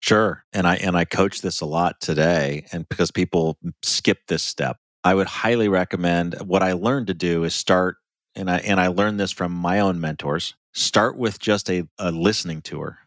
Sure. 0.00 0.44
And 0.52 0.66
I 0.66 0.76
and 0.76 0.96
I 0.96 1.04
coach 1.04 1.40
this 1.40 1.60
a 1.60 1.66
lot 1.66 2.00
today 2.00 2.66
and 2.72 2.88
because 2.88 3.10
people 3.10 3.58
skip 3.82 4.18
this 4.28 4.42
step. 4.42 4.78
I 5.04 5.14
would 5.14 5.26
highly 5.26 5.68
recommend 5.68 6.34
uh, 6.34 6.44
what 6.44 6.62
I 6.62 6.72
learned 6.72 7.08
to 7.08 7.14
do 7.14 7.44
is 7.44 7.54
start 7.54 7.98
and 8.34 8.50
I 8.50 8.58
and 8.58 8.80
I 8.80 8.88
learned 8.88 9.20
this 9.20 9.32
from 9.32 9.52
my 9.52 9.80
own 9.80 10.00
mentors. 10.00 10.54
Start 10.72 11.16
with 11.16 11.38
just 11.38 11.70
a, 11.70 11.86
a 11.98 12.10
listening 12.10 12.62
tour. 12.62 12.98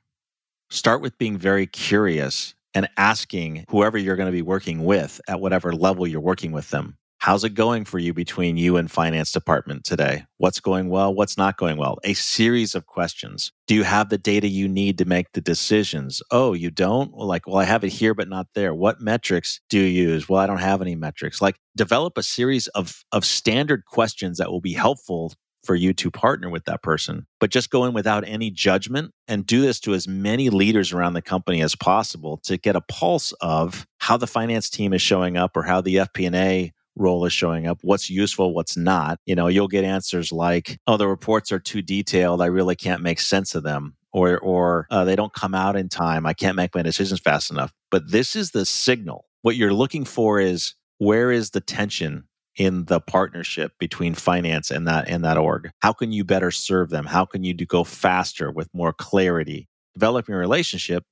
Start 0.70 1.02
with 1.02 1.18
being 1.18 1.38
very 1.38 1.68
curious 1.68 2.56
and 2.74 2.88
asking 2.98 3.66
whoever 3.70 3.98
you're 3.98 4.16
going 4.16 4.28
to 4.28 4.32
be 4.32 4.42
working 4.42 4.86
with 4.86 5.20
at 5.28 5.42
whatever 5.42 5.74
level 5.74 6.08
you're 6.08 6.22
working 6.22 6.52
with 6.52 6.70
them 6.70 6.98
How's 7.20 7.44
it 7.44 7.56
going 7.56 7.84
for 7.84 8.00
you 8.00 8.14
between 8.14 8.58
you 8.58 8.78
and 8.78 8.90
finance 8.90 9.32
department 9.32 9.84
today? 9.84 10.26
What's 10.38 10.60
going 10.60 10.90
well? 10.90 11.14
What's 11.14 11.38
not 11.38 11.58
going 11.58 11.78
well? 11.78 11.98
A 12.04 12.14
series 12.14 12.76
of 12.76 12.86
questions. 12.86 13.52
Do 13.66 13.74
you 13.74 13.84
have 13.84 14.10
the 14.10 14.20
data 14.20 14.48
you 14.48 14.68
need 14.68 15.00
to 15.00 15.06
make 15.06 15.32
the 15.34 15.42
decisions? 15.42 16.22
Oh, 16.30 16.54
you 16.54 16.70
don't? 16.70 17.12
Well, 17.16 17.28
like, 17.28 17.48
well, 17.48 17.58
I 17.58 17.64
have 17.64 17.84
it 17.84 17.90
here, 17.90 18.14
but 18.14 18.30
not 18.30 18.48
there. 18.54 18.74
What 18.74 19.02
metrics 19.02 19.60
do 19.68 19.80
you 19.80 20.10
use? 20.10 20.30
Well, 20.30 20.40
I 20.40 20.48
don't 20.48 20.60
have 20.60 20.82
any 20.82 20.96
metrics. 20.96 21.42
Like, 21.42 21.58
develop 21.76 22.18
a 22.18 22.24
series 22.24 22.68
of, 22.68 23.04
of 23.12 23.26
standard 23.26 23.86
questions 23.86 24.38
that 24.38 24.52
will 24.52 24.62
be 24.62 24.74
helpful 24.74 25.34
for 25.64 25.76
you 25.76 25.94
to 25.94 26.10
partner 26.10 26.50
with 26.50 26.66
that 26.66 26.82
person, 26.82 27.28
but 27.42 27.50
just 27.50 27.70
go 27.70 27.84
in 27.84 27.94
without 27.94 28.26
any 28.26 28.50
judgment 28.50 29.12
and 29.28 29.46
do 29.46 29.60
this 29.60 29.82
to 29.82 29.94
as 29.94 30.08
many 30.08 30.50
leaders 30.50 30.94
around 30.94 31.14
the 31.14 31.22
company 31.22 31.62
as 31.62 31.76
possible 31.76 32.38
to 32.38 32.58
get 32.58 32.78
a 32.78 32.82
pulse 32.82 33.34
of 33.42 33.86
how 33.98 34.16
the 34.16 34.28
finance 34.28 34.70
team 34.70 34.94
is 34.94 35.02
showing 35.02 35.36
up 35.36 35.58
or 35.58 35.64
how 35.64 35.82
the 35.82 35.96
FP&A 35.96 36.72
role 36.98 37.26
is 37.26 37.34
showing 37.34 37.68
up, 37.68 37.80
what's 37.82 38.10
useful, 38.10 38.54
what's 38.54 38.78
not. 38.78 39.20
You 39.26 39.36
know, 39.36 39.48
you'll 39.48 39.68
get 39.68 39.84
answers 39.84 40.32
like, 40.32 40.80
oh, 40.88 40.98
the 40.98 41.08
reports 41.08 41.52
are 41.52 41.60
too 41.60 41.82
detailed. 41.82 42.42
I 42.42 42.48
really 42.48 42.76
can't 42.76 43.02
make 43.02 43.20
sense 43.20 43.56
of 43.56 43.64
them. 43.64 43.96
Or, 44.14 44.40
or 44.40 44.88
uh, 44.90 45.06
they 45.06 45.16
don't 45.16 45.34
come 45.34 45.54
out 45.54 45.76
in 45.76 45.90
time. 45.90 46.26
I 46.26 46.34
can't 46.34 46.56
make 46.56 46.74
my 46.74 46.82
decisions 46.82 47.20
fast 47.20 47.52
enough. 47.52 47.72
But 47.92 48.12
this 48.12 48.36
is 48.36 48.52
the 48.52 48.66
signal. 48.66 49.26
What 49.44 49.56
you're 49.56 49.74
looking 49.74 50.06
for 50.06 50.40
is 50.40 50.74
where 50.98 51.32
is 51.32 51.52
the 51.52 51.62
tension 51.62 52.24
in 52.58 52.86
the 52.86 53.00
partnership 53.00 53.74
between 53.80 54.16
finance 54.16 54.72
and 54.72 54.88
that 54.88 55.08
and 55.08 55.24
that 55.24 55.38
org? 55.38 55.70
How 55.80 55.94
can 55.94 56.12
you 56.12 56.24
better 56.24 56.50
serve 56.50 56.90
them? 56.90 57.06
How 57.06 57.26
can 57.26 57.44
you 57.44 57.54
do, 57.54 57.66
go 57.66 57.84
faster 57.84 58.52
with 58.52 58.68
more 58.74 58.94
clarity? 58.94 59.68
Developing 59.94 60.34
a 60.34 60.38
relationship 60.40 61.04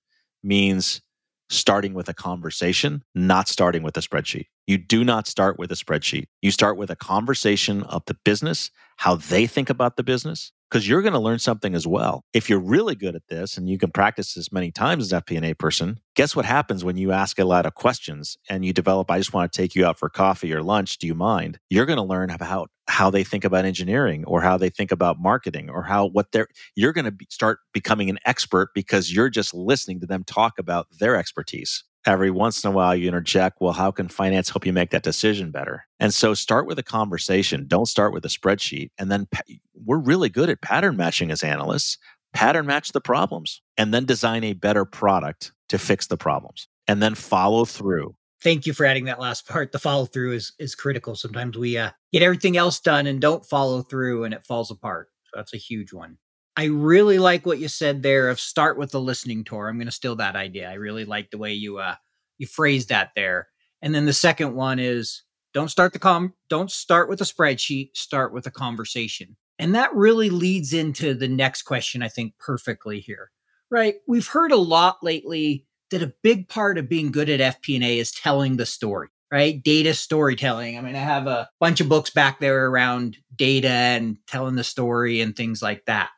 means 0.44 1.02
starting 1.50 1.94
with 1.94 2.10
a 2.10 2.14
conversation, 2.14 3.04
not 3.14 3.48
starting 3.48 3.84
with 3.84 3.96
a 3.98 4.02
spreadsheet. 4.02 4.48
You 4.68 4.78
do 4.78 5.04
not 5.04 5.28
start 5.28 5.60
with 5.60 5.72
a 5.72 5.76
spreadsheet. 5.76 6.26
You 6.42 6.52
start 6.52 6.78
with 6.78 6.90
a 6.90 6.96
conversation 6.96 7.84
of 7.84 8.04
the 8.06 8.16
business, 8.26 8.72
how 8.98 9.16
they 9.16 9.46
think 9.46 9.70
about 9.70 9.96
the 9.96 10.04
business, 10.04 10.52
because 10.70 10.88
you're 10.88 11.02
going 11.02 11.14
to 11.14 11.20
learn 11.20 11.40
something 11.40 11.76
as 11.76 11.86
well. 11.88 12.24
If 12.34 12.50
you're 12.50 12.60
really 12.60 12.96
good 12.96 13.16
at 13.16 13.28
this 13.28 13.58
and 13.58 13.70
you 13.70 13.78
can 13.78 13.92
practice 13.92 14.34
this 14.34 14.52
many 14.52 14.72
times 14.72 15.12
as 15.12 15.24
FP&A 15.24 15.54
person, 15.54 16.00
guess 16.16 16.36
what 16.36 16.46
happens 16.46 16.84
when 16.84 16.98
you 16.98 17.12
ask 17.12 17.40
a 17.40 17.46
lot 17.46 17.66
of 17.66 17.76
questions 17.76 18.38
and 18.50 18.66
you 18.66 18.74
develop, 18.74 19.10
I 19.12 19.18
just 19.18 19.34
want 19.34 19.52
to 19.52 19.58
take 19.58 19.76
you 19.76 19.86
out 19.86 20.00
for 20.00 20.10
coffee 20.10 20.54
or 20.54 20.64
lunch. 20.64 20.98
Do 20.98 21.08
you 21.08 21.16
mind? 21.16 21.60
You're 21.70 21.86
going 21.86 21.98
to 21.98 22.04
learn 22.04 22.30
about 22.30 22.70
how 22.88 23.10
they 23.10 23.24
think 23.24 23.44
about 23.44 23.66
engineering 23.66 24.24
or 24.26 24.42
how 24.42 24.58
they 24.58 24.70
think 24.70 24.92
about 24.92 25.20
marketing 25.20 25.70
or 25.70 25.84
how 25.84 26.08
what 26.08 26.32
they're, 26.32 26.48
you're 26.76 26.94
going 26.94 27.06
to 27.06 27.12
be, 27.12 27.28
start 27.30 27.60
becoming 27.74 28.10
an 28.10 28.20
expert 28.26 28.70
because 28.74 29.14
you're 29.14 29.30
just 29.30 29.54
listening 29.54 30.00
to 30.00 30.08
them 30.08 30.24
talk 30.24 30.60
about 30.60 30.88
their 31.00 31.16
expertise 31.16 31.84
every 32.06 32.32
once 32.32 32.64
in 32.64 32.70
a 32.70 32.74
while 32.74 32.96
you 32.96 33.08
interject, 33.08 33.58
well, 33.60 33.74
how 33.74 33.92
can 33.92 34.08
finance 34.08 34.50
help 34.50 34.66
you 34.66 34.74
make 34.74 34.92
that 34.92 35.04
decision 35.04 35.52
better? 35.52 35.86
And 36.00 36.14
so 36.14 36.34
start 36.34 36.68
with 36.68 36.80
a 36.80 36.84
conversation. 36.84 37.66
Don't 37.68 37.88
start 37.88 38.14
with 38.14 38.26
a 38.26 38.30
spreadsheet. 38.30 38.90
And 38.98 39.12
then 39.12 39.28
we're 39.74 39.98
really 39.98 40.30
good 40.30 40.50
at 40.50 40.62
pattern 40.62 40.98
matching 40.98 41.32
as 41.32 41.44
analysts. 41.44 41.98
Pattern 42.34 42.66
match 42.66 42.92
the 42.92 43.02
problems 43.02 43.62
and 43.78 43.94
then 43.94 44.06
design 44.06 44.44
a 44.44 44.54
better 44.54 44.86
product 44.86 45.54
to 45.70 45.78
fix 45.78 46.08
the 46.08 46.18
problems 46.18 46.68
and 46.88 47.02
then 47.02 47.16
follow 47.16 47.66
through. 47.66 48.16
Thank 48.42 48.66
you 48.66 48.74
for 48.74 48.86
adding 48.86 49.06
that 49.06 49.20
last 49.20 49.48
part. 49.48 49.72
The 49.72 49.80
follow 49.80 50.06
through 50.06 50.34
is 50.34 50.54
is 50.60 50.76
critical. 50.76 51.16
Sometimes 51.16 51.58
we 51.58 51.78
uh, 51.78 51.92
get 52.12 52.22
everything 52.22 52.58
else 52.58 52.80
done 52.80 53.08
and 53.08 53.20
don't 53.22 53.46
follow 53.46 53.82
through 53.82 54.26
and 54.26 54.34
it 54.34 54.46
falls 54.46 54.70
apart. 54.70 55.10
So 55.24 55.32
that's 55.38 55.54
a 55.54 55.58
huge 55.58 55.94
one. 55.94 56.18
I 56.58 56.66
really 56.66 57.20
like 57.20 57.46
what 57.46 57.60
you 57.60 57.68
said 57.68 58.02
there 58.02 58.30
of 58.30 58.40
start 58.40 58.78
with 58.78 58.92
the 58.92 59.02
listening 59.02 59.44
tour. 59.44 59.68
I'm 59.68 59.78
going 59.78 59.88
to 59.88 59.92
steal 59.92 60.16
that 60.18 60.36
idea. 60.36 60.70
I 60.70 60.76
really 60.76 61.06
like 61.06 61.30
the 61.30 61.38
way 61.38 61.54
you 61.54 61.80
uh 61.80 61.96
you 62.38 62.48
phrased 62.48 62.90
that 62.90 63.12
there. 63.16 63.48
And 63.82 63.94
then 63.94 64.06
the 64.06 64.14
second 64.14 64.56
one 64.56 64.80
is 64.80 65.24
don't 65.54 65.72
start 65.72 65.94
the 65.94 66.00
com 66.00 66.34
don't 66.50 66.72
start 66.72 67.10
with 67.10 67.22
a 67.22 67.26
spreadsheet, 67.26 67.96
start 67.96 68.34
with 68.34 68.48
a 68.48 68.52
conversation. 68.52 69.36
And 69.58 69.76
that 69.76 69.94
really 69.94 70.30
leads 70.30 70.74
into 70.74 71.14
the 71.14 71.28
next 71.28 71.64
question 71.64 72.02
I 72.02 72.10
think 72.10 72.34
perfectly 72.40 73.00
here. 73.00 73.32
Right? 73.70 73.96
We've 74.08 74.28
heard 74.28 74.52
a 74.52 74.58
lot 74.58 75.04
lately 75.04 75.66
that 75.92 76.04
a 76.04 76.14
big 76.24 76.48
part 76.48 76.78
of 76.78 76.90
being 76.90 77.12
good 77.12 77.30
at 77.30 77.62
FP&A 77.62 78.00
is 78.00 78.12
telling 78.12 78.58
the 78.58 78.66
story 78.66 79.10
right? 79.32 79.62
Data 79.64 79.94
storytelling. 79.94 80.78
I 80.78 80.82
mean, 80.82 80.96
I 80.96 81.00
have 81.00 81.28
a 81.28 81.50
bunch 81.60 81.82
of 81.82 81.90
books 81.90 82.10
back 82.10 82.40
there 82.40 82.68
around 82.68 83.18
data 83.36 83.68
and 83.68 84.18
telling 84.28 84.56
the 84.56 84.64
story 84.64 85.20
and 85.20 85.36
things 85.36 85.62
like 85.62 85.84
that. 85.86 86.10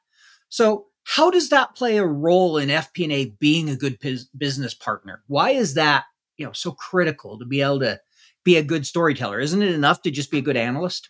So, 0.50 0.88
how 1.04 1.32
does 1.32 1.50
that 1.50 1.74
play 1.74 1.98
a 1.98 2.06
role 2.06 2.58
in 2.58 2.68
FP&A 2.68 3.28
being 3.40 3.70
a 3.70 3.78
good 3.78 3.98
business 4.38 4.74
partner? 4.74 5.24
Why 5.28 5.52
is 5.52 5.76
that, 5.76 6.04
you 6.36 6.46
know, 6.46 6.52
so 6.52 6.74
critical 6.74 7.40
to 7.40 7.46
be 7.46 7.62
able 7.62 7.80
to 7.80 8.02
be 8.44 8.58
a 8.58 8.64
good 8.64 8.86
storyteller? 8.86 9.40
Isn't 9.40 9.62
it 9.62 9.74
enough 9.74 10.02
to 10.02 10.12
just 10.12 10.32
be 10.32 10.40
a 10.40 10.42
good 10.42 10.58
analyst? 10.58 11.10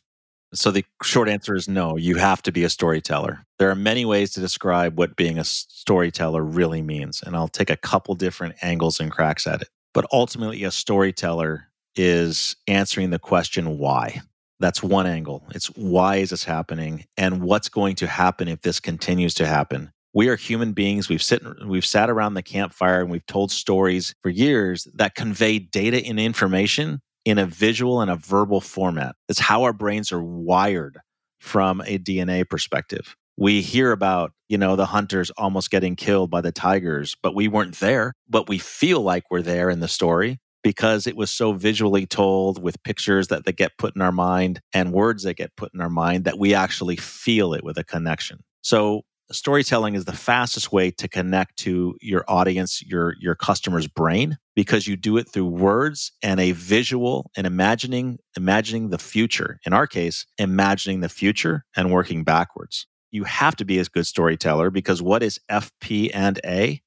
So 0.54 0.72
the 0.72 0.86
short 1.04 1.28
answer 1.28 1.56
is 1.56 1.68
no, 1.68 1.98
you 1.98 2.16
have 2.16 2.42
to 2.44 2.52
be 2.52 2.64
a 2.64 2.70
storyteller. 2.70 3.46
There 3.60 3.70
are 3.70 3.76
many 3.76 4.06
ways 4.06 4.32
to 4.34 4.40
describe 4.40 4.98
what 4.98 5.16
being 5.16 5.38
a 5.38 5.44
storyteller 5.44 6.44
really 6.44 6.82
means, 6.82 7.22
and 7.22 7.36
I'll 7.36 7.50
take 7.50 7.70
a 7.70 7.76
couple 7.76 8.16
different 8.16 8.56
angles 8.62 9.00
and 9.00 9.12
cracks 9.12 9.46
at 9.46 9.64
it. 9.64 9.70
But 9.94 10.06
ultimately, 10.12 10.64
a 10.64 10.72
storyteller 10.72 11.68
is 11.96 12.56
answering 12.68 13.10
the 13.10 13.20
question 13.20 13.78
why. 13.78 14.22
That's 14.60 14.82
one 14.82 15.06
angle. 15.06 15.44
It's 15.54 15.68
why 15.68 16.18
is 16.18 16.32
this 16.32 16.44
happening 16.44 17.06
and 17.16 17.44
what's 17.44 17.70
going 17.70 17.96
to 17.98 18.08
happen 18.08 18.48
if 18.48 18.62
this 18.62 18.80
continues 18.80 19.34
to 19.36 19.46
happen. 19.46 19.92
We 20.14 20.30
are 20.30 20.36
human 20.36 20.74
beings. 20.74 21.10
We've 21.10 21.22
sit 21.22 21.44
we've 21.66 21.86
sat 21.86 22.10
around 22.10 22.34
the 22.34 22.42
campfire 22.42 23.02
and 23.02 23.12
we've 23.12 23.26
told 23.28 23.52
stories 23.52 24.16
for 24.24 24.30
years 24.30 24.88
that 24.96 25.14
convey 25.14 25.60
data 25.60 26.04
and 26.04 26.20
information 26.20 27.02
in 27.24 27.38
a 27.38 27.46
visual 27.46 28.02
and 28.02 28.10
a 28.10 28.16
verbal 28.16 28.62
format. 28.62 29.16
It's 29.30 29.40
how 29.40 29.64
our 29.64 29.74
brains 29.74 30.12
are 30.12 30.24
wired 30.24 30.98
from 31.40 31.82
a 31.82 32.00
DNA 32.00 32.50
perspective. 32.50 33.16
We 33.38 33.62
hear 33.62 33.92
about, 33.92 34.32
you 34.50 34.58
know, 34.58 34.76
the 34.76 34.88
hunters 34.88 35.30
almost 35.38 35.70
getting 35.70 35.96
killed 35.96 36.32
by 36.32 36.42
the 36.42 36.52
tigers, 36.52 37.16
but 37.22 37.36
we 37.36 37.48
weren't 37.48 37.76
there, 37.80 38.14
but 38.28 38.50
we 38.50 38.58
feel 38.58 39.02
like 39.02 39.26
we're 39.30 39.44
there 39.44 39.70
in 39.70 39.82
the 39.82 39.88
story 39.88 40.40
because 40.68 41.08
it 41.08 41.16
was 41.16 41.32
so 41.32 41.54
visually 41.54 42.06
told 42.06 42.62
with 42.62 42.84
pictures 42.84 43.30
that, 43.30 43.46
they 43.46 43.54
get 43.54 43.78
put 43.78 43.96
in 43.96 44.02
our 44.02 44.12
mind 44.12 44.60
and 44.74 44.92
words 44.92 45.24
that 45.24 45.36
get 45.36 45.56
put 45.56 45.74
in 45.74 45.80
our 45.80 45.90
mind 45.90 46.26
that 46.26 46.38
we 46.38 46.54
actually 46.54 46.98
feel 46.98 47.54
it 47.54 47.64
with 47.64 47.78
a 47.78 47.86
connection. 47.86 48.44
So 48.64 49.04
storytelling 49.32 49.96
is 49.96 50.04
the 50.04 50.12
fastest 50.12 50.74
way 50.74 50.92
to 50.92 51.08
connect 51.08 51.56
to 51.60 51.96
your 52.02 52.26
audience, 52.28 52.82
your 52.82 53.16
your 53.18 53.34
customer's 53.34 53.88
brain 53.88 54.38
because 54.58 54.90
you 54.90 54.98
do 54.98 55.16
it 55.16 55.30
through 55.30 55.46
words 55.46 56.12
and 56.22 56.38
a 56.38 56.52
visual 56.52 57.32
and 57.38 57.48
imagining 57.48 58.18
imagining 58.36 58.90
the 58.90 58.98
future. 58.98 59.62
In 59.66 59.72
our 59.72 59.88
case, 59.88 60.26
imagining 60.38 61.00
the 61.00 61.08
future 61.08 61.64
and 61.78 61.94
working 61.94 62.26
backwards. 62.26 62.88
You 63.12 63.24
have 63.24 63.56
to 63.56 63.64
be 63.64 63.80
a 63.80 63.86
good 63.86 64.06
storyteller 64.06 64.70
because 64.70 65.02
what 65.02 65.24
is 65.24 65.40
FP 65.50 66.12
and 66.14 66.42
A? 66.44 66.82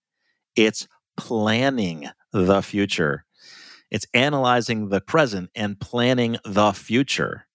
It's 0.55 0.87
planning 1.17 2.11
the 2.33 2.61
future. 2.63 3.25
It's 3.91 4.07
analyzing 4.15 4.89
the 4.89 5.01
present 5.01 5.51
and 5.55 5.79
planning 5.79 6.37
the 6.45 6.73
future. 6.73 7.47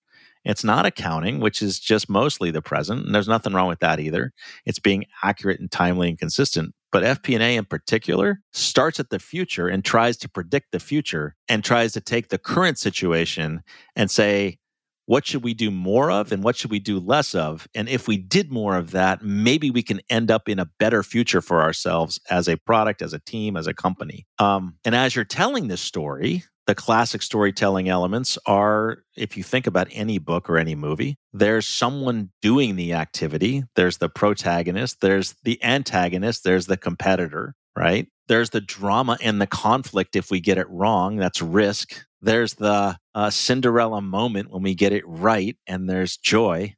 It's 0.43 0.63
not 0.63 0.85
accounting, 0.85 1.39
which 1.39 1.61
is 1.61 1.79
just 1.79 2.07
mostly 2.07 2.51
the 2.51 2.61
present, 2.61 3.05
and 3.05 3.15
there's 3.15 3.27
nothing 3.27 3.53
wrong 3.53 3.67
with 3.67 3.79
that 3.79 3.99
either. 3.99 4.31
It's 4.65 4.79
being 4.79 5.05
accurate 5.23 5.59
and 5.59 5.71
timely 5.71 6.09
and 6.09 6.19
consistent. 6.19 6.75
But 6.91 7.03
FP&A 7.03 7.57
in 7.57 7.65
particular 7.65 8.41
starts 8.53 8.99
at 8.99 9.09
the 9.09 9.19
future 9.19 9.67
and 9.67 9.83
tries 9.83 10.17
to 10.17 10.29
predict 10.29 10.71
the 10.71 10.79
future 10.79 11.35
and 11.49 11.63
tries 11.63 11.93
to 11.93 12.01
take 12.01 12.29
the 12.29 12.37
current 12.37 12.77
situation 12.77 13.63
and 13.95 14.09
say, 14.09 14.59
what 15.05 15.25
should 15.25 15.43
we 15.43 15.53
do 15.53 15.69
more 15.69 16.09
of 16.09 16.31
and 16.31 16.43
what 16.43 16.55
should 16.55 16.71
we 16.71 16.79
do 16.79 16.99
less 16.99 17.35
of? 17.35 17.67
And 17.75 17.87
if 17.87 18.07
we 18.07 18.17
did 18.17 18.51
more 18.51 18.75
of 18.75 18.91
that, 18.91 19.23
maybe 19.23 19.69
we 19.69 19.83
can 19.83 20.01
end 20.09 20.31
up 20.31 20.49
in 20.49 20.59
a 20.59 20.69
better 20.79 21.03
future 21.03 21.41
for 21.41 21.61
ourselves 21.61 22.19
as 22.29 22.47
a 22.47 22.57
product, 22.57 23.01
as 23.01 23.13
a 23.13 23.19
team, 23.19 23.55
as 23.55 23.67
a 23.67 23.73
company. 23.73 24.25
Um, 24.39 24.77
and 24.83 24.95
as 24.95 25.15
you're 25.15 25.25
telling 25.25 25.67
this 25.67 25.81
story, 25.81 26.43
the 26.67 26.75
classic 26.75 27.21
storytelling 27.21 27.89
elements 27.89 28.37
are 28.45 29.03
if 29.15 29.37
you 29.37 29.43
think 29.43 29.67
about 29.67 29.87
any 29.91 30.17
book 30.17 30.49
or 30.49 30.57
any 30.57 30.73
movie, 30.75 31.17
there's 31.31 31.67
someone 31.67 32.31
doing 32.41 32.75
the 32.75 32.93
activity, 32.93 33.63
there's 33.75 33.97
the 33.97 34.09
protagonist, 34.09 35.01
there's 35.01 35.35
the 35.43 35.63
antagonist, 35.63 36.43
there's 36.43 36.65
the 36.65 36.77
competitor, 36.77 37.53
right? 37.77 38.07
There's 38.27 38.49
the 38.49 38.61
drama 38.61 39.17
and 39.21 39.39
the 39.39 39.47
conflict 39.47 40.15
if 40.15 40.31
we 40.31 40.39
get 40.39 40.57
it 40.57 40.69
wrong, 40.69 41.17
that's 41.17 41.41
risk. 41.41 42.03
There's 42.25 42.55
the 42.55 42.97
uh, 43.13 43.29
Cinderella 43.29 44.01
moment 44.01 44.49
when 44.49 44.63
we 44.63 44.73
get 44.73 44.91
it 44.91 45.03
right, 45.05 45.55
and 45.67 45.87
there's 45.87 46.17
joy, 46.17 46.73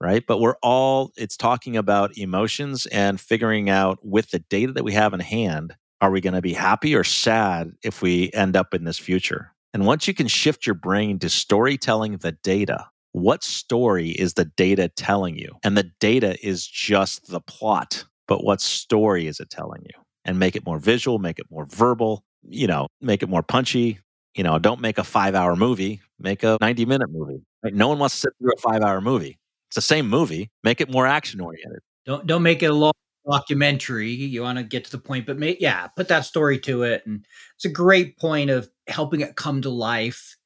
right? 0.00 0.24
But 0.26 0.40
we're 0.40 0.56
all, 0.60 1.12
it's 1.16 1.36
talking 1.36 1.76
about 1.76 2.18
emotions 2.18 2.84
and 2.86 3.20
figuring 3.20 3.70
out 3.70 4.00
with 4.02 4.32
the 4.32 4.40
data 4.40 4.72
that 4.72 4.82
we 4.82 4.94
have 4.94 5.14
in 5.14 5.20
hand, 5.20 5.76
are 6.00 6.10
we 6.10 6.20
going 6.20 6.34
to 6.34 6.42
be 6.42 6.52
happy 6.52 6.96
or 6.96 7.04
sad 7.04 7.70
if 7.84 8.02
we 8.02 8.32
end 8.34 8.56
up 8.56 8.74
in 8.74 8.82
this 8.82 8.98
future? 8.98 9.52
And 9.72 9.86
once 9.86 10.08
you 10.08 10.14
can 10.14 10.26
shift 10.26 10.66
your 10.66 10.74
brain 10.74 11.20
to 11.20 11.28
storytelling 11.28 12.16
the 12.16 12.32
data, 12.32 12.88
what 13.12 13.44
story 13.44 14.10
is 14.10 14.34
the 14.34 14.46
data 14.46 14.88
telling 14.88 15.38
you? 15.38 15.58
And 15.62 15.78
the 15.78 15.92
data 16.00 16.44
is 16.44 16.66
just 16.66 17.30
the 17.30 17.40
plot, 17.40 18.04
but 18.26 18.42
what 18.42 18.60
story 18.60 19.28
is 19.28 19.38
it 19.38 19.48
telling 19.48 19.82
you? 19.82 20.02
And 20.24 20.40
make 20.40 20.56
it 20.56 20.66
more 20.66 20.80
visual, 20.80 21.20
make 21.20 21.38
it 21.38 21.46
more 21.52 21.66
verbal, 21.66 22.24
you 22.42 22.66
know, 22.66 22.88
make 23.00 23.22
it 23.22 23.28
more 23.28 23.44
punchy, 23.44 24.00
you 24.34 24.42
know, 24.44 24.58
don't 24.58 24.80
make 24.80 24.98
a 24.98 25.04
five 25.04 25.34
hour 25.34 25.56
movie, 25.56 26.00
make 26.18 26.42
a 26.42 26.58
90 26.60 26.86
minute 26.86 27.10
movie. 27.10 27.42
No 27.64 27.88
one 27.88 27.98
wants 27.98 28.14
to 28.16 28.20
sit 28.20 28.32
through 28.40 28.52
a 28.56 28.60
five 28.60 28.82
hour 28.82 29.00
movie. 29.00 29.38
It's 29.68 29.74
the 29.74 29.82
same 29.82 30.08
movie. 30.08 30.50
Make 30.64 30.80
it 30.80 30.90
more 30.90 31.06
action 31.06 31.40
oriented. 31.40 31.80
Don't 32.06 32.26
don't 32.26 32.42
make 32.42 32.62
it 32.62 32.70
a 32.70 32.74
long 32.74 32.92
documentary. 33.28 34.10
You 34.10 34.42
want 34.42 34.58
to 34.58 34.64
get 34.64 34.84
to 34.84 34.90
the 34.90 34.98
point, 34.98 35.26
but 35.26 35.60
yeah, 35.60 35.86
put 35.88 36.08
that 36.08 36.24
story 36.24 36.58
to 36.60 36.82
it. 36.84 37.02
And 37.06 37.26
it's 37.56 37.64
a 37.64 37.70
great 37.70 38.18
point 38.18 38.50
of 38.50 38.68
helping 38.86 39.20
it 39.20 39.36
come 39.36 39.60
to 39.62 39.70
life. 39.70 40.36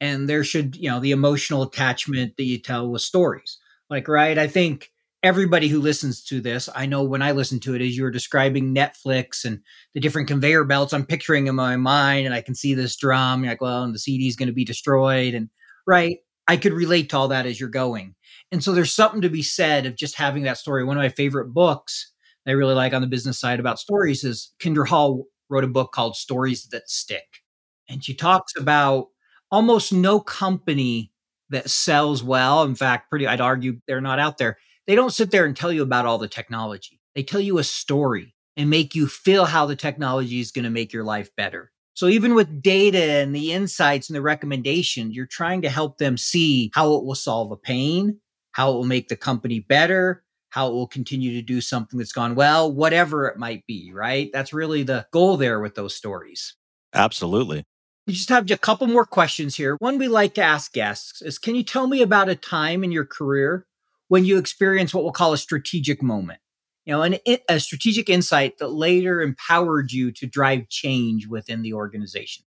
And 0.00 0.28
there 0.28 0.44
should, 0.44 0.76
you 0.76 0.90
know, 0.90 1.00
the 1.00 1.12
emotional 1.12 1.62
attachment 1.62 2.36
that 2.36 2.44
you 2.44 2.58
tell 2.58 2.90
with 2.90 3.00
stories. 3.00 3.58
Like, 3.88 4.08
right? 4.08 4.36
I 4.36 4.46
think 4.46 4.90
everybody 5.26 5.66
who 5.66 5.80
listens 5.80 6.22
to 6.22 6.40
this, 6.40 6.68
I 6.72 6.86
know 6.86 7.02
when 7.02 7.20
I 7.20 7.32
listen 7.32 7.58
to 7.60 7.74
it, 7.74 7.82
as 7.82 7.96
you're 7.96 8.12
describing 8.12 8.72
Netflix 8.72 9.44
and 9.44 9.60
the 9.92 9.98
different 9.98 10.28
conveyor 10.28 10.62
belts, 10.62 10.92
I'm 10.92 11.04
picturing 11.04 11.48
in 11.48 11.56
my 11.56 11.74
mind 11.74 12.26
and 12.26 12.34
I 12.34 12.40
can 12.40 12.54
see 12.54 12.74
this 12.74 12.96
drum. 12.96 13.42
Like, 13.42 13.60
well, 13.60 13.82
and 13.82 13.92
the 13.92 13.98
CD 13.98 14.28
is 14.28 14.36
going 14.36 14.46
to 14.46 14.54
be 14.54 14.64
destroyed. 14.64 15.34
And 15.34 15.50
right, 15.84 16.18
I 16.46 16.56
could 16.56 16.72
relate 16.72 17.10
to 17.10 17.16
all 17.16 17.28
that 17.28 17.44
as 17.44 17.58
you're 17.58 17.68
going. 17.68 18.14
And 18.52 18.62
so 18.62 18.70
there's 18.70 18.94
something 18.94 19.20
to 19.22 19.28
be 19.28 19.42
said 19.42 19.84
of 19.84 19.96
just 19.96 20.14
having 20.14 20.44
that 20.44 20.58
story. 20.58 20.84
One 20.84 20.96
of 20.96 21.02
my 21.02 21.08
favorite 21.08 21.52
books 21.52 22.12
I 22.46 22.52
really 22.52 22.74
like 22.74 22.94
on 22.94 23.02
the 23.02 23.08
business 23.08 23.40
side 23.40 23.58
about 23.58 23.80
stories 23.80 24.22
is 24.22 24.54
Kindra 24.60 24.86
Hall 24.86 25.24
wrote 25.50 25.64
a 25.64 25.68
book 25.68 25.90
called 25.90 26.14
Stories 26.14 26.68
That 26.68 26.88
Stick. 26.88 27.42
And 27.88 28.04
she 28.04 28.14
talks 28.14 28.52
about 28.56 29.08
almost 29.50 29.92
no 29.92 30.20
company 30.20 31.10
that 31.50 31.68
sells 31.68 32.22
well. 32.22 32.62
In 32.62 32.76
fact, 32.76 33.10
pretty, 33.10 33.26
I'd 33.26 33.40
argue 33.40 33.80
they're 33.88 34.00
not 34.00 34.20
out 34.20 34.38
there 34.38 34.58
they 34.86 34.94
don't 34.94 35.12
sit 35.12 35.30
there 35.30 35.44
and 35.44 35.56
tell 35.56 35.72
you 35.72 35.82
about 35.82 36.06
all 36.06 36.18
the 36.18 36.28
technology. 36.28 37.00
They 37.14 37.22
tell 37.22 37.40
you 37.40 37.58
a 37.58 37.64
story 37.64 38.34
and 38.56 38.70
make 38.70 38.94
you 38.94 39.06
feel 39.06 39.44
how 39.44 39.66
the 39.66 39.76
technology 39.76 40.40
is 40.40 40.52
going 40.52 40.64
to 40.64 40.70
make 40.70 40.92
your 40.92 41.04
life 41.04 41.30
better. 41.36 41.70
So 41.94 42.08
even 42.08 42.34
with 42.34 42.62
data 42.62 43.02
and 43.02 43.34
the 43.34 43.52
insights 43.52 44.08
and 44.08 44.16
the 44.16 44.22
recommendations, 44.22 45.14
you're 45.14 45.26
trying 45.26 45.62
to 45.62 45.70
help 45.70 45.98
them 45.98 46.16
see 46.16 46.70
how 46.74 46.94
it 46.94 47.04
will 47.04 47.14
solve 47.14 47.50
a 47.52 47.56
pain, 47.56 48.20
how 48.52 48.70
it 48.70 48.74
will 48.74 48.84
make 48.84 49.08
the 49.08 49.16
company 49.16 49.60
better, 49.60 50.22
how 50.50 50.68
it 50.68 50.72
will 50.72 50.86
continue 50.86 51.32
to 51.32 51.42
do 51.42 51.60
something 51.60 51.98
that's 51.98 52.12
gone 52.12 52.34
well, 52.34 52.70
whatever 52.70 53.26
it 53.26 53.38
might 53.38 53.66
be, 53.66 53.92
right? 53.94 54.30
That's 54.32 54.52
really 54.52 54.82
the 54.82 55.06
goal 55.10 55.36
there 55.36 55.60
with 55.60 55.74
those 55.74 55.94
stories. 55.94 56.54
Absolutely. 56.94 57.64
We 58.06 58.12
just 58.12 58.28
have 58.28 58.50
a 58.50 58.58
couple 58.58 58.86
more 58.86 59.06
questions 59.06 59.56
here. 59.56 59.76
One 59.80 59.98
we 59.98 60.06
like 60.06 60.34
to 60.34 60.42
ask 60.42 60.72
guests 60.72 61.22
is 61.22 61.38
Can 61.38 61.54
you 61.54 61.62
tell 61.62 61.86
me 61.86 62.02
about 62.02 62.28
a 62.28 62.36
time 62.36 62.84
in 62.84 62.92
your 62.92 63.04
career 63.04 63.66
when 64.08 64.24
you 64.24 64.38
experience 64.38 64.94
what 64.94 65.02
we'll 65.02 65.12
call 65.12 65.32
a 65.32 65.38
strategic 65.38 66.02
moment 66.02 66.40
you 66.86 66.92
know 66.92 67.02
an, 67.02 67.18
a 67.48 67.60
strategic 67.60 68.08
insight 68.08 68.58
that 68.58 68.68
later 68.68 69.20
empowered 69.20 69.92
you 69.92 70.12
to 70.12 70.26
drive 70.26 70.68
change 70.68 71.26
within 71.26 71.62
the 71.62 71.74
organization. 71.74 72.44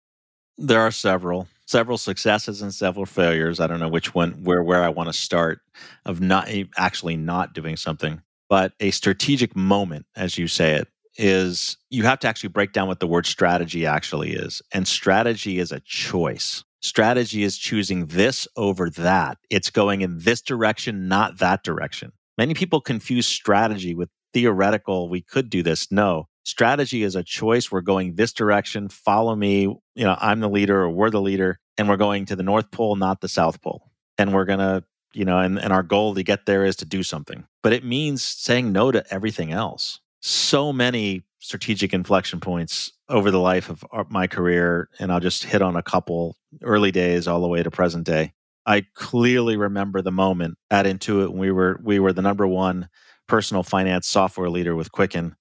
There 0.59 0.81
are 0.81 0.91
several 0.91 1.49
several 1.65 1.99
successes 1.99 2.63
and 2.63 2.73
several 2.73 3.07
failures. 3.07 3.59
I 3.59 3.67
don't 3.67 3.81
know 3.81 3.89
which 3.89 4.15
one 4.15 4.33
where 4.45 4.63
where 4.63 4.85
i 4.85 4.89
want 4.89 5.09
to 5.09 5.13
start 5.13 5.61
of 6.05 6.21
not 6.21 6.49
actually 6.77 7.17
not 7.17 7.55
doing 7.55 7.77
something 7.77 8.23
but 8.49 8.73
a 8.79 8.91
strategic 8.91 9.57
moment 9.57 10.07
as 10.15 10.39
you 10.39 10.47
say 10.47 10.75
it 10.75 10.89
is 11.19 11.79
you 11.89 12.03
have 12.03 12.19
to 12.19 12.29
actually 12.29 12.51
break 12.51 12.73
down 12.73 12.87
what 12.87 13.01
the 13.01 13.07
word 13.07 13.25
strategy 13.25 13.87
actually 13.87 14.33
is 14.33 14.61
and 14.73 14.87
strategy 14.87 15.59
is 15.59 15.73
a 15.73 15.81
choice 15.81 16.63
Strategy 16.87 17.43
is 17.43 17.59
choosing 17.59 18.07
this 18.07 18.47
over 18.57 18.89
that. 18.91 19.39
It's 19.51 19.71
going 19.71 20.03
in 20.03 20.19
this 20.21 20.41
direction, 20.41 21.09
not 21.09 21.39
that 21.39 21.65
direction. 21.65 22.13
Many 22.39 22.55
people 22.55 22.81
confuse 22.81 23.27
strategy 23.27 23.93
with 23.93 24.09
theoretical, 24.33 25.09
we 25.09 25.21
could 25.21 25.51
do 25.51 25.65
this. 25.65 25.91
No, 25.91 26.29
strategy 26.45 27.03
is 27.03 27.17
a 27.17 27.25
choice. 27.25 27.73
We're 27.73 27.81
going 27.81 28.15
this 28.15 28.33
direction. 28.33 28.89
Follow 28.89 29.35
me. 29.35 29.63
You 29.63 30.05
know, 30.05 30.17
I'm 30.21 30.39
the 30.39 30.49
leader 30.49 30.81
or 30.83 30.91
we're 30.91 31.11
the 31.11 31.21
leader, 31.21 31.59
and 31.77 31.89
we're 31.89 31.97
going 31.97 32.25
to 32.27 32.37
the 32.37 32.45
North 32.45 32.71
Pole, 32.71 32.95
not 32.95 33.21
the 33.21 33.29
South 33.29 33.61
Pole. 33.61 33.91
And 34.17 34.33
we're 34.33 34.45
going 34.45 34.61
to, 34.61 34.85
you 35.13 35.25
know, 35.25 35.39
and, 35.39 35.59
and 35.59 35.73
our 35.73 35.83
goal 35.83 36.15
to 36.15 36.23
get 36.23 36.47
there 36.47 36.65
is 36.65 36.77
to 36.77 36.85
do 36.85 37.03
something. 37.03 37.47
But 37.65 37.73
it 37.73 37.85
means 37.85 38.23
saying 38.23 38.71
no 38.71 38.93
to 38.93 39.05
everything 39.13 39.51
else. 39.51 39.99
So 40.21 40.73
many 40.73 41.25
strategic 41.39 41.93
inflection 41.93 42.41
points 42.41 42.93
over 43.09 43.31
the 43.31 43.41
life 43.41 43.69
of 43.69 43.85
uh, 43.93 44.05
my 44.09 44.27
career, 44.27 44.89
and 44.99 45.13
I'll 45.13 45.21
just 45.21 45.45
hit 45.45 45.63
on 45.63 45.77
a 45.77 45.83
couple 45.83 46.37
early 46.63 46.91
days 46.91 47.29
all 47.29 47.41
the 47.41 47.49
way 47.49 47.63
to 47.63 47.71
present 47.71 48.05
day. 48.05 48.33
I 48.67 48.85
clearly 48.95 49.57
remember 49.57 50.03
the 50.03 50.11
moment 50.13 50.59
at 50.71 50.87
Intuit 50.87 51.29
when 51.29 51.39
we 51.39 51.53
were 51.53 51.81
we 51.85 51.99
were 51.99 52.13
the 52.13 52.23
number 52.23 52.47
one 52.47 52.89
personal 53.29 53.63
finance 53.63 54.09
software 54.09 54.51
leader 54.51 54.75
with 54.75 54.93
Quicken. 54.93 55.37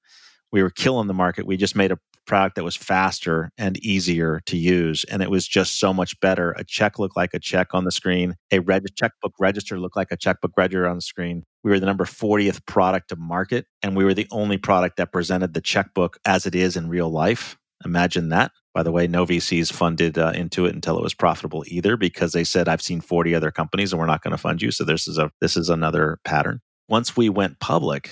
We 0.52 0.62
were 0.62 0.70
killing 0.70 1.08
the 1.08 1.14
market. 1.14 1.48
We 1.48 1.58
just 1.58 1.76
made 1.76 1.92
a 1.92 2.00
product 2.26 2.56
that 2.56 2.64
was 2.64 2.76
faster 2.76 3.50
and 3.58 3.78
easier 3.78 4.42
to 4.46 4.58
use. 4.58 5.04
And 5.06 5.22
it 5.22 5.30
was 5.30 5.48
just 5.48 5.80
so 5.80 5.94
much 5.94 6.20
better. 6.20 6.52
A 6.52 6.64
check 6.64 7.00
looked 7.00 7.18
like 7.18 7.34
a 7.34 7.40
check 7.40 7.74
on 7.74 7.86
the 7.86 7.92
screen, 7.92 8.36
a 8.52 8.60
reg- 8.60 8.96
checkbook 8.96 9.34
register 9.40 9.80
looked 9.80 9.96
like 9.96 10.12
a 10.12 10.18
checkbook 10.18 10.52
register 10.58 10.88
on 10.88 10.96
the 10.96 11.02
screen. 11.02 11.44
We 11.64 11.72
were 11.72 11.80
the 11.80 11.86
number 11.86 12.06
40th 12.06 12.66
product 12.66 13.10
to 13.10 13.16
market, 13.16 13.66
and 13.82 13.96
we 13.96 14.04
were 14.04 14.14
the 14.14 14.28
only 14.32 14.58
product 14.58 14.98
that 14.98 15.12
presented 15.12 15.54
the 15.54 15.62
checkbook 15.62 16.18
as 16.26 16.46
it 16.46 16.56
is 16.56 16.76
in 16.76 16.90
real 16.90 17.10
life. 17.10 17.58
Imagine 17.84 18.30
that. 18.30 18.52
By 18.74 18.84
the 18.84 18.92
way, 18.92 19.08
no 19.08 19.26
VCs 19.26 19.72
funded 19.72 20.18
uh, 20.18 20.34
Intuit 20.34 20.72
until 20.72 20.98
it 20.98 21.04
was 21.04 21.14
profitable 21.14 21.64
either, 21.68 21.98
because 21.98 22.34
they 22.34 22.44
said, 22.44 22.68
"I've 22.68 22.82
seen 22.82 23.02
40 23.02 23.34
other 23.34 23.52
companies, 23.52 23.94
and 23.94 24.00
we're 24.00 24.06
not 24.06 24.22
going 24.22 24.32
to 24.32 24.38
fund 24.38 24.62
you." 24.62 24.72
So 24.72 24.84
this 24.84 25.08
is 25.08 25.18
a 25.18 25.32
this 25.40 25.56
is 25.56 25.70
another 25.70 26.20
pattern. 26.26 26.62
Once 26.90 27.16
we 27.16 27.30
went 27.30 27.60
public, 27.60 28.12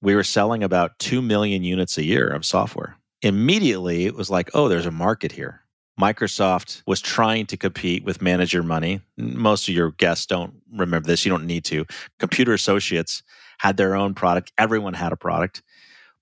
we 0.00 0.14
were 0.14 0.22
selling 0.22 0.62
about 0.62 0.98
two 0.98 1.20
million 1.20 1.64
units 1.64 1.98
a 1.98 2.04
year 2.04 2.28
of 2.28 2.44
software 2.44 2.96
immediately 3.22 4.06
it 4.06 4.14
was 4.14 4.30
like, 4.30 4.50
oh, 4.54 4.68
there's 4.68 4.86
a 4.86 4.90
market 4.90 5.32
here. 5.32 5.62
Microsoft 6.00 6.82
was 6.86 7.00
trying 7.00 7.46
to 7.46 7.56
compete 7.56 8.04
with 8.04 8.22
manager 8.22 8.62
money. 8.62 9.00
Most 9.18 9.68
of 9.68 9.74
your 9.74 9.90
guests 9.92 10.24
don't 10.24 10.54
remember 10.72 11.06
this. 11.06 11.26
You 11.26 11.30
don't 11.30 11.46
need 11.46 11.64
to. 11.66 11.84
Computer 12.18 12.54
Associates 12.54 13.22
had 13.58 13.76
their 13.76 13.94
own 13.94 14.14
product. 14.14 14.52
Everyone 14.56 14.94
had 14.94 15.12
a 15.12 15.16
product. 15.16 15.62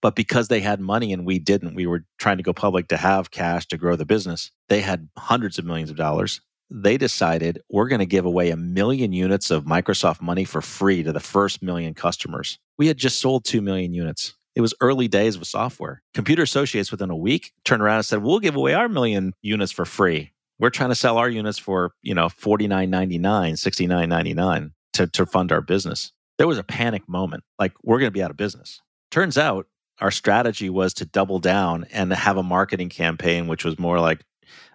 But 0.01 0.17
because 0.17 0.49
they 0.49 0.61
had 0.61 0.81
money 0.81 1.13
and 1.13 1.25
we 1.27 1.39
didn't, 1.39 1.75
we 1.75 1.87
were 1.87 2.05
trying 2.19 2.37
to 2.37 2.43
go 2.43 2.53
public 2.53 2.89
to 2.89 2.97
have 2.97 3.31
cash 3.31 3.67
to 3.69 3.77
grow 3.77 3.97
the 3.97 4.05
business. 4.05 4.51
They 4.69 4.81
had 4.81 5.09
hundreds 5.17 5.59
of 5.59 5.65
millions 5.65 5.91
of 5.91 5.97
dollars. 5.97 6.41
They 6.71 6.99
decided 6.99 7.61
we're 7.71 7.89
going 7.89 8.01
to 8.01 8.07
give 8.07 8.25
away 8.25 8.51
a 8.51 8.57
million 8.57 9.13
units 9.13 9.51
of 9.51 9.65
Microsoft 9.65 10.21
money 10.21 10.45
for 10.45 10.61
free 10.61 11.03
to 11.03 11.13
the 11.13 11.21
first 11.21 11.63
million 11.63 11.95
customers. 11.95 12.59
We 12.77 12.87
had 12.87 12.99
just 12.99 13.21
sold 13.21 13.45
2 13.45 13.63
million 13.63 13.95
units. 13.95 14.35
It 14.59 14.61
was 14.61 14.75
early 14.81 15.07
days 15.07 15.37
of 15.37 15.47
software. 15.47 16.03
Computer 16.15 16.43
Associates 16.43 16.91
within 16.91 17.11
a 17.11 17.17
week 17.17 17.53
turned 17.65 17.81
around 17.81 17.99
and 17.99 18.05
said, 18.05 18.25
"We'll 18.25 18.41
give 18.41 18.57
away 18.57 18.75
our 18.75 18.89
million 18.89 19.33
units 19.41 19.71
for 19.71 19.85
free. 19.85 20.33
We're 20.59 20.71
trying 20.71 20.89
to 20.89 20.97
sell 20.97 21.17
our 21.17 21.29
units 21.29 21.61
for, 21.61 21.93
you 22.03 22.13
know, 22.13 22.27
$49.99, 22.27 23.57
$69.99 23.57 24.73
to, 24.95 25.07
to 25.07 25.27
fund 25.27 25.53
our 25.53 25.61
business." 25.61 26.11
There 26.39 26.49
was 26.49 26.59
a 26.59 26.65
panic 26.65 27.09
moment, 27.09 27.45
like 27.61 27.73
we're 27.85 28.01
going 28.01 28.09
to 28.09 28.13
be 28.13 28.21
out 28.21 28.33
of 28.33 28.37
business. 28.37 28.83
Turns 29.13 29.39
out 29.39 29.69
our 30.01 30.11
strategy 30.11 30.69
was 30.69 30.93
to 30.95 31.05
double 31.05 31.39
down 31.39 31.87
and 31.93 32.13
have 32.13 32.37
a 32.37 32.43
marketing 32.43 32.89
campaign 32.89 33.47
which 33.47 33.65
was 33.65 33.79
more 33.79 34.01
like, 34.01 34.25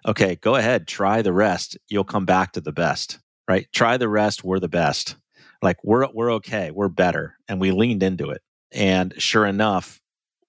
"Okay, 0.06 0.36
go 0.36 0.56
ahead, 0.56 0.86
try 0.86 1.20
the 1.20 1.34
rest. 1.34 1.76
You'll 1.88 2.04
come 2.04 2.24
back 2.24 2.52
to 2.52 2.62
the 2.62 2.72
best." 2.72 3.18
Right? 3.46 3.66
Try 3.70 3.98
the 3.98 4.08
rest, 4.08 4.44
we're 4.44 4.60
the 4.60 4.68
best. 4.68 5.16
Like 5.60 5.76
we're 5.84 6.08
we're 6.14 6.32
okay, 6.36 6.70
we're 6.70 6.88
better, 6.88 7.36
and 7.48 7.60
we 7.60 7.70
leaned 7.70 8.02
into 8.02 8.30
it. 8.30 8.40
And 8.74 9.14
sure 9.18 9.46
enough, 9.46 10.00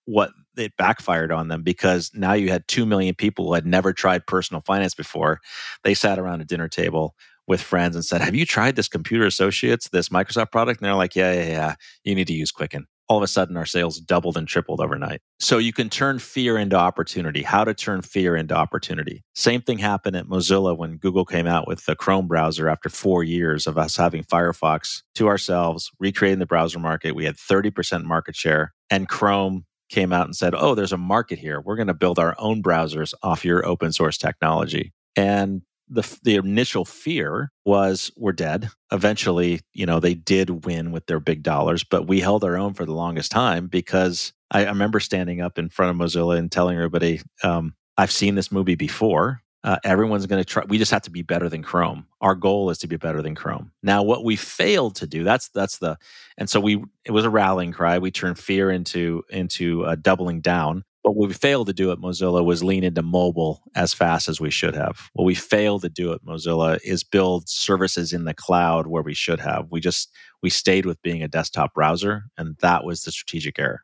what 0.06 0.32
it 0.58 0.74
backfired 0.78 1.32
on 1.32 1.48
them 1.50 1.64
because 1.64 2.12
now 2.14 2.34
you 2.34 2.50
had 2.50 2.68
2 2.68 2.86
million 2.86 3.16
people 3.16 3.48
who 3.48 3.54
had 3.54 3.66
never 3.66 3.94
tried 3.94 4.26
personal 4.28 4.62
finance 4.66 4.96
before. 4.96 5.42
They 5.84 5.94
sat 5.94 6.20
around 6.20 6.42
a 6.42 6.46
dinner 6.46 6.70
table. 6.70 7.16
with 7.48 7.62
friends 7.62 7.96
and 7.96 8.04
said, 8.06 8.22
Have 8.22 8.34
you 8.36 8.46
tried 8.46 8.76
this 8.76 8.88
Computer 8.88 9.26
Associates, 9.26 9.90
this 9.90 10.10
Microsoft 10.10 10.52
product? 10.52 10.82
And 10.82 10.88
they're 10.88 10.96
like, 10.96 11.16
Yeah, 11.16 11.34
yeah, 11.34 11.48
yeah. 11.48 11.76
You 12.04 12.16
need 12.16 12.28
to 12.28 12.34
use 12.34 12.52
Quicken. 12.52 12.88
All 13.08 13.18
of 13.18 13.24
a 13.24 13.28
sudden, 13.28 13.58
our 13.58 13.66
sales 13.66 14.00
doubled 14.00 14.38
and 14.38 14.48
tripled 14.48 14.82
overnight. 14.82 15.22
So 15.40 15.58
you 15.58 15.74
can 15.74 15.90
turn 15.90 16.20
fear 16.20 16.58
into 16.58 16.76
opportunity. 16.76 17.44
How 17.44 17.64
to 17.64 17.74
turn 17.74 18.02
fear 18.02 18.36
into 18.36 18.56
opportunity. 18.56 19.24
Same 19.36 19.62
thing 19.62 19.78
happened 19.78 20.16
at 20.16 20.26
Mozilla 20.26 20.76
when 20.76 20.98
Google 20.98 21.26
came 21.26 21.48
out 21.48 21.68
with 21.68 21.86
the 21.86 21.96
Chrome 21.96 22.28
browser 22.28 22.68
after 22.70 22.90
four 22.90 23.24
years 23.24 23.68
of 23.68 23.78
us 23.78 23.96
having 23.96 24.24
Firefox 24.24 25.04
to 25.16 25.28
ourselves, 25.28 25.92
recreating 26.00 26.40
the 26.40 26.46
browser 26.46 26.80
market. 26.80 27.16
We 27.16 27.26
had 27.26 27.36
30% 27.36 28.04
market 28.04 28.36
share, 28.36 28.74
and 28.90 29.08
Chrome 29.08 29.66
came 29.90 30.12
out 30.12 30.26
and 30.26 30.36
said, 30.36 30.56
Oh, 30.56 30.76
there's 30.76 30.94
a 30.94 30.98
market 30.98 31.40
here. 31.40 31.62
We're 31.62 31.76
going 31.76 31.88
to 31.88 31.94
build 31.94 32.20
our 32.20 32.36
own 32.40 32.64
browsers 32.64 33.14
off 33.22 33.46
your 33.46 33.66
open 33.66 33.92
source 33.92 34.18
technology. 34.18 34.94
And 35.16 35.62
the 35.88 36.20
the 36.24 36.36
initial 36.36 36.86
fear 36.86 37.52
was 37.66 38.12
we're 38.16 38.32
dead. 38.32 38.70
Eventually, 38.92 39.62
you 39.74 39.86
know, 39.86 40.00
they 40.00 40.14
did 40.14 40.66
win 40.66 40.92
with 40.92 41.06
their 41.08 41.20
big 41.20 41.44
dollars, 41.44 41.84
but 41.84 42.08
we 42.08 42.20
held 42.20 42.44
our 42.44 42.58
own 42.58 42.74
for 42.74 42.86
the 42.86 42.94
longest 42.94 43.32
time 43.32 43.68
because 43.68 44.34
I, 44.52 44.66
I 44.66 44.70
remember 44.70 45.00
standing 45.00 45.42
up 45.42 45.58
in 45.58 45.70
front 45.70 45.92
of 45.92 45.98
Mozilla 45.98 46.38
and 46.38 46.52
telling 46.52 46.78
everybody, 46.78 47.22
um, 47.44 47.76
"I've 47.98 48.12
seen 48.12 48.36
this 48.36 48.52
movie 48.52 48.76
before. 48.76 49.42
Uh, 49.64 49.78
everyone's 49.84 50.28
going 50.28 50.40
to 50.40 50.46
try. 50.46 50.64
We 50.68 50.78
just 50.78 50.92
have 50.92 51.02
to 51.04 51.10
be 51.10 51.24
better 51.24 51.50
than 51.50 51.64
Chrome. 51.64 52.06
Our 52.22 52.36
goal 52.36 52.70
is 52.70 52.78
to 52.80 52.88
be 52.88 52.98
better 52.98 53.24
than 53.24 53.34
Chrome. 53.34 53.72
Now, 53.82 54.04
what 54.04 54.24
we 54.24 54.36
failed 54.36 54.96
to 54.98 55.08
do 55.08 55.24
that's 55.24 55.50
that's 55.50 55.80
the 55.80 55.98
and 56.38 56.50
so 56.50 56.60
we 56.60 56.84
it 57.04 57.12
was 57.12 57.26
a 57.26 57.30
rallying 57.32 57.72
cry. 57.72 57.98
We 57.98 58.12
turned 58.12 58.38
fear 58.38 58.70
into 58.70 59.24
into 59.30 59.84
uh, 59.86 59.96
doubling 59.96 60.42
down. 60.42 60.84
What 61.06 61.28
we 61.28 61.32
failed 61.34 61.68
to 61.68 61.74
do 61.74 61.92
at 61.92 62.00
Mozilla 62.00 62.44
was 62.44 62.64
lean 62.64 62.84
into 62.84 63.04
mobile 63.04 63.62
as 63.76 63.94
fast 63.94 64.28
as 64.28 64.42
we 64.42 64.50
should 64.50 64.74
have. 64.74 65.12
What 65.14 65.26
we 65.26 65.36
failed 65.36 65.84
to 65.84 65.90
do 65.90 66.12
at 66.12 66.24
Mozilla 66.24 66.80
is 66.84 67.04
build 67.04 67.48
services 67.48 68.12
in 68.12 68.26
the 68.26 68.34
cloud 68.34 68.88
where 68.88 69.04
we 69.04 69.14
should 69.14 69.40
have. 69.40 69.68
We 69.70 69.80
just 69.82 70.12
we 70.42 70.50
stayed 70.50 70.88
with 70.88 71.00
being 71.04 71.22
a 71.22 71.28
desktop 71.28 71.76
browser, 71.76 72.24
and 72.40 72.58
that 72.62 72.86
was 72.86 73.04
the 73.04 73.12
strategic 73.12 73.60
error. 73.60 73.84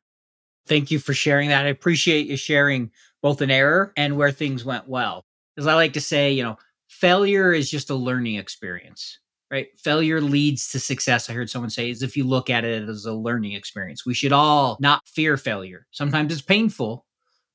Thank 0.66 0.90
you 0.90 0.98
for 0.98 1.14
sharing 1.14 1.50
that. 1.50 1.68
I 1.68 1.70
appreciate 1.70 2.26
you 2.26 2.38
sharing 2.38 2.90
both 3.22 3.42
an 3.42 3.52
error 3.52 3.94
and 3.96 4.18
where 4.18 4.32
things 4.32 4.66
went 4.66 4.90
well. 4.90 5.24
As 5.60 5.68
I 5.68 5.76
like 5.76 5.94
to 5.94 6.02
say, 6.02 6.32
you 6.32 6.42
know, 6.42 6.58
failure 6.88 7.54
is 7.54 7.70
just 7.70 7.92
a 7.92 7.96
learning 7.96 8.38
experience 8.38 9.20
right? 9.52 9.68
Failure 9.78 10.22
leads 10.22 10.72
to 10.72 10.80
success. 10.80 11.30
I 11.30 11.34
heard 11.34 11.50
someone 11.50 11.70
say 11.70 11.90
is 11.90 12.02
if 12.02 12.16
you 12.16 12.24
look 12.24 12.50
at 12.50 12.64
it 12.64 12.88
as 12.88 13.06
a 13.06 13.14
learning 13.14 13.52
experience. 13.52 14.06
We 14.06 14.14
should 14.14 14.32
all 14.32 14.78
not 14.80 15.06
fear 15.06 15.36
failure. 15.36 15.86
Sometimes 15.92 16.32
it's 16.32 16.42
painful, 16.42 17.06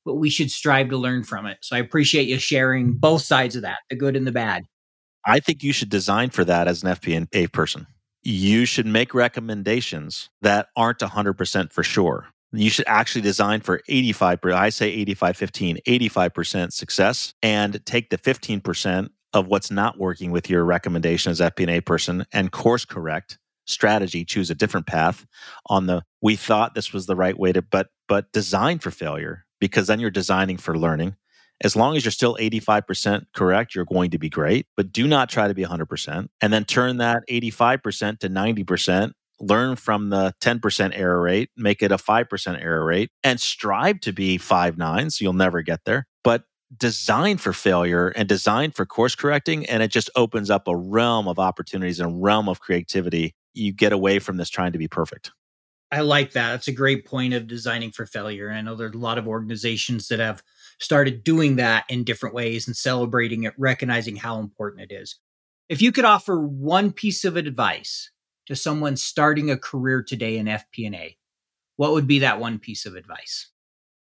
but 0.07 0.15
we 0.15 0.29
should 0.29 0.49
strive 0.49 0.89
to 0.89 0.97
learn 0.97 1.23
from 1.23 1.45
it. 1.45 1.57
So 1.61 1.75
I 1.75 1.79
appreciate 1.79 2.29
you 2.29 2.39
sharing 2.39 2.93
both 2.93 3.21
sides 3.21 3.57
of 3.57 3.61
that, 3.63 3.79
the 3.89 3.95
good 3.95 4.15
and 4.15 4.25
the 4.25 4.31
bad. 4.31 4.63
I 5.25 5.39
think 5.39 5.61
you 5.61 5.73
should 5.73 5.89
design 5.89 6.29
for 6.29 6.45
that 6.45 6.69
as 6.69 6.81
an 6.81 6.89
FP&A 6.89 7.47
person. 7.47 7.85
You 8.23 8.65
should 8.65 8.87
make 8.87 9.13
recommendations 9.13 10.29
that 10.41 10.69
aren't 10.77 10.99
100% 10.99 11.73
for 11.73 11.83
sure. 11.83 12.29
You 12.53 12.69
should 12.69 12.87
actually 12.87 13.21
design 13.21 13.59
for 13.59 13.81
85, 13.89 14.39
I 14.45 14.69
say 14.69 14.87
85, 14.87 15.35
15, 15.35 15.77
85% 15.85 16.71
success 16.71 17.33
and 17.43 17.85
take 17.85 18.09
the 18.09 18.17
15% 18.17 19.09
of 19.33 19.47
what's 19.47 19.69
not 19.69 19.99
working 19.99 20.31
with 20.31 20.49
your 20.49 20.63
recommendation 20.63 21.31
as 21.31 21.41
FP&A 21.41 21.81
person 21.81 22.25
and 22.31 22.53
course 22.53 22.85
correct 22.85 23.37
strategy, 23.65 24.23
choose 24.23 24.49
a 24.49 24.55
different 24.55 24.87
path 24.87 25.25
on 25.65 25.87
the, 25.87 26.01
we 26.21 26.37
thought 26.37 26.73
this 26.73 26.93
was 26.93 27.05
the 27.05 27.17
right 27.17 27.37
way 27.37 27.51
to, 27.51 27.61
but, 27.61 27.89
but 28.07 28.31
design 28.31 28.79
for 28.79 28.91
failure 28.91 29.43
because 29.59 29.87
then 29.87 29.99
you're 29.99 30.09
designing 30.09 30.57
for 30.57 30.77
learning. 30.77 31.15
As 31.63 31.75
long 31.75 31.95
as 31.95 32.05
you're 32.05 32.11
still 32.11 32.37
85% 32.39 33.25
correct, 33.33 33.73
you're 33.73 33.85
going 33.85 34.11
to 34.11 34.19
be 34.19 34.29
great, 34.29 34.67
but 34.75 34.91
do 34.91 35.07
not 35.07 35.29
try 35.29 35.47
to 35.47 35.55
be 35.55 35.63
100%. 35.63 36.27
And 36.39 36.53
then 36.53 36.65
turn 36.65 36.97
that 36.97 37.23
85% 37.29 38.19
to 38.19 38.29
90%. 38.29 39.11
Learn 39.39 39.75
from 39.75 40.09
the 40.09 40.33
10% 40.41 40.91
error 40.95 41.21
rate, 41.21 41.49
make 41.55 41.81
it 41.81 41.91
a 41.91 41.97
5% 41.97 42.63
error 42.63 42.85
rate, 42.85 43.11
and 43.23 43.39
strive 43.39 43.99
to 44.01 44.11
be 44.11 44.37
5 44.37 44.77
9. 44.77 45.09
So 45.09 45.23
you'll 45.23 45.33
never 45.33 45.61
get 45.61 45.81
there. 45.85 46.07
But 46.23 46.43
design 46.75 47.37
for 47.37 47.53
failure 47.53 48.09
and 48.09 48.27
design 48.27 48.71
for 48.71 48.85
course 48.85 49.15
correcting. 49.15 49.65
And 49.67 49.81
it 49.83 49.91
just 49.91 50.09
opens 50.15 50.49
up 50.49 50.67
a 50.67 50.75
realm 50.75 51.27
of 51.27 51.39
opportunities 51.39 51.99
and 51.99 52.11
a 52.11 52.15
realm 52.15 52.49
of 52.49 52.59
creativity. 52.59 53.35
You 53.53 53.73
get 53.73 53.93
away 53.93 54.19
from 54.19 54.37
this 54.37 54.49
trying 54.49 54.73
to 54.73 54.77
be 54.77 54.87
perfect. 54.87 55.31
I 55.91 56.01
like 56.01 56.33
that. 56.33 56.55
It's 56.55 56.67
a 56.67 56.73
great 56.73 57.05
point 57.05 57.33
of 57.33 57.47
designing 57.47 57.91
for 57.91 58.05
failure. 58.05 58.51
I 58.51 58.61
know 58.61 58.75
there's 58.75 58.93
a 58.93 58.97
lot 58.97 59.17
of 59.17 59.27
organizations 59.27 60.09
that 60.09 60.19
have 60.19 60.43
started 60.79 61.23
doing 61.23 61.55
that 61.55 61.85
in 61.89 62.03
different 62.03 62.35
ways 62.35 62.67
and 62.67 62.75
celebrating 62.75 63.43
it, 63.43 63.53
recognizing 63.57 64.17
how 64.17 64.39
important 64.39 64.91
it 64.91 64.93
is. 64.93 65.15
If 65.69 65.81
you 65.81 65.91
could 65.91 66.05
offer 66.05 66.39
one 66.39 66.91
piece 66.91 67.23
of 67.23 67.37
advice 67.37 68.11
to 68.47 68.55
someone 68.55 68.97
starting 68.97 69.49
a 69.49 69.57
career 69.57 70.03
today 70.03 70.37
in 70.37 70.45
FP&A, 70.45 71.17
what 71.77 71.93
would 71.93 72.07
be 72.07 72.19
that 72.19 72.39
one 72.39 72.59
piece 72.59 72.85
of 72.85 72.95
advice? 72.95 73.49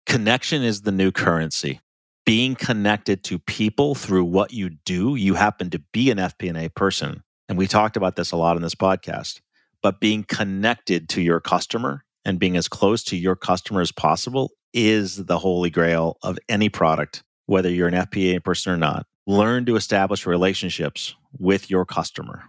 Connection 0.05 0.63
is 0.63 0.81
the 0.81 0.91
new 0.91 1.11
currency. 1.11 1.79
Being 2.25 2.55
connected 2.55 3.23
to 3.25 3.39
people 3.39 3.93
through 3.93 4.25
what 4.25 4.51
you 4.51 4.69
do, 4.69 5.15
you 5.15 5.35
happen 5.35 5.69
to 5.69 5.79
be 5.93 6.09
an 6.11 6.17
FP&A 6.17 6.69
person. 6.69 7.23
And 7.49 7.57
we 7.57 7.67
talked 7.67 7.97
about 7.97 8.15
this 8.15 8.31
a 8.31 8.37
lot 8.37 8.57
in 8.57 8.63
this 8.63 8.75
podcast 8.75 9.41
but 9.87 10.01
being 10.01 10.25
connected 10.25 11.07
to 11.07 11.21
your 11.21 11.39
customer 11.39 12.03
and 12.25 12.39
being 12.39 12.57
as 12.57 12.67
close 12.67 13.05
to 13.05 13.15
your 13.15 13.37
customer 13.37 13.79
as 13.79 13.89
possible 13.89 14.51
is 14.73 15.15
the 15.15 15.39
holy 15.39 15.69
grail 15.69 16.17
of 16.23 16.37
any 16.49 16.67
product, 16.67 17.23
whether 17.45 17.69
you're 17.69 17.87
an 17.87 17.93
FP&A 17.93 18.41
person 18.41 18.73
or 18.73 18.75
not. 18.75 19.05
Learn 19.27 19.65
to 19.65 19.77
establish 19.77 20.25
relationships 20.25 21.15
with 21.39 21.69
your 21.69 21.85
customer, 21.85 22.43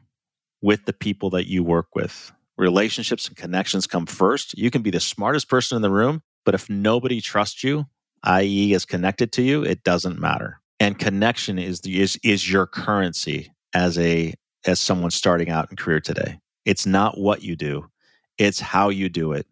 with 0.62 0.84
the 0.86 0.92
people 0.92 1.30
that 1.30 1.46
you 1.46 1.62
work 1.62 1.94
with. 1.94 2.32
Relationships 2.56 3.28
and 3.28 3.36
connections 3.36 3.86
come 3.86 4.06
first. 4.06 4.58
You 4.58 4.72
can 4.72 4.82
be 4.82 4.90
the 4.90 4.98
smartest 4.98 5.48
person 5.48 5.76
in 5.76 5.82
the 5.82 5.92
room, 5.92 6.22
but 6.44 6.56
if 6.56 6.68
nobody 6.68 7.20
trusts 7.20 7.62
you, 7.62 7.86
i.e., 8.24 8.72
is 8.72 8.84
connected 8.84 9.30
to 9.34 9.42
you, 9.42 9.62
it 9.62 9.84
doesn't 9.84 10.18
matter. 10.18 10.60
And 10.80 10.98
connection 10.98 11.56
is 11.56 11.82
the, 11.82 12.00
is 12.00 12.18
is 12.24 12.50
your 12.50 12.66
currency 12.66 13.52
as 13.72 13.96
a 13.96 14.34
as 14.66 14.80
someone 14.80 15.12
starting 15.12 15.50
out 15.50 15.70
in 15.70 15.76
career 15.76 16.00
today. 16.00 16.40
It's 16.68 16.84
not 16.84 17.16
what 17.16 17.42
you 17.42 17.56
do, 17.56 17.88
it's 18.36 18.60
how 18.60 18.90
you 18.90 19.08
do 19.08 19.32
it 19.32 19.46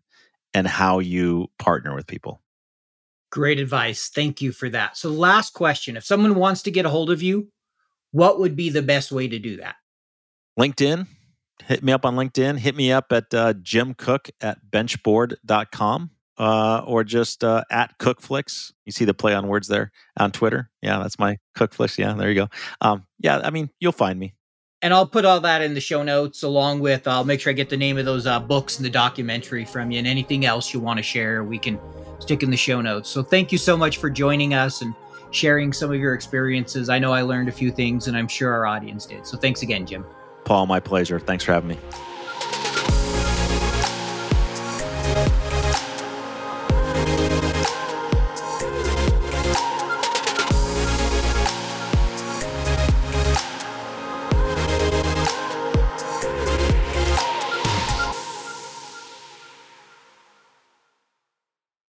and 0.53 0.67
how 0.67 0.99
you 0.99 1.47
partner 1.59 1.95
with 1.95 2.07
people. 2.07 2.43
Great 3.33 3.59
advice. 3.59 4.11
Thank 4.15 4.43
you 4.43 4.53
for 4.53 4.69
that. 4.69 4.99
So, 4.99 5.09
last 5.09 5.55
question 5.55 5.97
if 5.97 6.05
someone 6.05 6.35
wants 6.35 6.61
to 6.65 6.71
get 6.71 6.85
a 6.85 6.91
hold 6.91 7.11
of 7.11 7.23
you, 7.23 7.49
what 8.11 8.39
would 8.39 8.55
be 8.55 8.69
the 8.69 8.83
best 8.83 9.13
way 9.13 9.29
to 9.29 9.39
do 9.39 9.57
that? 9.57 9.77
LinkedIn. 10.61 11.07
Hit 11.65 11.83
me 11.83 11.91
up 11.91 12.05
on 12.05 12.17
LinkedIn. 12.17 12.59
Hit 12.59 12.77
me 12.77 12.93
up 12.93 13.11
at 13.11 13.33
uh, 13.33 13.55
Jim 13.63 13.95
Cook 13.95 14.29
at 14.43 14.59
benchboard.com 14.71 16.11
uh, 16.37 16.83
or 16.87 17.03
just 17.03 17.43
uh, 17.43 17.65
at 17.71 17.99
Cookflix. 17.99 18.75
You 18.85 18.93
see 18.93 19.07
the 19.07 19.15
play 19.15 19.35
on 19.35 19.49
words 19.49 19.69
there 19.69 19.91
on 20.19 20.33
Twitter. 20.33 20.69
Yeah, 20.83 20.99
that's 20.99 21.19
my 21.19 21.39
Cookflix. 21.57 21.97
Yeah, 21.97 22.13
there 22.13 22.29
you 22.29 22.35
go. 22.35 22.49
Um, 22.83 23.07
yeah, 23.21 23.41
I 23.43 23.49
mean, 23.49 23.71
you'll 23.81 23.93
find 23.93 24.19
me 24.19 24.35
and 24.83 24.93
I'll 24.93 25.07
put 25.07 25.25
all 25.25 25.41
that 25.41 25.63
in 25.63 25.75
the 25.75 25.81
show 25.81 26.03
notes 26.03 26.43
along 26.43 26.81
with 26.81 27.09
I'll 27.09 27.25
make 27.25 27.41
sure 27.41 27.51
I 27.51 27.55
get 27.55 27.71
the 27.71 27.77
name 27.77 27.99
of 27.99 28.05
those 28.05 28.27
uh, 28.27 28.39
books 28.39 28.77
and 28.77 28.85
the 28.85 28.91
documentary 28.91 29.65
from 29.65 29.91
you 29.91 29.99
and 29.99 30.07
anything 30.07 30.45
else 30.45 30.73
you 30.73 30.81
want 30.81 30.99
to 30.99 31.03
share 31.03 31.45
we 31.45 31.59
can 31.59 31.79
stick 32.19 32.43
in 32.43 32.51
the 32.51 32.57
show 32.57 32.81
notes. 32.81 33.09
So 33.09 33.23
thank 33.23 33.53
you 33.53 33.59
so 33.59 33.77
much 33.77 33.99
for 33.99 34.11
joining 34.11 34.55
us 34.55 34.83
and 34.83 34.95
sharing 35.31 35.73
some 35.73 35.93
of 35.93 36.01
your 36.01 36.15
experiences. 36.15 36.89
I 36.89 36.99
know 36.99 37.13
I 37.13 37.23
learned 37.23 37.49
a 37.49 37.53
few 37.53 37.71
things 37.71 38.09
and 38.09 38.17
I'm 38.17 38.29
sure 38.29 38.53
our 38.53 38.67
audience 38.67 39.07
did. 39.07 39.27
So 39.27 39.37
thanks 39.37 39.63
again, 39.63 39.87
Jim. 39.87 40.05
Paul, 40.45 40.67
my 40.67 40.81
pleasure. 40.81 41.19
Thanks 41.19 41.45
for 41.45 41.53
having 41.53 41.71
me. 41.71 41.79